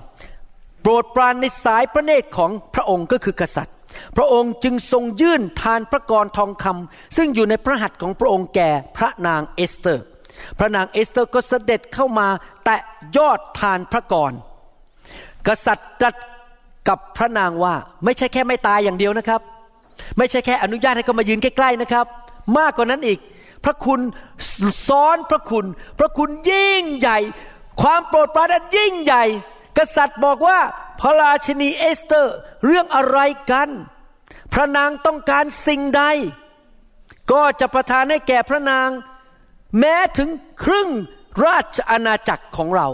[0.82, 3.76] โปรดปรานในสายพระเนตรของพระองค์ก็คือกษัตริย์
[4.18, 10.04] พระองค์จึงทรงยื่นธารพระกรทองคำซึ่งอยู่ในพระหัตถ์ของพระองค์แก่พระนางเอสเตอร์
[10.60, 12.28] พระนางเอสเตอร์ก็เสด็จเข้ามา
[12.66, 12.82] แตะ
[13.18, 14.32] ยอดธารพระกร
[15.48, 16.16] กษัตริย์ตรัส
[16.88, 17.74] กับพระนางว่า
[18.06, 19.42] ไม่ใช่แค่ไม่ตายอย่างเดียวนะครับ
[20.18, 22.06] ไม่ใช่แค่อนุญาตให้เขามายืนใกล้ๆนะครับ
[22.58, 23.20] มากกว่านั้นอีก
[23.64, 24.02] พระคุณ
[24.88, 25.66] ซ้อนพระคุณ
[26.00, 27.20] พระคุณยิ่งใหญ่
[27.82, 29.24] ความโปรดปรานอันยิ่งใหญ่
[29.78, 30.60] กษัตริย์บอกว่า
[31.02, 32.36] พระราชินีเอสเตอร์
[32.66, 33.20] เรื่องอะไร
[33.52, 33.70] กัน
[34.54, 36.04] พระนางต้องการสิ่งใด
[37.32, 38.90] ก็จะประทานให้แก่พระนาง
[39.80, 40.30] แม้ถึง
[40.64, 40.90] ครึ่ง
[41.46, 42.88] ราชอาณาจักรของเรา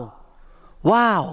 [0.91, 1.24] ว้าว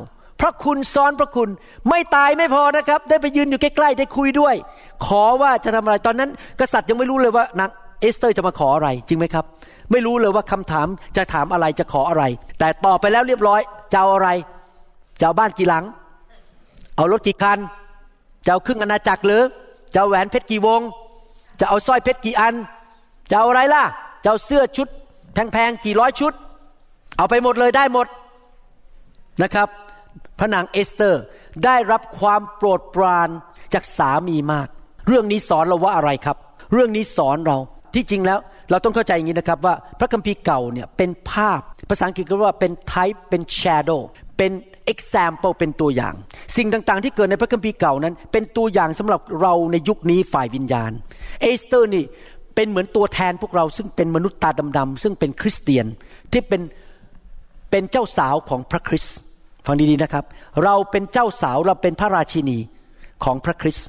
[0.40, 1.50] พระคุณซ้อนพระคุณ
[1.88, 4.54] ไม่ตายไม่พอนะครับ ได้ไปยืนอยู่ใกล้ๆได้คุยด้วย
[5.06, 9.44] ขอว่าจะทำอะไรตอนนั้น กษัตริย์ยังไม่รู้เลยว่านาง เอสเตอร์จะมาขออะไรจริงไหมครับ
[9.90, 10.86] ไม่รู้เลยว่าคำถาม
[11.16, 12.24] จะถามอะไรจะขออะไร
[12.58, 13.60] แต่ตอบไปแล้วเรียบร้อย
[13.92, 14.28] จะเอาอะไร
[15.20, 15.84] จะเอาบ้านกี่หลัง
[16.96, 17.58] เอารถกี่คัน
[18.44, 19.42] จะเอาครึ่งอาณาจักรหรือ
[19.92, 20.80] จะเอาแหวนเพชรกี่วง
[21.60, 22.54] จะเอาสร้อยเพชรกี่อัน
[23.30, 23.84] จะเอาอะไรล่ะ
[24.22, 24.88] จะเอาเสื้อชุด
[25.32, 26.32] แพงๆกี่ร้อยชุด
[27.16, 28.06] เอาไปหมดเลยได้หมด
[29.42, 29.68] นะครับ
[30.38, 31.22] พระนางเอสเตอร์
[31.64, 33.28] ได้รับความโปรดปราน
[33.74, 34.68] จากสามีมาก
[35.06, 36.36] เรื่องนี้สอนเราว่าอะไรครับ
[36.72, 37.58] เรื่องนี้สอนเรา
[37.94, 38.38] ที่จริงแล้ว
[38.70, 41.60] เราต้องเข้าใจอย่างนี้นะครับว่าพระคัมภีร์เก่าเนี่ยเป็นภาพ
[41.90, 44.00] ภาษาอังกฤษก็ว่าเป็น type เป็น shadow
[44.38, 44.52] เป็น
[44.92, 46.14] example เป็นตัวอย่าง
[46.56, 50.92] สิ่งต่างๆ ที่เกิดในพระคัมภีร์เก่านั้น เป็นตัวอย่างสำหรับเราในยุคนี้ฝ่ายวิญญาณ
[51.42, 52.04] เอสเตอร์นี่
[52.54, 55.86] เป็นเหมือนตัวแทนพวกเราซึ่งเป็นมนุษย์ตาดำๆซึ่งเป็นคริสเตียน
[56.32, 56.62] ที่เป็น
[57.70, 59.16] เป็นเจ้าสาวของพระคริสต์
[59.66, 60.24] ฟังดีๆนะครับ
[60.64, 62.58] เราเป็นเจ้าสาวเราเป็นพระราชินี
[63.24, 63.88] ของพระคริสต์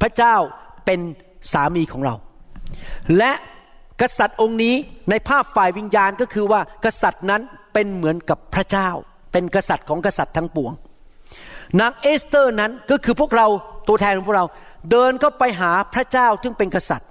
[0.00, 0.36] พระเจ้า
[0.86, 1.00] เป็น
[1.52, 2.14] สามีของเรา
[3.18, 3.32] และ
[4.00, 4.74] กษัตริย์องค์นี้
[5.10, 7.42] ในภาพฝ่ายวิญญาณก็คือว่ากษัตริย์นั้น
[7.72, 8.88] เป็นเหมือนกับพระเจ้า
[9.32, 10.72] เป็นกษัตริย์ของกษัตริย์ทั้งปวง
[11.80, 13.46] นางเอสเตอร์นั้นก็คือพวกเรา
[13.88, 14.46] ตัวแทนของพวกเรา
[14.90, 17.08] เดินเข้าไปหาพระเจ้าซึ่งเป็นกษัตริย์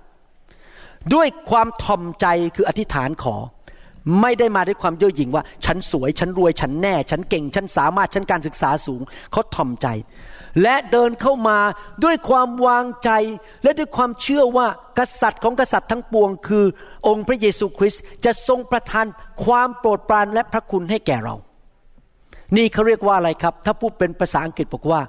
[1.13, 3.35] ด้วยความถ่อมใจคืออธิษฐานขอ
[4.21, 9.01] ไม่ได้มาด้วยความเย่อหยิ่งว่า ฉันสวย ฉันรวยฉันแน่ ฉันเก่ง ฉันสามารถฉันการศึกษาสูง
[9.31, 9.87] เขาทอมใจ
[10.61, 11.59] และเดินเข้ามา
[12.03, 13.09] ด้วยความวางใจ
[13.63, 14.67] และด้วยความเชื่อว่า
[14.99, 16.65] กษัตริย์ของกษัตริย์ทั้งปวง คือ
[17.07, 19.05] องค์พระเยซูคริสต์จะทรงประทาน
[19.45, 21.35] ความโปรดปรานและพระคุณให้แก่เรา
[22.55, 25.01] นี่เขาเรียกว่าอะไรครับ ถ้าพูดเป็นภาษาอังกฤษบอกว่า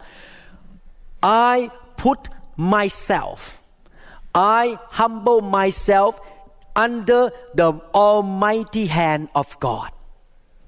[1.53, 1.55] I
[2.03, 2.21] put
[2.75, 3.39] myself
[4.61, 4.63] I
[5.01, 6.13] humble myself
[6.87, 7.23] under
[7.61, 7.69] the
[8.09, 9.91] almighty hand of God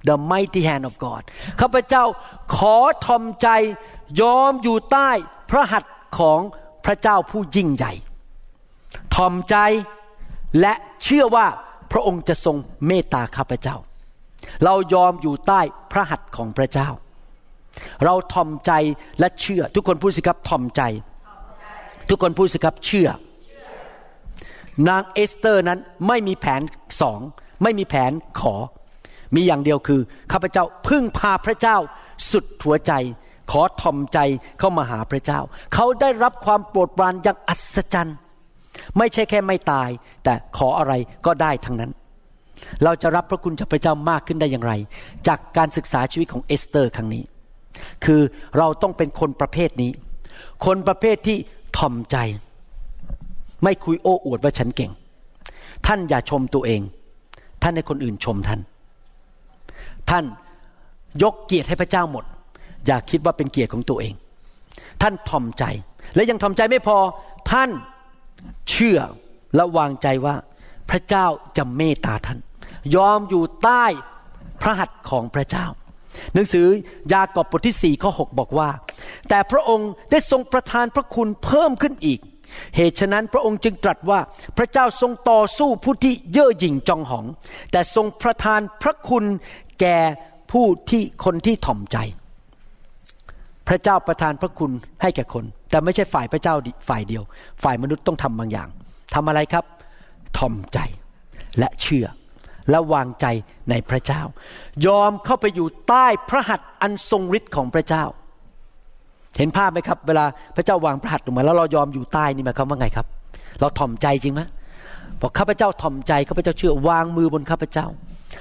[0.09, 1.23] the mighty hand of God
[1.61, 2.05] ข้าพเจ้า
[2.57, 3.49] ขอทอมใจ
[4.21, 5.11] ยอมอยู่ใต้
[5.51, 6.41] พระหัตถ์ของ
[6.85, 7.93] พระเจ้าผู้ยิ่งใหญ่
[9.15, 9.57] ทอมใจ
[10.61, 11.47] และเชื่อว่า
[11.93, 13.77] พระองค์จะทรงเมตตาข้าพเจ้า
[14.65, 15.61] เรายอมอยู่ใต้
[15.93, 16.89] พระหัตถ์ของพระเจ้า
[18.05, 18.73] เราทอมใจ
[19.21, 20.83] และเชื่อ ทุกคนพูดสิครับถ่อมใจ
[22.09, 23.09] ทุกคนพูดสิครับเชื่อ
[24.89, 25.79] นางเอสเตอร์นั้น
[26.09, 26.61] ไม่มีแผน
[27.01, 27.21] สอง
[27.63, 28.55] ไม่มีแผน ข
[29.35, 30.01] มีอย่างเดียวคือ
[30.33, 31.77] ข้าพเจ้าพึ่งพาพระเจ้า
[32.31, 32.93] สุดหัวใจ
[33.51, 34.19] ขอถ่อมใจ
[34.59, 35.41] เข้ามาหาพระเจ้า
[35.75, 38.17] เขาได้รับความโปรดปรานอย่างอัศจรรย์
[38.99, 39.89] ไม่ใช่แค่ไม่ตาย
[40.25, 40.93] แต่ขออะไร
[41.27, 41.93] ก็ได้ทั้งนั้น
[42.85, 44.73] เราจะรับพระคุณจากพระเจ้ามากขึ้นได้อย่างไร
[45.29, 47.23] จากการศึกษาชีวิตของเอสเตอร์ครั้งนี้
[48.05, 48.21] คือ
[48.59, 49.91] เราต้องเป็นคนประเภทนี้
[50.67, 51.37] คนประเภทที่
[51.79, 52.17] ทอมใจ
[53.65, 54.93] ไม่คุยโอ้อวดว่าฉันเก่ง
[55.87, 56.81] ท่านอย่าชมตัวเอง
[57.63, 58.61] ท่านให้คนอื่นชมท่าน
[60.11, 60.25] ท่าน
[61.23, 62.25] ยกเกียรติให้พระเจ้าหมด
[62.87, 64.15] อย่าคิดว่าเป็นเกียรติของตัวเอง
[65.03, 65.65] ท่านทอมใจ
[66.15, 66.97] และยังทอมใจไม่พอ
[67.51, 67.71] ท่าน
[68.71, 68.99] เชื่อ
[69.55, 70.35] และวางใจว่า
[70.91, 71.27] พระเจ้า
[71.57, 72.39] จะเมตตาท่าน
[72.97, 73.85] ยอมอยู่ใต้
[74.63, 75.67] พระหัตถ์ของพระเจ้า
[76.35, 76.67] หนังสือ
[77.13, 78.69] ยากอบบทที่สี่ข้อ6บอกว่า
[79.29, 82.21] แต่พระองค์ได้ทรงประทานพระคุณเพิ่มขึ้นอีก
[82.77, 84.21] เหตุฉะนั้นพระองค์จึงตรัสว่า
[84.57, 87.25] พระเจ้าทรงต่อสู้ผู้ที่เย่อหยิ่งจองหอง
[87.73, 89.25] แต่ทรงประทานพระคุณ
[89.81, 89.99] แก่
[90.53, 91.99] ผู้ที่คนที่ถ่อมใจ
[93.69, 94.71] พระเจ้าประทานพระคุณ
[95.03, 96.55] ให้แก่คน แต่ไม่ใช่ฝ่ายพระเจ้า
[96.89, 97.23] ฝ่ายเดียว
[97.63, 98.69] ฝ่ายมนุษย์ต้องทำบางอย่าง
[99.15, 99.65] ทำอะไรครับ
[100.39, 100.79] ถ่อมใจ
[101.59, 102.07] และเชื่อ
[102.71, 103.27] และวางใจ
[103.71, 104.23] ในพระเจ้า
[104.87, 108.05] ยอมเข้าไปอยู่ใต้พระหัตถ์อันทรงฤทธิ์ของพระเจ้า
[109.39, 110.25] เห็นภาพไหมครับ เวลา
[110.57, 113.07] พระเจ้าวางพระหัตถ์ลงมาแล้วเรายอมอยู่ใต้นี่หมายความว่าไงครับ
[113.61, 114.41] เราถ่อมใจจริงไหม
[115.21, 117.87] บอกข้าพเจ้าถ่อมใจข้าพเจ้าเชื่อวางมือบนข้าพเจ้า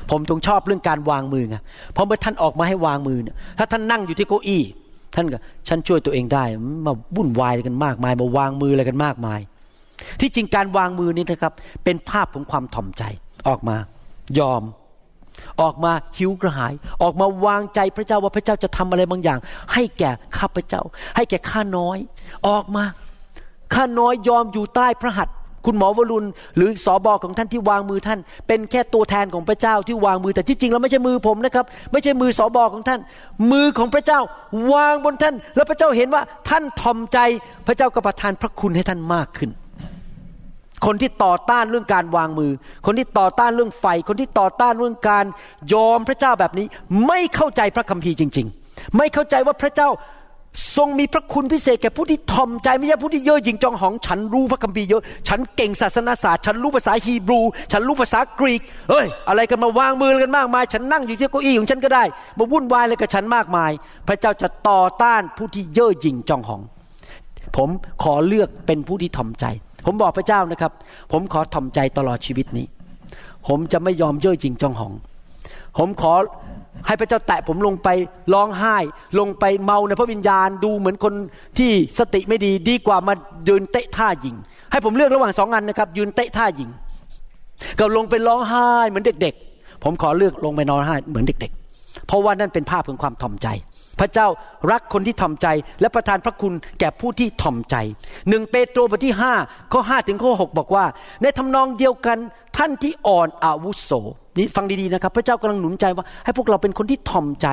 [0.09, 1.57] ผมตรงชอบเรื่องการวางมือไง
[1.93, 4.63] เพราะเมื่อท่านออกมาให้วางมือเนี่ยถ้าท่านนั่งอยู่ที่เก้าอี้
[5.13, 5.37] ท่านก็
[5.67, 6.43] ฉันช่วยตัวเองได้
[6.85, 9.39] มาวุ่นวายกันมากมายมาวางมืออะไรกันมากมาย
[10.19, 11.53] ที่จริงการวางมือนี่นะครับ
[11.83, 13.03] เป็นภาพของความถ่อมใจ
[13.47, 13.77] ออกมา
[14.39, 14.63] ยอม
[15.61, 19.39] ออกมาหิวกระหาย ออกมาวางใจพระเจ้าว่าพระเจ้าจะทำอะไรบางอย่าง
[19.73, 20.81] ให้แก่ข้าพระเจ้า
[21.15, 21.97] ให้แก่ข้าน้อย
[22.47, 22.83] ออกมา
[23.73, 25.31] ข้าน้อยยอมอยู่ใต้พระหัตถ
[25.65, 32.99] คุณหมอวรุณ หรือสอบอของท่านที่วางมือท่าน เป็นแค่ตัวแทนของพระเจ้าที่วางมือแต่ที่จริงแล้วไม่ใช่มือผมนะครับ ไม่ใช่มือสอบอของท่าน
[33.51, 34.19] มือของพระเจ้า
[34.73, 37.19] วางบนท่าน แล้วพระเจ้าเห็นว่าท่านทอมใจ
[37.67, 39.51] พระเจ้าก็ประทานพระคุณให้ท่านมากขึ้น
[40.85, 42.51] คนที่ต่อต้านเรื่องการวางมือ
[42.85, 45.25] คนที่ต่อต้านเรื่องไฟ คนที่ต่อต้านเรื่องการ
[45.73, 46.65] ยอมพระเจ้าแบบนี้
[47.07, 49.89] ไม่เข้าใจพระคัมภีร์จริง ๆ ไม่เข้าใจว่าพระเจ้า
[50.75, 57.39] ทรงมีพระคุณพิเศษแก่ผู้ที่ทอมใจไม่ใช่ผู้ที่เย่อหยิ่งจองหอง ฉันรู้พระคัมภีร์เยอะ ฉันเก่งศาสนาศาสตร์ฉันรู้ภาษาฮีบรู
[57.71, 62.03] ฉันรู้ภาษากรีกเอ้ย อะไรกันมาวางมือกันมากมาย ฉันนั่งอยู่ที่เก้าอี้ของฉันก็ได้
[62.37, 63.71] มาวุ่นวายอะไรกับฉันมากมาย
[64.07, 66.61] พระเจ้าจะต่อต้านผู้ที่เย่อหยิ่งจองหอง
[67.57, 67.69] ผม
[68.03, 69.45] ขอเลือกเป็นผู้ที่ทอมใจ
[69.85, 70.71] ผมบอกพระเจ้านะครับ
[71.11, 72.65] ผมขอทอมใจตลอดชีวิตนี้
[73.47, 74.93] ผมจะไม่ยอมเย่อหยิ่งจองหอง
[75.77, 76.13] ผมขอ
[76.87, 77.89] ให้พระเจ้าแตะผมลงไป
[78.33, 78.77] ร้องไห้
[79.19, 81.13] ลงไปเมาในพระวิญญาณดูเหมือนคน
[81.57, 83.13] ที่สติไม่ดีดีกว่ามา
[83.47, 84.35] ยืนเตะท่ายิง
[84.71, 86.69] ให้ผมเลือกระหว่างสองอันนะครับ ยืนเตะท่ายิง
[87.79, 93.47] กับลงไปร้องไห้เหมือนเด็ก ๆ ผมขอเลือกลงไปนอนไห้เหมือนเด็ก ๆ เพราะว่านั่นเป็นภาพของความถ่อมใจ
[93.99, 94.27] พระเจ้า
[94.71, 95.47] รักคนที่ถ่อมใจ
[95.81, 97.75] และประทานพระคุณแก่ผู้ที่ถ่อมใจ
[98.29, 99.33] หนึ่งเปโตรบทที่ห้า
[99.71, 100.85] ข้อห้าถึงข้อหบอกว่า
[101.21, 102.17] ในทำนองเดียวกัน
[102.57, 103.91] ท่านที่อ่อนอาวุโส
[104.37, 107.47] นี่ฟังดีๆนะครับ พระเจ้ากำลังหนุนใจว่า ให้พวกเราเป็นคนที่ถ่อมใจ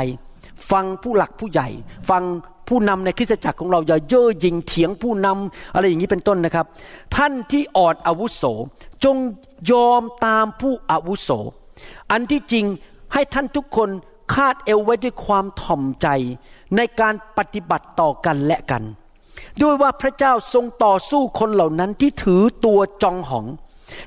[0.70, 1.68] ฟังผู้หลักผู้ใหญ่
[2.10, 2.22] ฟัง
[2.68, 6.66] ผู้นำในคริสตจักรของเราอย่าเย่อหยิ่งเถียงผู้นำอะไรอย่างนี้เป็นต้นนะครับ
[7.16, 8.42] ท่านที่อ่อนอาวุโส
[9.04, 9.16] จง
[9.70, 11.30] ยอมตามผู้อาวุโส
[12.10, 12.64] อันที่จริง
[13.12, 13.88] ให้ท่านทุกคน
[14.34, 16.08] คาดเอวไว้ด้วยความถ่อมใจ
[16.76, 18.82] ในการปฏิบัติต่อกันและกัน
[19.62, 23.46] ด้วยว่าพระเจ้าทรงต่อสู้คนเหล่านั้นที่ถือตัวจองหอง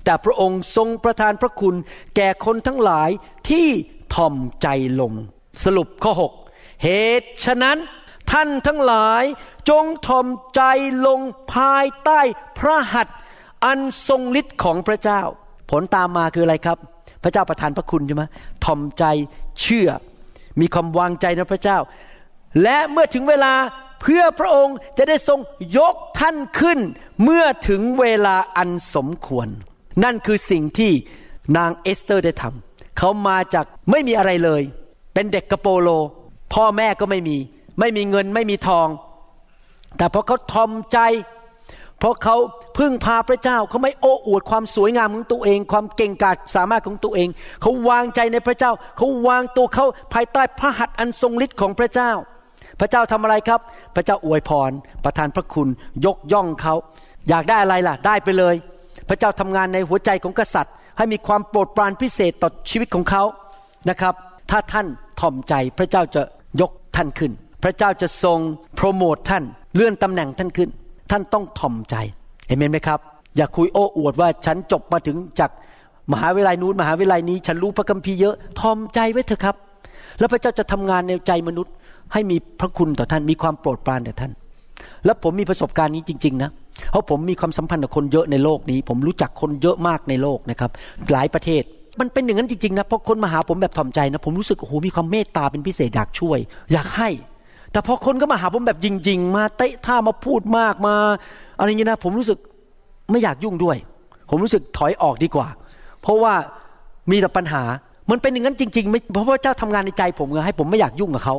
[0.04, 1.76] แต่พระองค์ทรงประทานพระคุณ
[2.16, 3.10] แก่คนทั้งหลาย
[3.50, 3.68] ที่
[4.16, 4.68] ทอมใจ
[5.02, 5.14] ลง
[5.64, 6.14] สรุปข้อ
[6.48, 7.78] 6 เหตุฉะนั้น
[8.32, 9.24] ท่านทั้งหลาย
[9.70, 10.62] จงทอมใจ
[11.08, 11.20] ลง
[11.54, 12.20] ภายใต้
[12.60, 13.18] พระหัตถ์
[13.66, 15.22] อันทรงฤทธิ์ของพระเจ้า
[15.72, 16.78] ผลตามมาคืออะไรครับ
[17.24, 18.24] พระเจ้าประทานพระคุณใช่ไหม
[18.66, 19.04] ทอมใจ
[19.62, 19.90] เชื่อ
[20.60, 21.78] มีความวางใจในพระเจ้า
[22.64, 23.54] และเมื่อถึงเวลา
[24.02, 25.40] เพื่อพระองค์จะได้ทรง
[25.78, 26.80] ยกท่านขึ้น
[27.24, 29.48] เมื่อถึงเวลาอันสมควร
[30.04, 30.92] นั่นคือสิ่งที่
[31.58, 34.62] นางเอสเตอร์ได้ทำเขามาจากไม่มีอะไรเลย
[35.14, 35.90] เป็นเด็กกระโปโล
[36.54, 37.38] พ่อแม่ก็ไม่มี
[37.80, 38.88] ไม่มีเงินไม่มีทอง
[39.98, 41.00] แต่เพราะเขาทอมใจ
[42.00, 42.36] เพราะเขา
[42.78, 47.30] พึ่งพาพระเจ้าเขาไม่โอ้อวดความสวยงามของตัวเอง ความเก่งกาจสามารถของตัวเอง
[47.62, 52.12] เขาวางใจในพระเจ้า เขาวางตัวเขาภายใต้พระหัตถ์อันทรงฤทธิ์ของพระเจ้า
[52.80, 53.60] พระเจ้าทำอะไรครับ
[53.96, 54.72] พระเจ้าอวยพร
[55.04, 55.70] ประทานพระคุณ
[56.06, 56.74] ยกย่องเขา
[57.30, 58.56] อยากได้อะไรล่ะ ได้ไปเลย
[59.10, 63.24] พระเจ้าทำงานในหัวใจของกษัตริย์ ให้มีความโปรดปรานพิเศษต่อชีวิตของเขา
[63.90, 64.14] นะครับ
[64.52, 64.88] ถ้าท่าน
[65.20, 66.22] ถ่อมใจพระเจ้าจะ
[66.62, 67.32] ยกท่านขึ้น
[67.64, 68.40] พระเจ้าจะทรง
[68.76, 69.44] โปรโมทท่าน
[69.76, 70.70] เลื่อนตำแหน่งท่านขึ้น
[71.12, 71.96] ท่านต้องถ่อมใจ
[72.48, 73.00] เห็นไหมครับ
[73.38, 75.52] อย่าคุยโอ้อวดว่าฉันจบมาถึงจาก
[76.12, 79.56] มหาวิทยาลัยนู้นมหาวิทยาลัยนี้ ฉันรู้พระคัมภีร์เยอะถ่อมใจไว้เถอะครับ
[80.20, 81.74] แล้วพระเจ้าจะทำงานในใจมนุษย์
[82.14, 84.32] ให้มีพระคุณต่อท่านมีความโปรดปรานต่อท่าน
[85.06, 86.50] และผมมีประสบการณ์นี้จริง ๆ นะ
[86.90, 90.72] เพราะผมมีความสัมพันธ์กับคนเยอะในโลกนี้ ผมรู้จักคนเยอะมากในโลกนะครับ
[91.12, 91.64] หลายประเทศ
[92.00, 96.40] มันเป็นอย่างนั้นจริงๆนะเพราะคนมาหาผมแบบถ่อมใจนะ ผมรู้สึกโอ้โหมีความเมตตาเป็นพิเศษอยากช่วย
[96.74, 97.10] อยากให้
[97.72, 100.96] แต่พอคนก็มาหาผมแบบจริง ๆ มาเตะท่ามาพูดมากมา
[101.58, 102.38] อะไรอย่างนี้นะ ผมรู้สึก
[103.12, 103.78] ไม่อยากยุ่งด้วย
[104.30, 105.48] ผมรู้สึกถอยออกดีกว่า
[106.02, 106.34] เพราะว่า
[107.12, 107.64] มีแต่ปัญหา
[108.12, 111.36] มันเป็นอย่างนั้นจริงๆไม่เพราะว่าเจ้าทำงานในใจผมไงให้ผมไม่อยากยุ่งกับเขา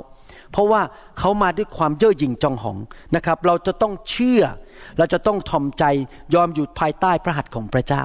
[0.55, 0.83] เพราะว่า
[1.19, 2.77] เขามาด้วยความเย่อหยิ่งจองหอง
[3.17, 4.43] นะครับ เราจะต้องเชื่อ
[4.99, 5.85] เราจะต้องทอมใจ
[6.35, 8.03] ยอมอยู่ภายใต้พระหัตถ์ของพระเจ้า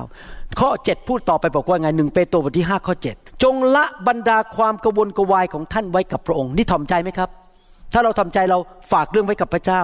[0.59, 7.29] ข้อ 7 พูดต่อไปบอกว่าไงหนึ่งเปโตรบทที่5ข้อ 7 จงละบรรดาความกวนกวายของท่านไว้กับพระองค์ นี่ทอมใจไหมครับ
[7.93, 8.57] ถ้าเราทอมใจเรา
[8.91, 9.81] ฝากเรื่องไว้กับพระเจ้า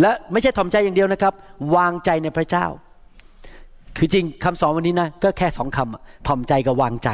[0.00, 1.32] และไม่ใช่ทอมใจอย่างเดียวนะครับ
[1.76, 2.66] วางใจในพระเจ้า
[3.96, 7.10] คือจริงคำสอนวันนี้นะก็แค่สองคำถ่อมใจกับวางใจ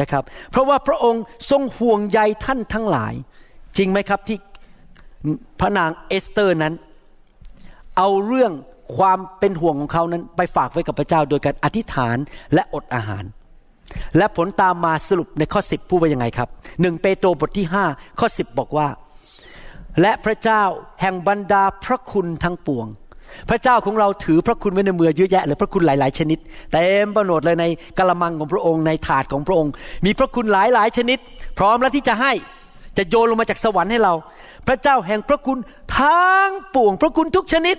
[0.00, 3.14] นะครับ เพราะว่าพระองค์ทรงห่วงใยท่านทั้งหลาย
[3.78, 4.38] จริงไหมครับที่
[5.60, 6.74] พระนางเอสเตอร์นั้น
[7.96, 8.52] เอาเรื่อง
[8.96, 12.16] ความเป็นห่วงของเขานั้น ไปฝากไว้กับพระเจ้าโดยการอธิษฐาน
[12.54, 13.24] และอดอาหาร
[14.16, 16.48] และผลตามมาสรุปในข้อสิบพูดว่ายังไงครับ
[16.80, 17.84] หนึ่งเปโตรบทที่ห้า
[18.20, 18.88] ข้อสิบบอกว่า
[20.00, 20.62] และพระเจ้า
[21.00, 22.86] แห่งบรรดาพระคุณทั้งปวง
[23.50, 26.38] พระเจ้าของเราถือพระคุณไว้ในมือเยอะแยะเลยพระคุณหลาย ๆ ชนิด
[26.72, 27.64] เต็มประโนดเลยใน
[27.98, 29.72] กระมังของพระองค์ในถาดของพระองค์
[30.04, 31.18] มีพระคุณหลายๆชนิด
[31.58, 32.32] พร้อมแล้วที่จะให้
[32.96, 34.14] จะโยนลงมาจากสวรรค์ให้เรา
[34.66, 35.58] พระเจ้าแห่งพระคุณ
[35.98, 37.76] ทั้งปวง พระคุณทุกชนิด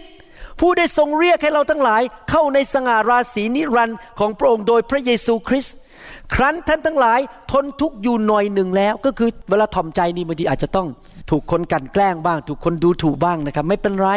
[0.59, 5.75] ผู้ได้ทรงเรียกให้เราทั้งหลาย เข้าในสง่าราศีนิรันดร์ของพระองค์โดยพระเยซูคริสต์
[6.35, 7.19] ครั้นท่านทั้งหลาย
[7.51, 10.87] ทนทุกข์อยู่หน่อยหนึ่งแล้ว ก็คือเวลาถ่อมใจนี่บางทีอาจจะต้อง
[11.29, 14.09] ถูกคนกันแกล้งบ้าง ถูกคนดูถูกบ้างนะครับ ไม่เป็นไร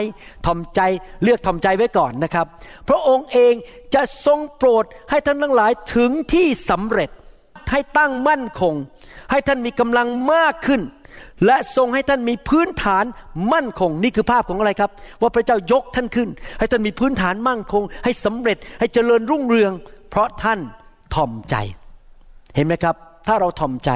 [0.46, 0.80] ถ่อมใจ
[1.22, 2.46] เลือกถ่อมใจไว้ก่อนนะครับ
[2.88, 3.54] พระองค์เอง
[3.94, 7.10] จะทรงโปรดให้ท่านทั้งหลายถึงที่สำเร็จ
[7.72, 8.74] ให้ตั้งมั่นคง
[9.30, 10.82] ให้ท่านมีกำลังมากขึ้น
[11.46, 13.04] และทรงให้ท่านมีพื้นฐาน
[13.52, 19.72] มั่นคง นี่คือภาพของอะไรครับ ว่าพระเจ้ายกท่านขึ้น ให้ท่านมีพื้นฐานมั่นคง ให้สำเร็จให้เจริญรุ่งเรือง
[20.10, 20.60] เพราะท่าน
[21.14, 21.56] ถ่อมใจ
[22.54, 22.96] เห็นไหมครับ
[23.26, 23.90] ถ้าเราถ่อมใจ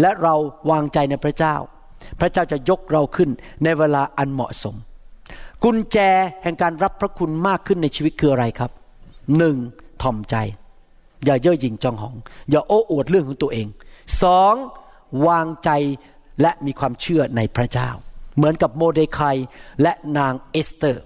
[0.00, 0.34] และเรา
[0.70, 1.54] วางใจในพระเจ้า
[2.20, 3.30] พระเจ้าจะยกเราขึ้น
[3.64, 4.74] ในเวลาอันเหมาะสม
[5.64, 5.98] กุญแจ
[6.42, 8.70] แห่งการรับพระคุณมากขึ้นในชีวิตคืออะไรครับ
[9.36, 9.56] หนึ่ง
[10.02, 10.36] ถ่อมใจ
[11.24, 12.16] อย่าเย่อหยิ่งจองหอง
[12.50, 13.66] อย่าโอ้อวดเรื่องของตัวเอง
[14.22, 14.54] สอง
[15.26, 15.70] วางใจ
[16.42, 17.88] และมีความเชื่อในพระเจ้า
[18.36, 19.36] เหมือนกับโมเดคาย
[19.82, 21.02] และนางเอสเตอร์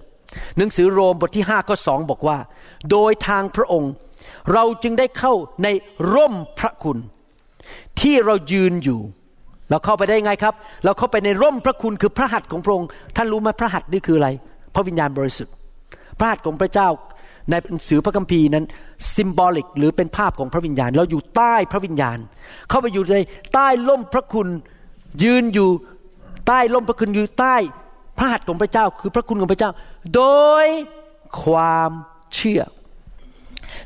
[0.57, 2.37] หนังสือโรมบทที่5ข้อ2บอกว่า
[2.91, 3.91] โดยทางพระองค์
[4.53, 5.33] เราจึงได้เข้า
[5.63, 5.67] ใน
[6.13, 6.97] ร่มพระคุณ
[8.01, 8.99] ที่เรายืนอยู่
[9.69, 10.53] เราเข้าไปได้ไงครับ
[10.85, 14.29] เราเข้าไปในร่มพระคุณคือพระหัตถ์ของพระองค์ท่านรู้ไหมพระหัตถ์นี่คืออะไร
[14.73, 15.53] พระวิญญาณบริสุทธิ์
[16.17, 16.87] พระหัตถ์ของพระเจ้า
[17.51, 18.65] ในหนังสือพระคัมภีร์นั้น
[19.13, 22.17] ซิมบอลิกหรือเป็นภาพของพระวิญญาณ เราอยู่ใต้พระวิญญาณ
[22.69, 23.19] เข้าไปอยู่ใน
[23.53, 24.47] ใต้ล่มพระคุณ
[25.23, 25.69] ยืนอยู่
[26.47, 27.55] ใต้ล่มพระคุณอยู่ใต้
[28.17, 29.71] พระหัตถ์ของพระเจ้า คือพระคุณของพระเจ้า
[30.15, 30.23] โด
[30.65, 30.67] ย
[31.41, 31.91] ความ
[32.35, 32.61] เชื่อ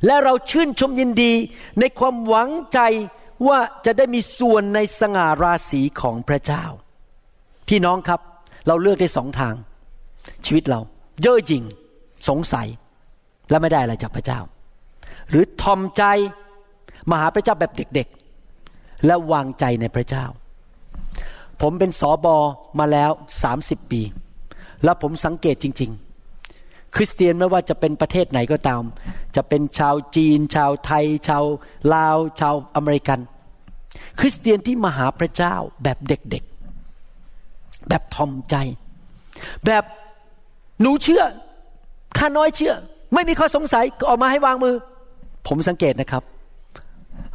[0.06, 1.34] และเราชื่นชมยินดี
[1.80, 2.80] ในความหวังใจ
[3.48, 6.64] ว่าจะได้มีส่วนในสง่าราศีของพระเจ้า
[7.68, 8.20] พี่น้องครับ
[8.68, 9.54] เราเลือกได้สองทาง
[10.46, 10.80] ชีวิตเรา
[11.22, 11.64] เย่อหยิ่ง
[12.30, 12.68] สงสัย
[13.50, 14.40] และไม่ได้อะไรจากพระเจ้า
[15.30, 16.04] หรือทอมใจ
[17.10, 20.26] มาหาพระเจ้าแบบเด็กๆ และวางใจในพระเจ้า
[21.62, 22.38] ผมเป็นสอบอ
[22.80, 23.12] มาแล้ว
[23.44, 24.02] สามสิบปี
[24.84, 25.92] แล้วผมสังเกตจริง
[26.42, 28.84] ๆ คริสเตียนไม่ว่าจะเป็นประเทศไหนก็ตาม
[29.36, 31.44] จะเป็นชาวจีน ชาวไทย ชาว
[31.94, 33.20] ลาว ชาวอเมริกัน
[34.20, 38.56] คริสเตียนที่มาหาพระเจ้าแบบเด็กๆ แบบทอมใจ
[39.66, 39.84] แบบ
[40.82, 41.24] หนูเชื่อ
[42.18, 42.76] ข้าน้อยเชื่อ
[43.14, 44.76] ไม่มีข้อสงสัยออกมาให้วางมือ
[45.48, 46.24] ผมสังเกตนะครับ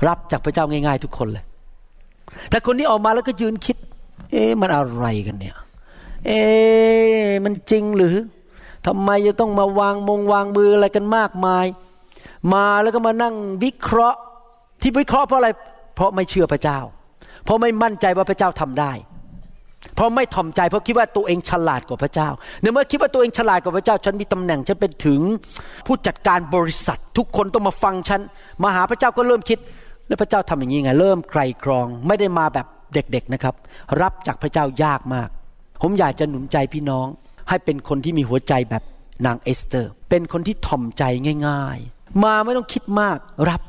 [0.07, 1.45] รับจากพระเจ้าง่าย ๆ ทุกคนเลย
[2.51, 3.77] แต่คนที่ออกมาแล้วก็ยืนคิด
[4.31, 5.57] เอ๊ะมันอะไรกันเนี่ย
[6.27, 8.17] เอ๊ะมันจริงหรือ
[8.87, 11.67] ทำไมจะต้องมาวางมงวางมืออะไรกันมากมาย
[12.55, 14.19] มาแล้วก็มานั่งวิเคราะห์
[14.81, 15.49] ที่วิเคราะห์เพราะอะไร
[15.95, 16.79] เพราะไม่เชื่อพระเจ้า
[17.45, 18.93] เพราะไม่มั่นใจว่าพระเจ้าทำได้
[19.95, 22.29] เพราะไม่ถ่อมใจเพราะคิดว่าตัวเองฉลาดกว่าพระเจ้า
[22.63, 25.21] ในเมื่อคิดว่าตัวเองฉลาดกว่าพระเจ้า ฉันมีตำแหน่งฉันเป็นถึง
[25.87, 28.21] ผู้จัดการบริษัท ทุกคนต้องมาฟังฉัน
[28.63, 29.59] มาหาพระเจ้าก็เริ่มคิด
[30.09, 33.55] แล้วพระเจ้าทำอย่างนี้ไงเริ่มไกรกรอง ไม่ได้มาแบบเด็กๆนะครับ
[34.03, 35.29] รับจากพระเจ้ายากมาก
[35.83, 37.07] ผมอยากจะหนุนใจพี่น้อง
[37.49, 38.83] ให้เป็นคนที่มีหัวใจแบบ
[39.27, 41.05] นางเอสเตอร์ เป็นคนที่ถ่อมใจ
[41.49, 43.19] ง่าย ๆ มาไม่ต้องคิดมาก
[43.51, 43.63] รับ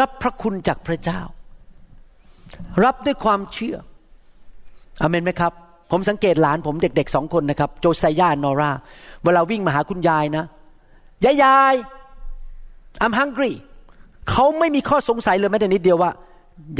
[0.00, 1.20] รับพระคุณจากพระเจ้า
[2.84, 3.76] รับด้วยความเชื่อ
[5.02, 5.52] อเมนไหมครับ
[5.90, 8.70] ผมสังเกตหลานผมเด็กๆสองคนนะครับ โจไซยานอรา
[9.24, 10.44] เวลาวิ่งมาหาคุณยายนะ
[11.24, 11.74] ยายยาย
[13.04, 13.52] I'm hungry
[14.30, 16.10] เขาไม่มีข้อสงสัยเลยแม้แต่นิดเดียวว่า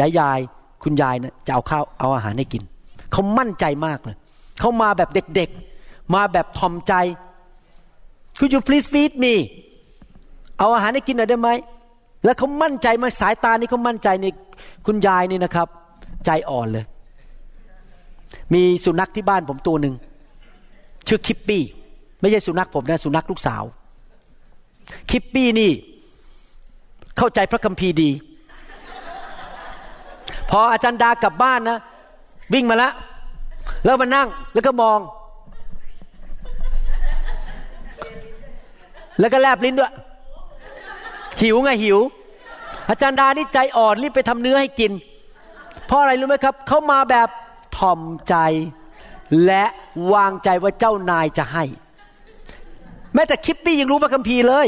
[0.00, 0.38] ยายยาย
[0.82, 2.62] คุณยายนะจะเอาข้าวเอาอาหารให้กิน
[3.12, 4.16] เขามั่นใจมากเลย
[4.60, 6.94] เขามาแบบเด็กๆ มาแบบทอมใจ
[8.38, 9.34] Could you please feed me
[10.58, 11.50] เอาอาหารให้กินหน่อยได้ไหม
[12.24, 14.26] แล้วเขามั่นใจมาสายตานี่เขามั่นใจใน
[14.86, 15.68] คุณยายนี่นะครับ
[16.26, 16.84] ใจอ่อนเลย
[18.54, 19.94] มีสุนัขที่บ้านผมตัวหนึ่ง
[21.08, 21.62] ชื่อคิปปี้
[22.20, 23.62] ไม่ใช่สุนัขผมนะสุนัขลูกสาว
[25.10, 25.70] คิปปี้นี่
[27.16, 28.10] เข้าใจพระคัมภีร์ดี
[30.50, 31.78] พออาจารย์ดากลับบ้านนะ
[32.54, 32.92] วิ่งมาแล้ว
[33.84, 34.98] แล้วมานั่งแล้วก็มอง
[39.20, 39.92] แล้วก็แลบลิ้นด้วย
[41.40, 41.98] หิวไงหิว
[42.88, 44.92] อาจารย์ดานี่ใจอ่อนรีบไปทำเนื้อให้กิน
[45.86, 47.28] เพราะอะไรรู้ไหมครับเขามาแบบ
[47.80, 48.36] ทอมใจ
[49.46, 49.64] และ
[50.12, 51.64] วางใจว่าเจ้านายจะให้
[53.14, 54.66] แม้แต่คิปปี้ยังรู้พระคัมภีร์เลย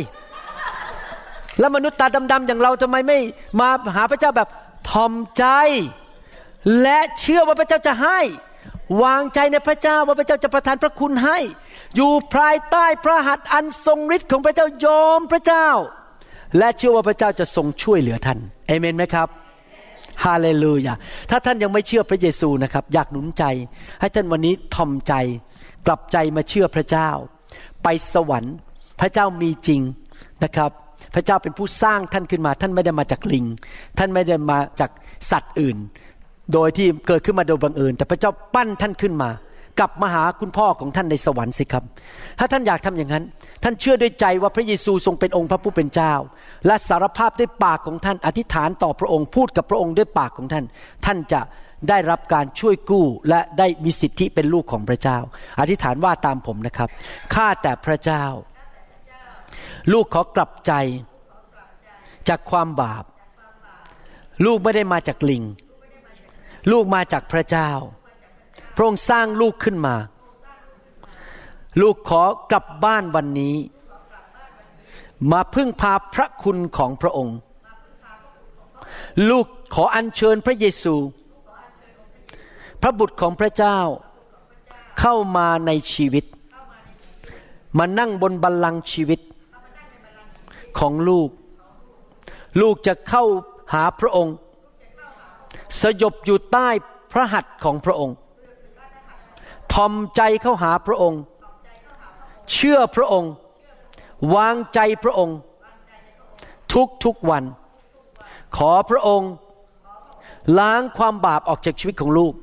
[1.59, 3.19] แล้วมนุษย์ตาดำๆอย่างเราทำไมไม่
[3.61, 4.49] มาหาพระเจ้าแบบ
[4.91, 5.45] ทอมใจ
[6.83, 8.19] และเชื่อว่าพระเจ้าจะให้
[9.03, 11.39] วางใจในพระเจ้าว่าพระเจ้าจะประทานพระคุณให้
[11.97, 15.69] อยู่ภายใต้พระหัตถ์อันทรงฤทธิ์ของพระเจ้ายอมพระเจ้า
[16.59, 19.29] และเชื่อว่าพระเจ้าจะทรงช่วยเหลือท่านเอเมนไหมครับ
[20.25, 20.95] ฮาเลลูยา
[21.31, 23.45] ถ้าท่านยังไม่เชื่อพระเยซูนะครับ อยากหนุนใจ
[24.01, 25.15] ให้ท่านวันนี้ทอมใจ
[25.87, 27.11] กลับใจมาเชื่อพระเจ้า
[27.83, 28.57] ไปสวรรค์
[29.01, 29.81] พระเจ้ามีจริง
[30.45, 30.71] นะครับ
[31.15, 33.45] พระเจ้าเป็นผู้สร้างท่านขึ้นมา ท่านไม่ได้มาจากลิง
[33.99, 34.91] ท่านไม่ได้มาจาก
[35.31, 35.77] สัตว์อื่น
[36.53, 39.31] โดยที่เกิดขึ้นมาโดยบังเอิญ แต่พระเจ้าปั้นท่านขึ้นมา
[39.79, 41.85] กลับมาหาคุณพ่อของท่านในสวรรค์สิครับ
[42.39, 43.25] ถ้าท่านอยากทำอย่างนั้น
[43.63, 46.15] ท่านเชื่อด้วยใจว่าพระเยซูทรงเป็นองค์พระผู้เป็นเจ้า
[46.67, 50.65] และสารภาพด้วยปากของท่าน อธิษฐานต่อพระองค์พูดกับพระองค์ด้วยปากของท่าน
[51.05, 51.41] ท่านจะ
[51.89, 55.19] ได้รับการช่วยกู้และได้มีสิทธิเป็นลูกของพระเจ้า
[55.61, 56.89] อธิษฐานว่าตามผมนะครับ
[57.35, 58.25] ข้าแต่พระเจ้า
[59.93, 60.73] ลูกขอกลับใจ
[62.29, 63.05] จากความบาป
[64.45, 65.43] ลูกไม่ได้มาจากลิง
[66.71, 67.71] ลูกมาจากพระเจ้า
[68.75, 69.97] พระองค์สร้างลูกขึ้นมา
[71.81, 73.57] ลูกขอกลับบ้านวันนี้
[75.33, 77.37] มาพึ่งพาพระคุณของพระองค์
[79.31, 80.95] ลูกขออัญเชิญพระเยซู
[82.81, 83.79] พระบุตรของพระเจ้า
[85.01, 86.25] เข้ามาในชีวิต
[87.79, 89.21] มานั่งบนบัลลังก์ชีวิต
[90.79, 91.29] ของลูก
[92.61, 93.25] ลูกจะเข้า
[93.73, 94.35] หาพระองค์
[95.81, 96.69] สยบอยู่ใต้
[97.13, 98.17] พระหัตถ์ของพระองค์
[99.73, 101.21] ทอมใจเข้าหาพระองค์
[102.53, 103.33] เชื่อพระองค์
[104.35, 105.39] วางใจพระองค์
[106.73, 107.45] ทุกทุกวัน
[108.57, 109.31] ขอพระองค์
[110.59, 112.35] ล้างความบาปออกจากชีวิตของลูก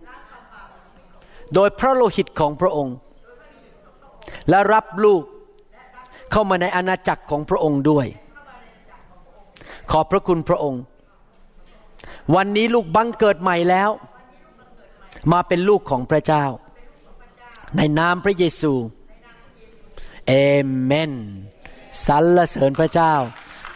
[1.54, 2.96] โดยพระโลหิตของพระองค์
[4.50, 5.22] และรับลูก
[6.32, 8.08] เข้ามาในอาณาจักรของพระองค์ด้วย
[9.92, 10.82] ขอบพระคุณพระองค์
[12.36, 13.90] วันนี้ลูกบังเกิดใหม่แล้ว
[15.32, 16.46] มาเป็นลูกของพระเจ้า
[17.78, 18.74] ในนามพระเยซู
[20.28, 20.34] เอ
[20.84, 21.12] เมน
[22.08, 23.14] สรรเสริญพระเจ้า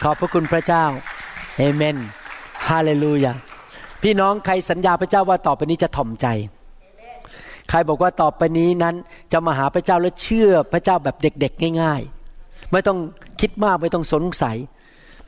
[0.02, 0.84] ขอบพระคุณพระเจ้า
[1.58, 1.96] เอเมน
[2.68, 3.32] ฮาเลลูยา
[4.02, 6.26] พี่น้องใครสัญญาพระเจ้าว่าต่อไปนี้จะถ่อมใจ
[7.70, 8.94] ใครบอกว่าต่อไปนี้นั้น
[9.32, 12.02] จะมาหาพระเจ้าและเชื่อพระเจ้าแบบเด็กๆ ง่าย
[12.36, 12.98] ๆ ไม่ต้อง
[13.40, 14.56] คิดมากไม่ต้องสงสัย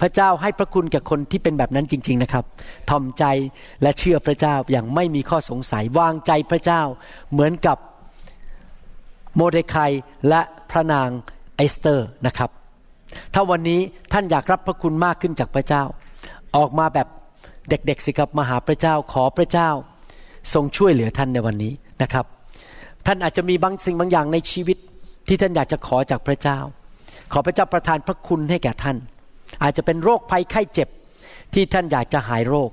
[0.00, 2.44] พระเจ้าให้พระคุณแก่คนที่เป็นแบบนั้นจริง ๆนะครับ
[2.90, 3.24] ถ่อมใจ
[3.82, 6.82] และเชื่อพระเจ้าอย่างไม่มีข้อสงสัยวางใจพระเจ้า
[7.32, 7.78] เหมือนกับ
[9.37, 9.91] โมเดคาย
[10.28, 11.09] และพระนาง
[11.57, 12.51] เอสเตอร์นะครับ
[13.34, 13.80] ถ้าวันนี้
[14.12, 15.82] ท่านอยากรับพระคุณมากขึ้นจากพระเจ้า
[16.57, 17.09] ออกมาแบบ
[17.68, 19.70] เด็กๆสิครับมาหาพระเจ้าขอพระเจ้า
[20.53, 21.72] ทรงช่วยเหลือท่านในวันนี้
[22.03, 22.24] นะครับ
[23.07, 24.78] ท่านอาจจะมีบางสิ่งบางอย่างในชีวิต
[25.28, 26.59] ที่ท่านอยากจะขอจากพระเจ้า
[27.32, 28.97] ขอพระเจ้าประทานพระคุณให้แก่ท่าน
[29.62, 30.89] อาจจะเป็นโรคภัยไข้เจ็บ
[31.55, 32.70] ที่ท่านอยากจะหายโรค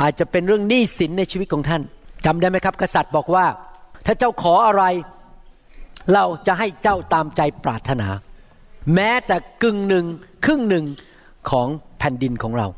[0.00, 1.82] อาจจะเป็นเรื่องหนี้สินในชีวิตของท่าน
[2.24, 3.46] จำได้ไหมครับ กษัตริย์บอกว่า
[4.06, 4.84] ถ้าเจ้าขออะไร
[6.12, 8.08] เราจะให้เจ้าตามใจปรารถนา
[8.94, 10.04] แม้แต่กึ่งหนึ่ง
[10.44, 10.84] ครึ่งหนึ่ง
[11.50, 12.68] ของแผ่นดินของเรา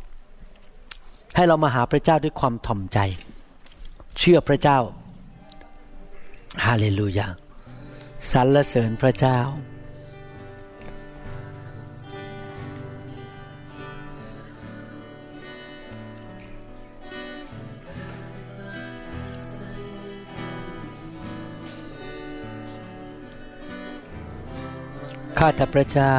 [1.36, 2.98] ให้เรามาหาพระเจ้าด้วยความถ่อมใจ
[4.18, 4.78] เชื่อพระเจ้า
[6.64, 7.28] ฮาเลลูยา
[8.30, 9.38] สรรเสริญพระเจ้า
[25.38, 26.16] ข้าแต่พระเจ้า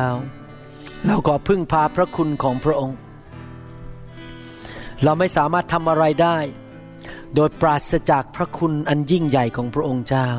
[1.06, 2.98] เราก็พึ่งพาพระคุณของพระองค์
[5.04, 6.38] เราไม่สามารถทำอะไรได้
[7.36, 10.30] โดยปราศจากพระคุณอันยิ่งใหญ่ของพระองค์เจ้า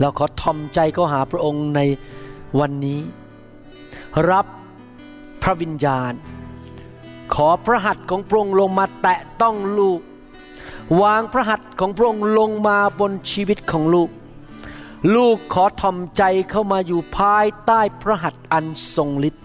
[0.00, 1.80] เราขอทอมใจก็หาพระองค์ใน
[2.60, 3.00] วันนี้
[4.30, 4.46] รับ
[5.42, 6.12] พระวิญญาณ
[7.34, 10.00] ขอพระหัตถ์ของพระองค์ลงมาแตะต้องลูก
[11.02, 14.10] วางพระหัตถ์ของพระองค์ลงมาบนชีวิตของลูก
[15.14, 19.44] ลูกขอทอมใจเข้ามาอยู่ภายใต้พระหัตถ์อันทรงฤทธิ์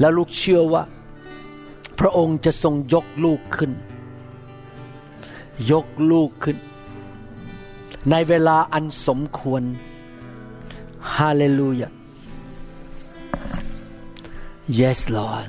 [0.00, 0.82] และลูกเชื่อว่า
[1.98, 3.72] พระองค์จะทรงยกลูกขึ้น
[5.70, 6.56] ยกลูกขึ้น
[8.10, 9.62] ในเวลาอันสมควร
[11.14, 11.88] ฮาเลลูยา
[14.78, 15.48] yes Lord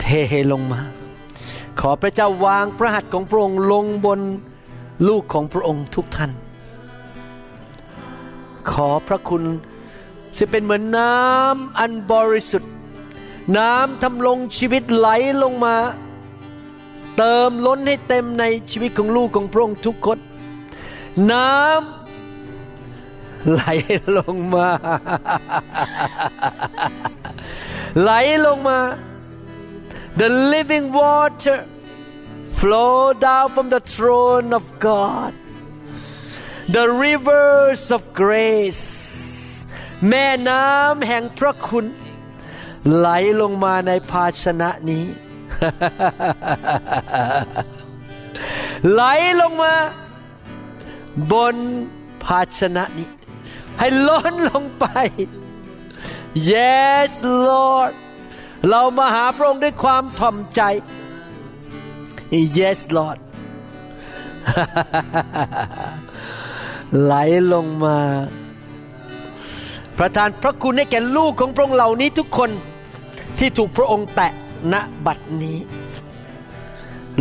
[0.00, 0.06] เท
[0.52, 0.80] ลงมา
[1.80, 4.20] ขอพระเจ้าวางพระหัตถ์ของพระองค์ลงบน
[5.08, 6.32] ลูกของพระองค์ทุกท่าน
[8.72, 9.44] ขอพระคุณ
[10.36, 12.72] จะเป็นเหมือนน้ำอันบริสุทธิ์
[13.58, 15.08] น้ำทำลงชีวิตไหล
[15.42, 15.76] ลงมา
[17.16, 20.18] เติมล้นให้เต็มในชีวิตของลูกของพระองค์ทุกคน
[21.32, 23.62] น้ำไหล
[24.18, 24.68] ลงมา
[28.02, 28.10] ไหล
[28.46, 28.78] ลงมา
[30.20, 31.58] the living water
[32.58, 32.96] flow
[33.26, 35.32] down from the throne of God
[36.76, 38.84] the rivers of grace
[40.08, 41.86] แม่น้ำแห่งพระคุณ
[42.96, 43.08] ไหล
[43.40, 45.04] ลงมาในภาชนะนี้
[48.90, 49.02] ไหล
[49.40, 49.74] ลงมา
[51.32, 51.56] บน
[52.24, 53.08] ภาชนะนี้
[53.78, 54.86] ให้ล้นลงไป
[56.50, 57.10] yes
[57.46, 57.92] Lord
[58.68, 60.60] เรามาหาพระองค์ด้วยความถ่อมใจ
[62.58, 63.18] yes Lord
[67.02, 67.14] ไหล
[67.52, 67.98] ลงมา
[69.98, 72.50] ประทานพระคุณให้แก่ลูกของพระองค์เหล่านี้ทุกคน
[73.38, 74.32] ที่ถูกพระองค์แตะ
[74.72, 74.74] ณ
[75.06, 75.58] บัดนี้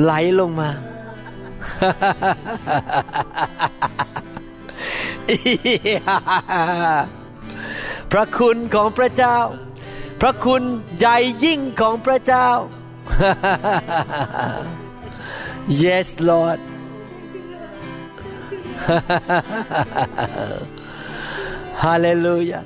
[0.02, 0.70] ไหลลงมา
[8.12, 9.38] พระคุณของพระเจ้า
[10.22, 10.64] พระคุณ
[10.98, 12.48] ใหญ่ยิ่งของพระเจ้า
[15.84, 16.60] yes Lord
[21.84, 22.60] ฮาเลลูยา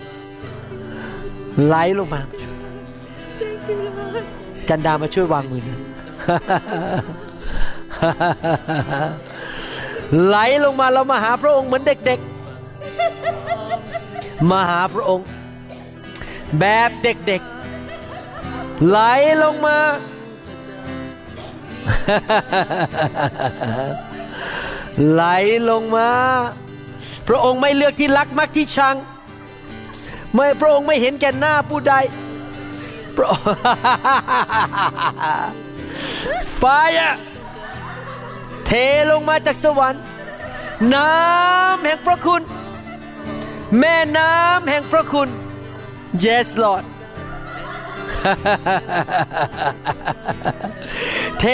[1.66, 2.22] ไหลลงมา
[4.70, 5.80] จันดามาช่วยวางมือนะ
[10.26, 15.26] ไหลลงมาเรามาหาพระองค์เหมือนเด็กๆ มาหาพระองค์
[16.60, 19.00] แบบเด็กๆ ไหล
[19.44, 19.78] ลงมา
[25.10, 25.24] ไหล
[25.70, 26.10] ลงมา
[27.28, 28.96] พระองค์ไม่เลือกที่รักมักที่ชัง
[30.34, 31.94] ไม่พระองค์ไม่เห็นแก่หน้าผู้ใด
[33.16, 33.30] พระ
[36.58, 36.64] ไฟ
[37.00, 37.14] อะ
[38.66, 38.72] เท
[39.12, 40.02] ลงมาจากสวรรค์
[40.94, 42.42] น้ำแห่งพระคุณ
[43.80, 45.28] แม่น้ำแห่งพระคุณ
[46.24, 46.84] yes Lord
[51.40, 51.46] เท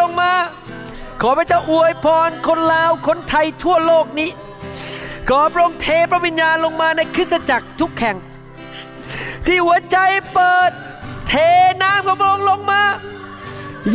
[0.00, 0.32] ลงมา
[1.20, 4.30] ขอพระเจ้าอวยพรคนลาวคนไทยทั่วโลกนี้
[5.28, 8.16] ขอพระองค์เทพระวิญญาณลงมาในคริสตจักรทุกแห่ง
[9.46, 9.96] ที่หัวใจ
[10.32, 10.70] เปิด
[11.28, 11.32] เท
[11.82, 12.82] น้ำของพระองค์ลงมา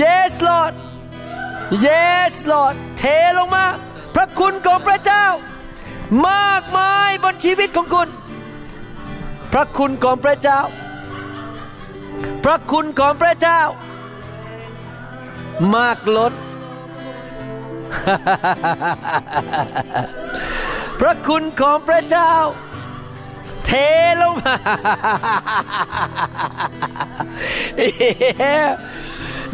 [0.02, 0.74] yes Lord
[1.86, 3.04] yes Lord เท
[3.38, 3.66] ลงมา
[4.16, 5.26] พระคุณของพระเจ้า
[6.30, 8.10] มากมายบนชีวิตของคุณ
[9.54, 10.60] พระคุณของพระเจ้า
[12.44, 13.62] พระคุณของพระเจ้า
[15.74, 16.34] มากล้น
[21.01, 22.33] พระคุณของพระเจ้า
[23.67, 23.71] เท
[24.21, 24.55] ลงมา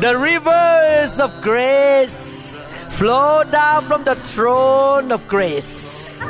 [0.04, 2.66] The rivers of grace
[2.98, 6.20] flow down from the throne of grace.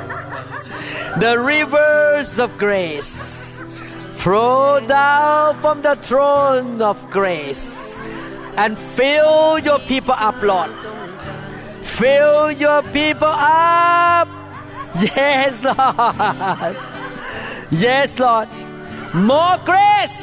[1.19, 3.63] The rivers of grace
[4.23, 7.99] flow down from the throne of grace
[8.57, 10.71] and fill your people up, Lord.
[11.98, 14.28] Fill your people up.
[15.00, 16.76] Yes, Lord.
[17.72, 18.48] Yes, Lord.
[19.30, 20.20] More grace.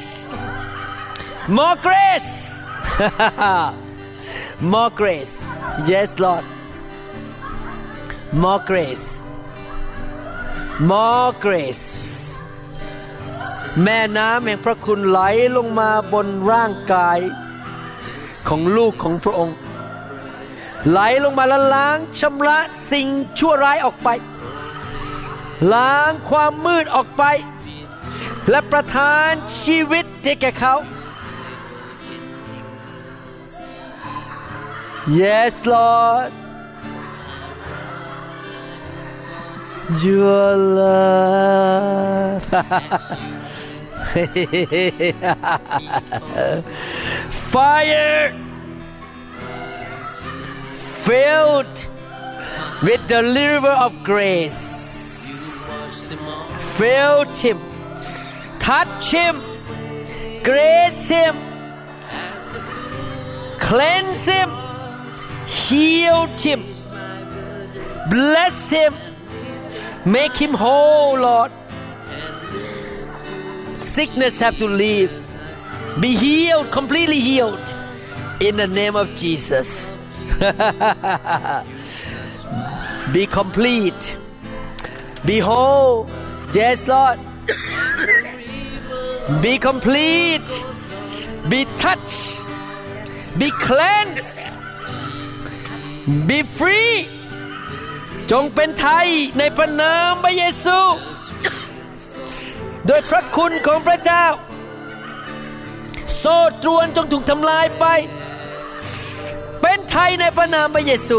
[1.48, 2.30] More grace.
[4.72, 5.34] More grace.
[5.86, 6.44] Yes, Lord.
[8.32, 9.06] More grace.
[10.90, 11.84] More grace.
[13.84, 15.20] แม่น้ำแห่งพระคุณไหล
[15.56, 17.18] ลงมาบนร่างกาย
[18.48, 19.56] ของลูกของพระองค์
[20.90, 22.58] ไหลลงมาและล้างชำระ
[22.90, 23.08] สิ่ง
[23.38, 24.08] ชั่วร้ายออกไป
[25.72, 27.24] ล้างความมืดออกไป
[28.50, 29.30] และประทาน
[29.62, 30.74] ชีวิตให้แก่เขา
[35.20, 36.30] Yes Lord
[40.04, 42.46] Your love
[47.52, 48.22] Fire
[51.08, 51.78] filled
[52.82, 54.60] with the river of grace.
[56.76, 57.58] Filled him
[58.60, 59.40] touch him
[60.42, 61.34] grace him
[63.58, 64.50] cleanse him
[65.46, 66.62] heal him
[68.10, 68.94] bless him
[70.04, 71.50] make him whole lord.
[73.74, 75.10] Sickness have to leave.
[76.00, 77.74] Be healed completely healed
[78.40, 79.97] in the name of jesus
[83.14, 84.04] be complete
[85.26, 85.96] be whole
[86.58, 87.18] yes lord
[89.42, 90.50] be complete
[91.50, 92.22] be touched
[93.40, 94.28] be cleansed
[96.28, 96.94] be free
[98.30, 99.08] จงเป็นไทย
[99.38, 100.78] ในพระนามพระเยซู
[102.86, 104.26] โดยพระคุณของพระเจ้า
[106.18, 107.84] โซ่ตรวนจงถูกทำลายไป
[109.70, 111.18] เป็นไทยในพระนามพระเยซู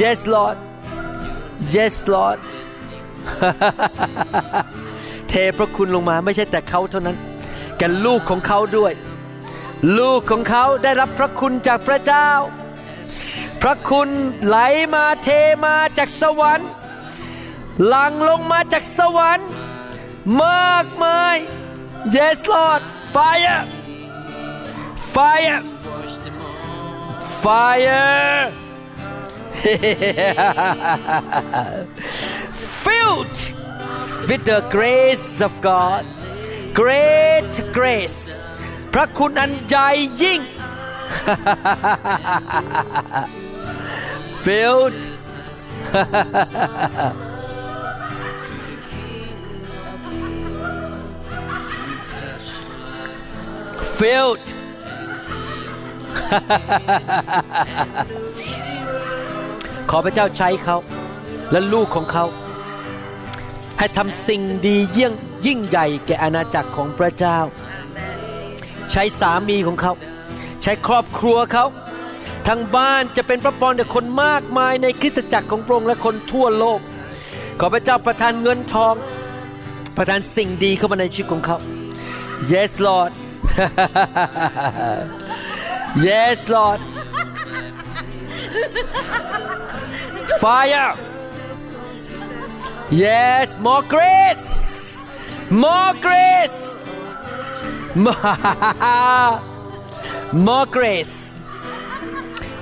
[0.00, 0.56] Yes Lord
[1.74, 2.38] Yes Lord
[5.28, 7.16] เทพระคุณลงมาไม่ใช่แต่เขาเท่านั้น
[7.78, 8.92] แก่ลูกของเขาด้วย
[9.98, 12.28] ลูกของเขาได้รับพระคุณจากพระเจ้า
[13.62, 14.08] พระคุณ
[14.46, 14.58] ไหล
[14.94, 15.28] มาเท
[15.64, 16.68] มาจากสวรรค์
[17.86, 19.48] หลังลงมาจากสวรรค์
[20.44, 21.36] มากมาย
[22.16, 22.82] Yes Lord
[23.14, 23.60] fire
[25.14, 25.60] fire
[27.45, 28.51] fire
[32.85, 33.37] filled
[34.29, 36.03] with the grace of God
[36.73, 38.19] great grace
[38.93, 39.87] พระคุณอันใหญ่
[40.21, 40.41] ยิ่ง
[44.45, 44.99] filled
[53.99, 54.45] filled
[59.90, 60.76] ขอพระเจ้าใช้เขา
[61.52, 62.24] และลูกของเขา
[63.78, 65.12] ให้ทำสิ่งดีเยี่ยง
[65.46, 67.38] ยิ่งใหญ่แก่อาณาจักรของพระเจ้า
[68.92, 69.92] ใช้สามีของเขา
[70.62, 71.64] ใช้ครอบครัวเขา
[72.48, 76.80] ทั้งบ้านจะเป็นพระพรแก่คนมากมายในคริสตจักรของพระองค์และคนทั่วโลก
[77.60, 78.94] ขอพระเจ้าประทานเงินทอง
[79.96, 81.58] ประทานสิ่งดีเข้ามาในชีวิตของเขา
[82.52, 83.12] Yes Lord
[85.96, 86.80] Yes Lord
[90.40, 90.94] Fire
[92.90, 95.02] Yes more grace
[95.50, 96.78] More grace
[100.34, 101.34] More grace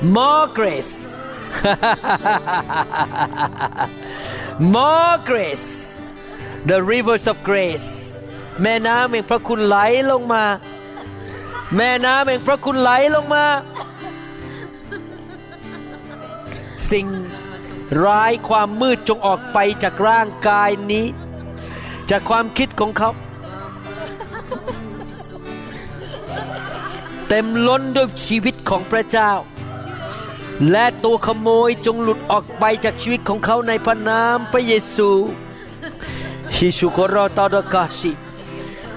[0.01, 1.17] More grace
[4.61, 5.97] More grace
[6.67, 8.05] The rivers of grace
[8.63, 9.77] แม่น้ำแห่งพระคุณไหล
[10.11, 10.45] ลงมา
[11.77, 13.47] แม่น้ำแห่งพระคุณไหลลงมา
[16.91, 17.07] สิ่ง
[18.05, 21.07] ร้ายความมืดจงออกไปจากร่างกายนี้
[22.11, 23.11] จากความคิดของเขา
[27.29, 29.33] เต็มล้นด้วยชีวิตของพระเจ้า
[30.71, 35.11] และตัวขโมยจงหลุดออกไปจากชีวิตของเขาในพระนามพระเยซู
[36.57, 38.13] ฮิชุโกรตอดกาชิ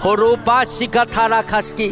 [0.01, 1.89] โฮรูปาชิกาทาราคาสกิ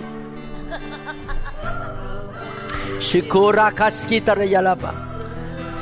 [3.04, 4.92] ชิคุราคาสกิตระยาลาบา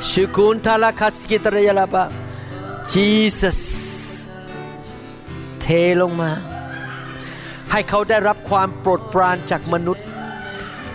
[0.08, 2.04] ชิคุนทาราคาสกิตระยาลาบา
[2.92, 3.60] Jesus
[5.60, 5.66] เท
[6.00, 6.30] ลงมา
[7.70, 10.06] ให้เขาได้รับความโปรดปรานจากมนุษย์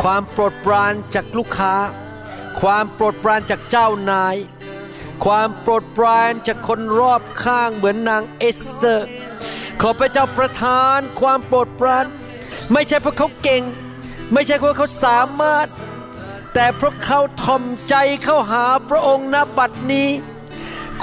[0.04, 1.76] ความโปรดปรานจากลูกค้า
[2.62, 4.36] ความโปรดปรานจากเจ้านาย
[5.26, 9.08] ความโปรดปรานจากคนรอบข้างเหมือนนางเอสเตอร์
[9.82, 12.06] ขอพระเจ้าประทานความโปรดปราน
[12.74, 13.62] ไม่ใช่เพราะเขาเก่ง
[14.34, 15.68] ไม่ใช่เพราะเขาสามารถ
[16.54, 20.10] แต่เพราะเขาทอมใจเข้าหาพระองค์ณบัดนี้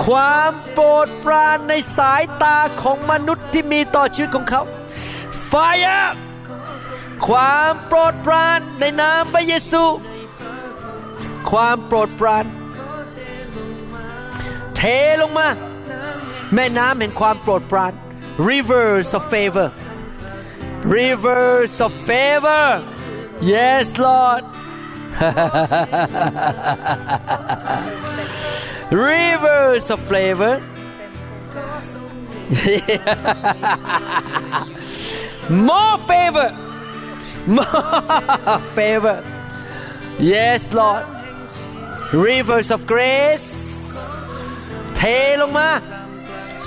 [0.05, 4.63] ความโปรดปรานในสายตาของมนุษย์ที่มีต่อชีวิตของเขา
[5.51, 6.07] Fire
[7.27, 9.85] ความโปรดปรานในนามพระเยซู
[11.51, 12.45] ความโปรดปราน
[14.77, 14.81] เท
[15.21, 15.49] ลงมา
[16.55, 17.93] แม่น้ำแห่งความโปรดปราน
[18.51, 19.69] rivers of favor
[20.97, 22.67] rivers of favor
[23.53, 24.43] yes Lord
[29.10, 30.54] rivers of flavor
[35.70, 36.50] more favor
[37.58, 39.18] more favor
[40.20, 41.06] yes Lord
[42.28, 43.48] rivers of grace
[44.96, 45.02] เท
[45.42, 45.70] ลงมา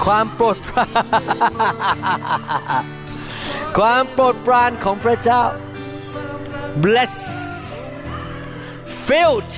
[0.05, 0.91] ความโปรดปราน
[3.79, 5.43] ความโปรดปรานของพระเจ้า
[6.85, 7.15] bless
[9.10, 9.52] filled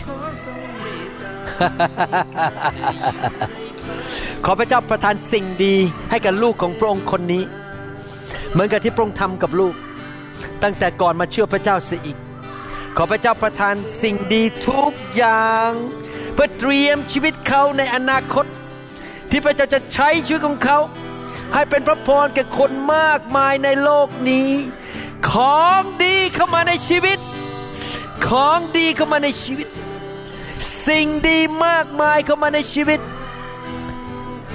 [4.45, 5.76] ขอพระเจ้าประทานสิ่งดี
[6.10, 7.43] ให้กับลูกของพระองค์คนนี้
[8.52, 9.76] เหมือนกับที่พระองค์ทำกับลูก
[10.64, 12.18] ตั้งแต่ก่อนมาเชื่อพระเจ้าเสียอีก
[12.97, 15.70] ขอพระเจ้าประทานสิ่งดีทุกอย่าง
[16.34, 18.45] เพื่อเตรียมชีวิตเขาในอนาคต
[19.30, 20.78] ที่พระเจ้าจะใช้ชีวิตของเขา
[21.53, 24.52] ให้เป็นพระพรแก่คนมากมายในโลกนี้
[25.30, 27.19] ของดีเข้ามาในชีวิต
[28.27, 29.68] ของดีเข้ามาในชีวิต
[30.88, 32.99] สิ่งดีมากมายเข้ามาในชีวิต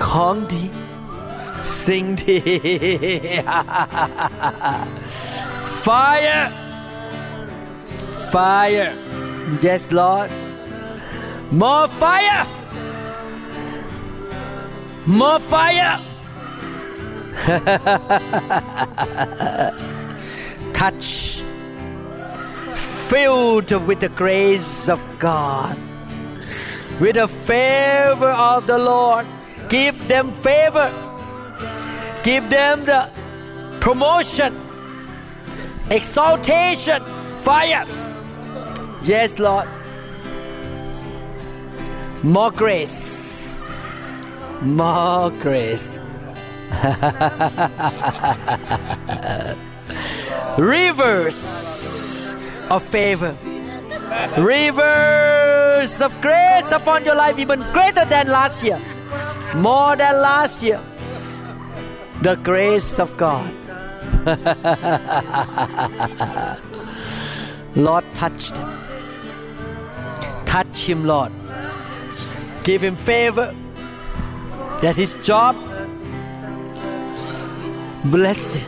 [0.07, 0.65] ของดี
[1.87, 2.39] สิ่งดี
[5.85, 6.47] fire
[8.33, 8.91] fire
[9.65, 10.29] yes Lord
[11.61, 12.45] more fire
[15.21, 15.97] more fire
[20.79, 21.07] touch
[23.09, 25.77] filled with the grace of God.
[27.01, 29.27] With the favor of the Lord
[29.69, 30.91] give them favor.
[32.23, 33.11] Give them the
[33.81, 34.55] promotion
[35.91, 37.03] exaltation
[37.43, 37.87] fire.
[39.05, 39.69] Yes Lord.
[42.23, 43.63] More grace.
[44.63, 45.99] More grace.
[50.59, 51.76] Rivers
[52.71, 53.37] of favor.
[54.39, 58.81] Rivers of grace upon your life even greater than last year.
[59.55, 60.81] More than last year.
[62.23, 63.53] The grace of God.
[67.77, 68.87] Lord touch him
[70.57, 71.33] touch him Lord.
[72.65, 73.55] Give him favor.
[74.81, 75.55] That his job.
[78.07, 78.67] Bless him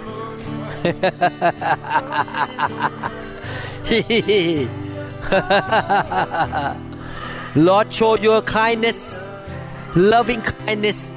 [7.56, 9.24] Lord, show your kindness,
[9.96, 11.08] loving kindness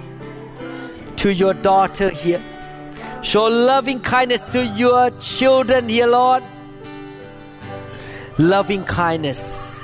[1.18, 2.42] to your daughter here.
[3.24, 6.44] Show loving kindness to your children here, Lord.
[8.38, 9.82] Loving kindness.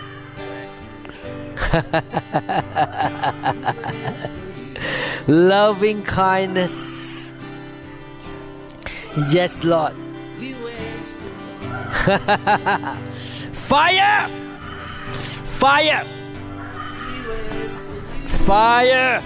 [5.28, 7.34] loving kindness.
[9.30, 10.07] Yes, Lord.
[13.70, 14.30] Fire!
[15.62, 16.04] Fire!
[18.48, 19.22] Fire!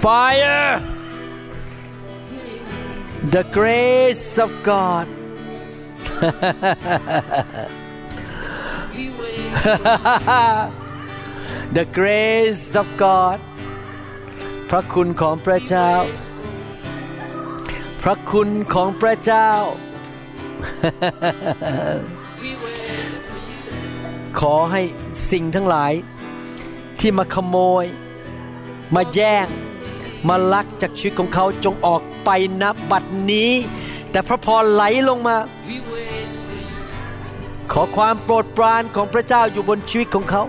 [0.00, 0.82] Fire!
[3.30, 5.08] The grace of God.
[11.72, 13.38] the grace of God
[14.70, 15.92] พระคุณของพระเจ้า
[18.02, 19.50] พระคุณของพระเจ้า
[24.38, 24.82] ขอให้
[25.30, 25.92] สิ่งทั้งหลาย
[26.98, 27.84] ที่มาขโมย
[28.94, 29.46] มาแย่ง
[30.28, 32.30] มาลักจากชีวิตของเขาจงออกไป
[32.62, 33.52] นับบัดนี้
[34.10, 35.36] แต่พระพรไหลลงมา
[37.72, 40.42] ขอความโปรดปรานของพระเจ้าอยู่บนชีวิตของเขา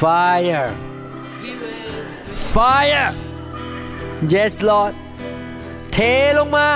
[0.00, 0.68] Fire
[2.54, 3.08] Fire
[4.32, 4.92] Yes Lord
[5.92, 5.98] เท
[6.38, 6.68] ลงมา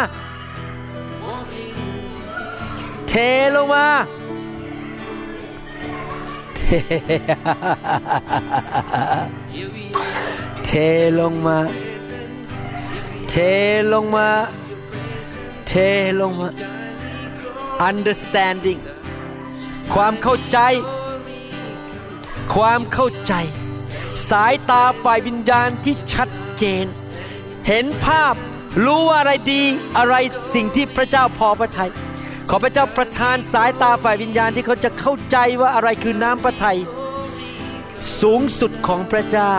[3.08, 3.14] เท
[3.56, 3.86] ลงมา
[6.56, 6.60] เท
[10.66, 10.70] เท
[11.18, 11.58] ลงมา
[13.30, 13.34] เท
[13.92, 14.28] ลงมา
[15.68, 15.72] เท
[16.20, 16.48] ลงมา
[17.88, 18.80] understanding
[19.92, 20.58] ความเข้าใจ
[22.54, 23.34] ความเข้าใจ
[24.30, 26.28] สายตาฝ่ายวิญญาณที่ชัด
[26.58, 26.86] เจน
[27.66, 28.34] เห็นภาพ
[28.84, 29.62] รู้ว่าอะไรดี
[29.98, 30.14] อะไร
[30.54, 31.90] สิ่งที่พระเจ้าพอพระทยัย
[32.50, 36.78] ขอพระเจ้าประทานสายตาฝ่ายวิญญาณที่เขาจะเข้าใจว่าอะไรคือน้ำพระทัย
[38.20, 39.54] สูงสุดของพระเจ้า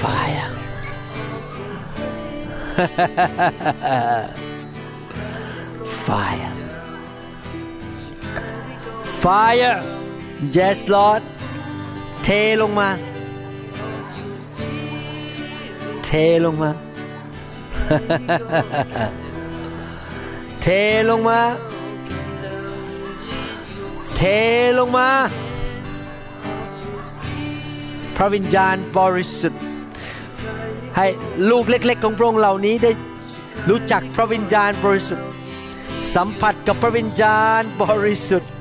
[0.00, 0.48] Fire
[6.06, 6.52] Fire
[9.22, 9.78] Fire
[10.56, 11.22] Yes Lord
[12.28, 12.32] เท
[12.62, 12.88] ลงมา
[16.04, 16.10] เท
[16.44, 16.70] ลงมา
[20.62, 20.66] เท
[21.10, 21.40] ลงมา
[24.16, 24.22] เท
[24.78, 25.08] ลงมา
[28.16, 29.62] พระวิญญาณบริสุทธิ์
[30.96, 31.06] ให้
[31.50, 32.90] ลูกเล็ก ๆ ของพระองค์เหล่านี้ได้
[33.68, 35.26] รู้จักพระวิญญาณบริสุทธิ์
[36.14, 38.52] สัมผัสกับพระวิญญาณบริสุทธิ์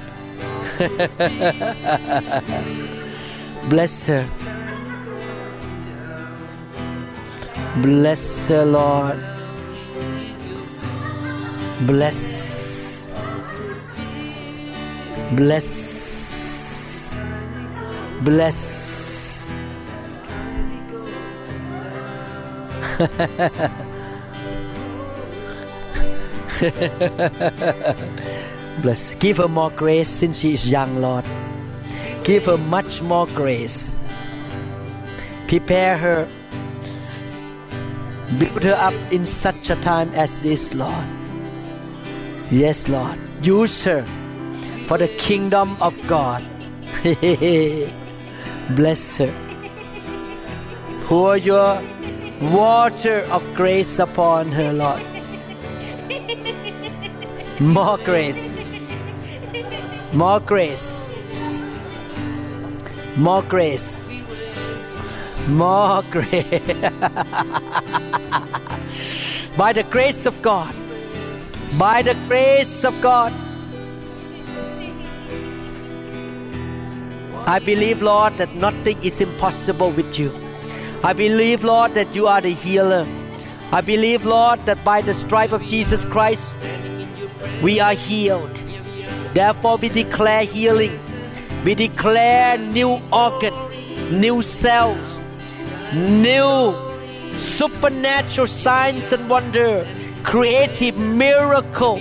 [3.70, 4.28] Bless her.
[7.82, 9.20] Bless her Lord.
[11.82, 13.08] Bless.
[15.32, 17.10] Bless.
[18.22, 19.50] Bless.
[28.82, 29.16] Bless.
[29.16, 31.26] Give her more grace since she is young, Lord.
[32.26, 33.96] Give her much more grace.
[35.48, 36.28] Prepare her.
[38.40, 41.06] Build her up in such a time as this, Lord.
[42.50, 43.20] Yes, Lord.
[43.44, 44.02] Use her
[44.88, 46.44] for the kingdom of God.
[48.72, 49.32] Bless her.
[51.06, 51.80] Pour your
[52.42, 55.04] water of grace upon her, Lord.
[57.60, 58.50] More grace.
[60.12, 60.92] More grace.
[63.18, 63.98] More grace.
[65.48, 66.52] More grace.
[69.58, 70.76] By the grace of God.
[71.78, 73.32] By the grace of God.
[77.48, 80.34] I believe, Lord, that nothing is impossible with you.
[81.04, 83.08] I believe, Lord, that you are the healer.
[83.72, 86.58] I believe, Lord, that by the stripe of Jesus Christ,
[87.62, 88.62] we are healed.
[89.34, 91.00] Therefore, we declare healing.
[91.66, 93.56] We declare new organ,
[94.12, 95.20] new cells,
[95.96, 96.76] new
[97.58, 99.88] supernatural signs and wonder,
[100.22, 102.00] creative miracle.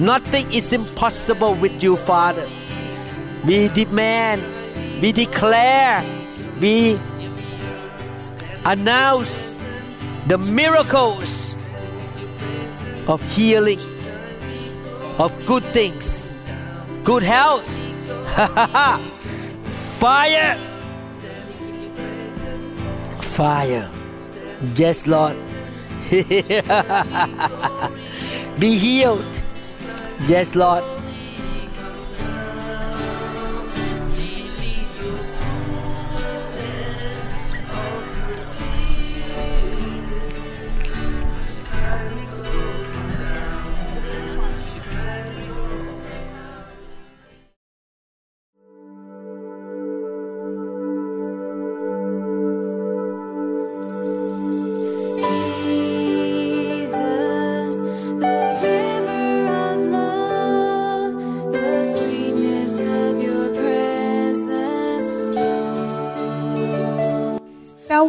[0.00, 2.48] Nothing is impossible with you, Father.
[3.44, 4.40] We demand,
[5.02, 6.02] we declare,
[6.58, 6.98] we
[8.64, 9.62] announce
[10.28, 11.58] the miracles
[13.06, 13.80] of healing,
[15.18, 16.27] of good things,
[17.08, 17.66] good health.
[19.98, 20.58] Fire!
[23.34, 23.90] Fire.
[24.76, 25.36] Yes, Lord.
[28.58, 29.24] Be healed.
[30.26, 30.97] Yes, Lord.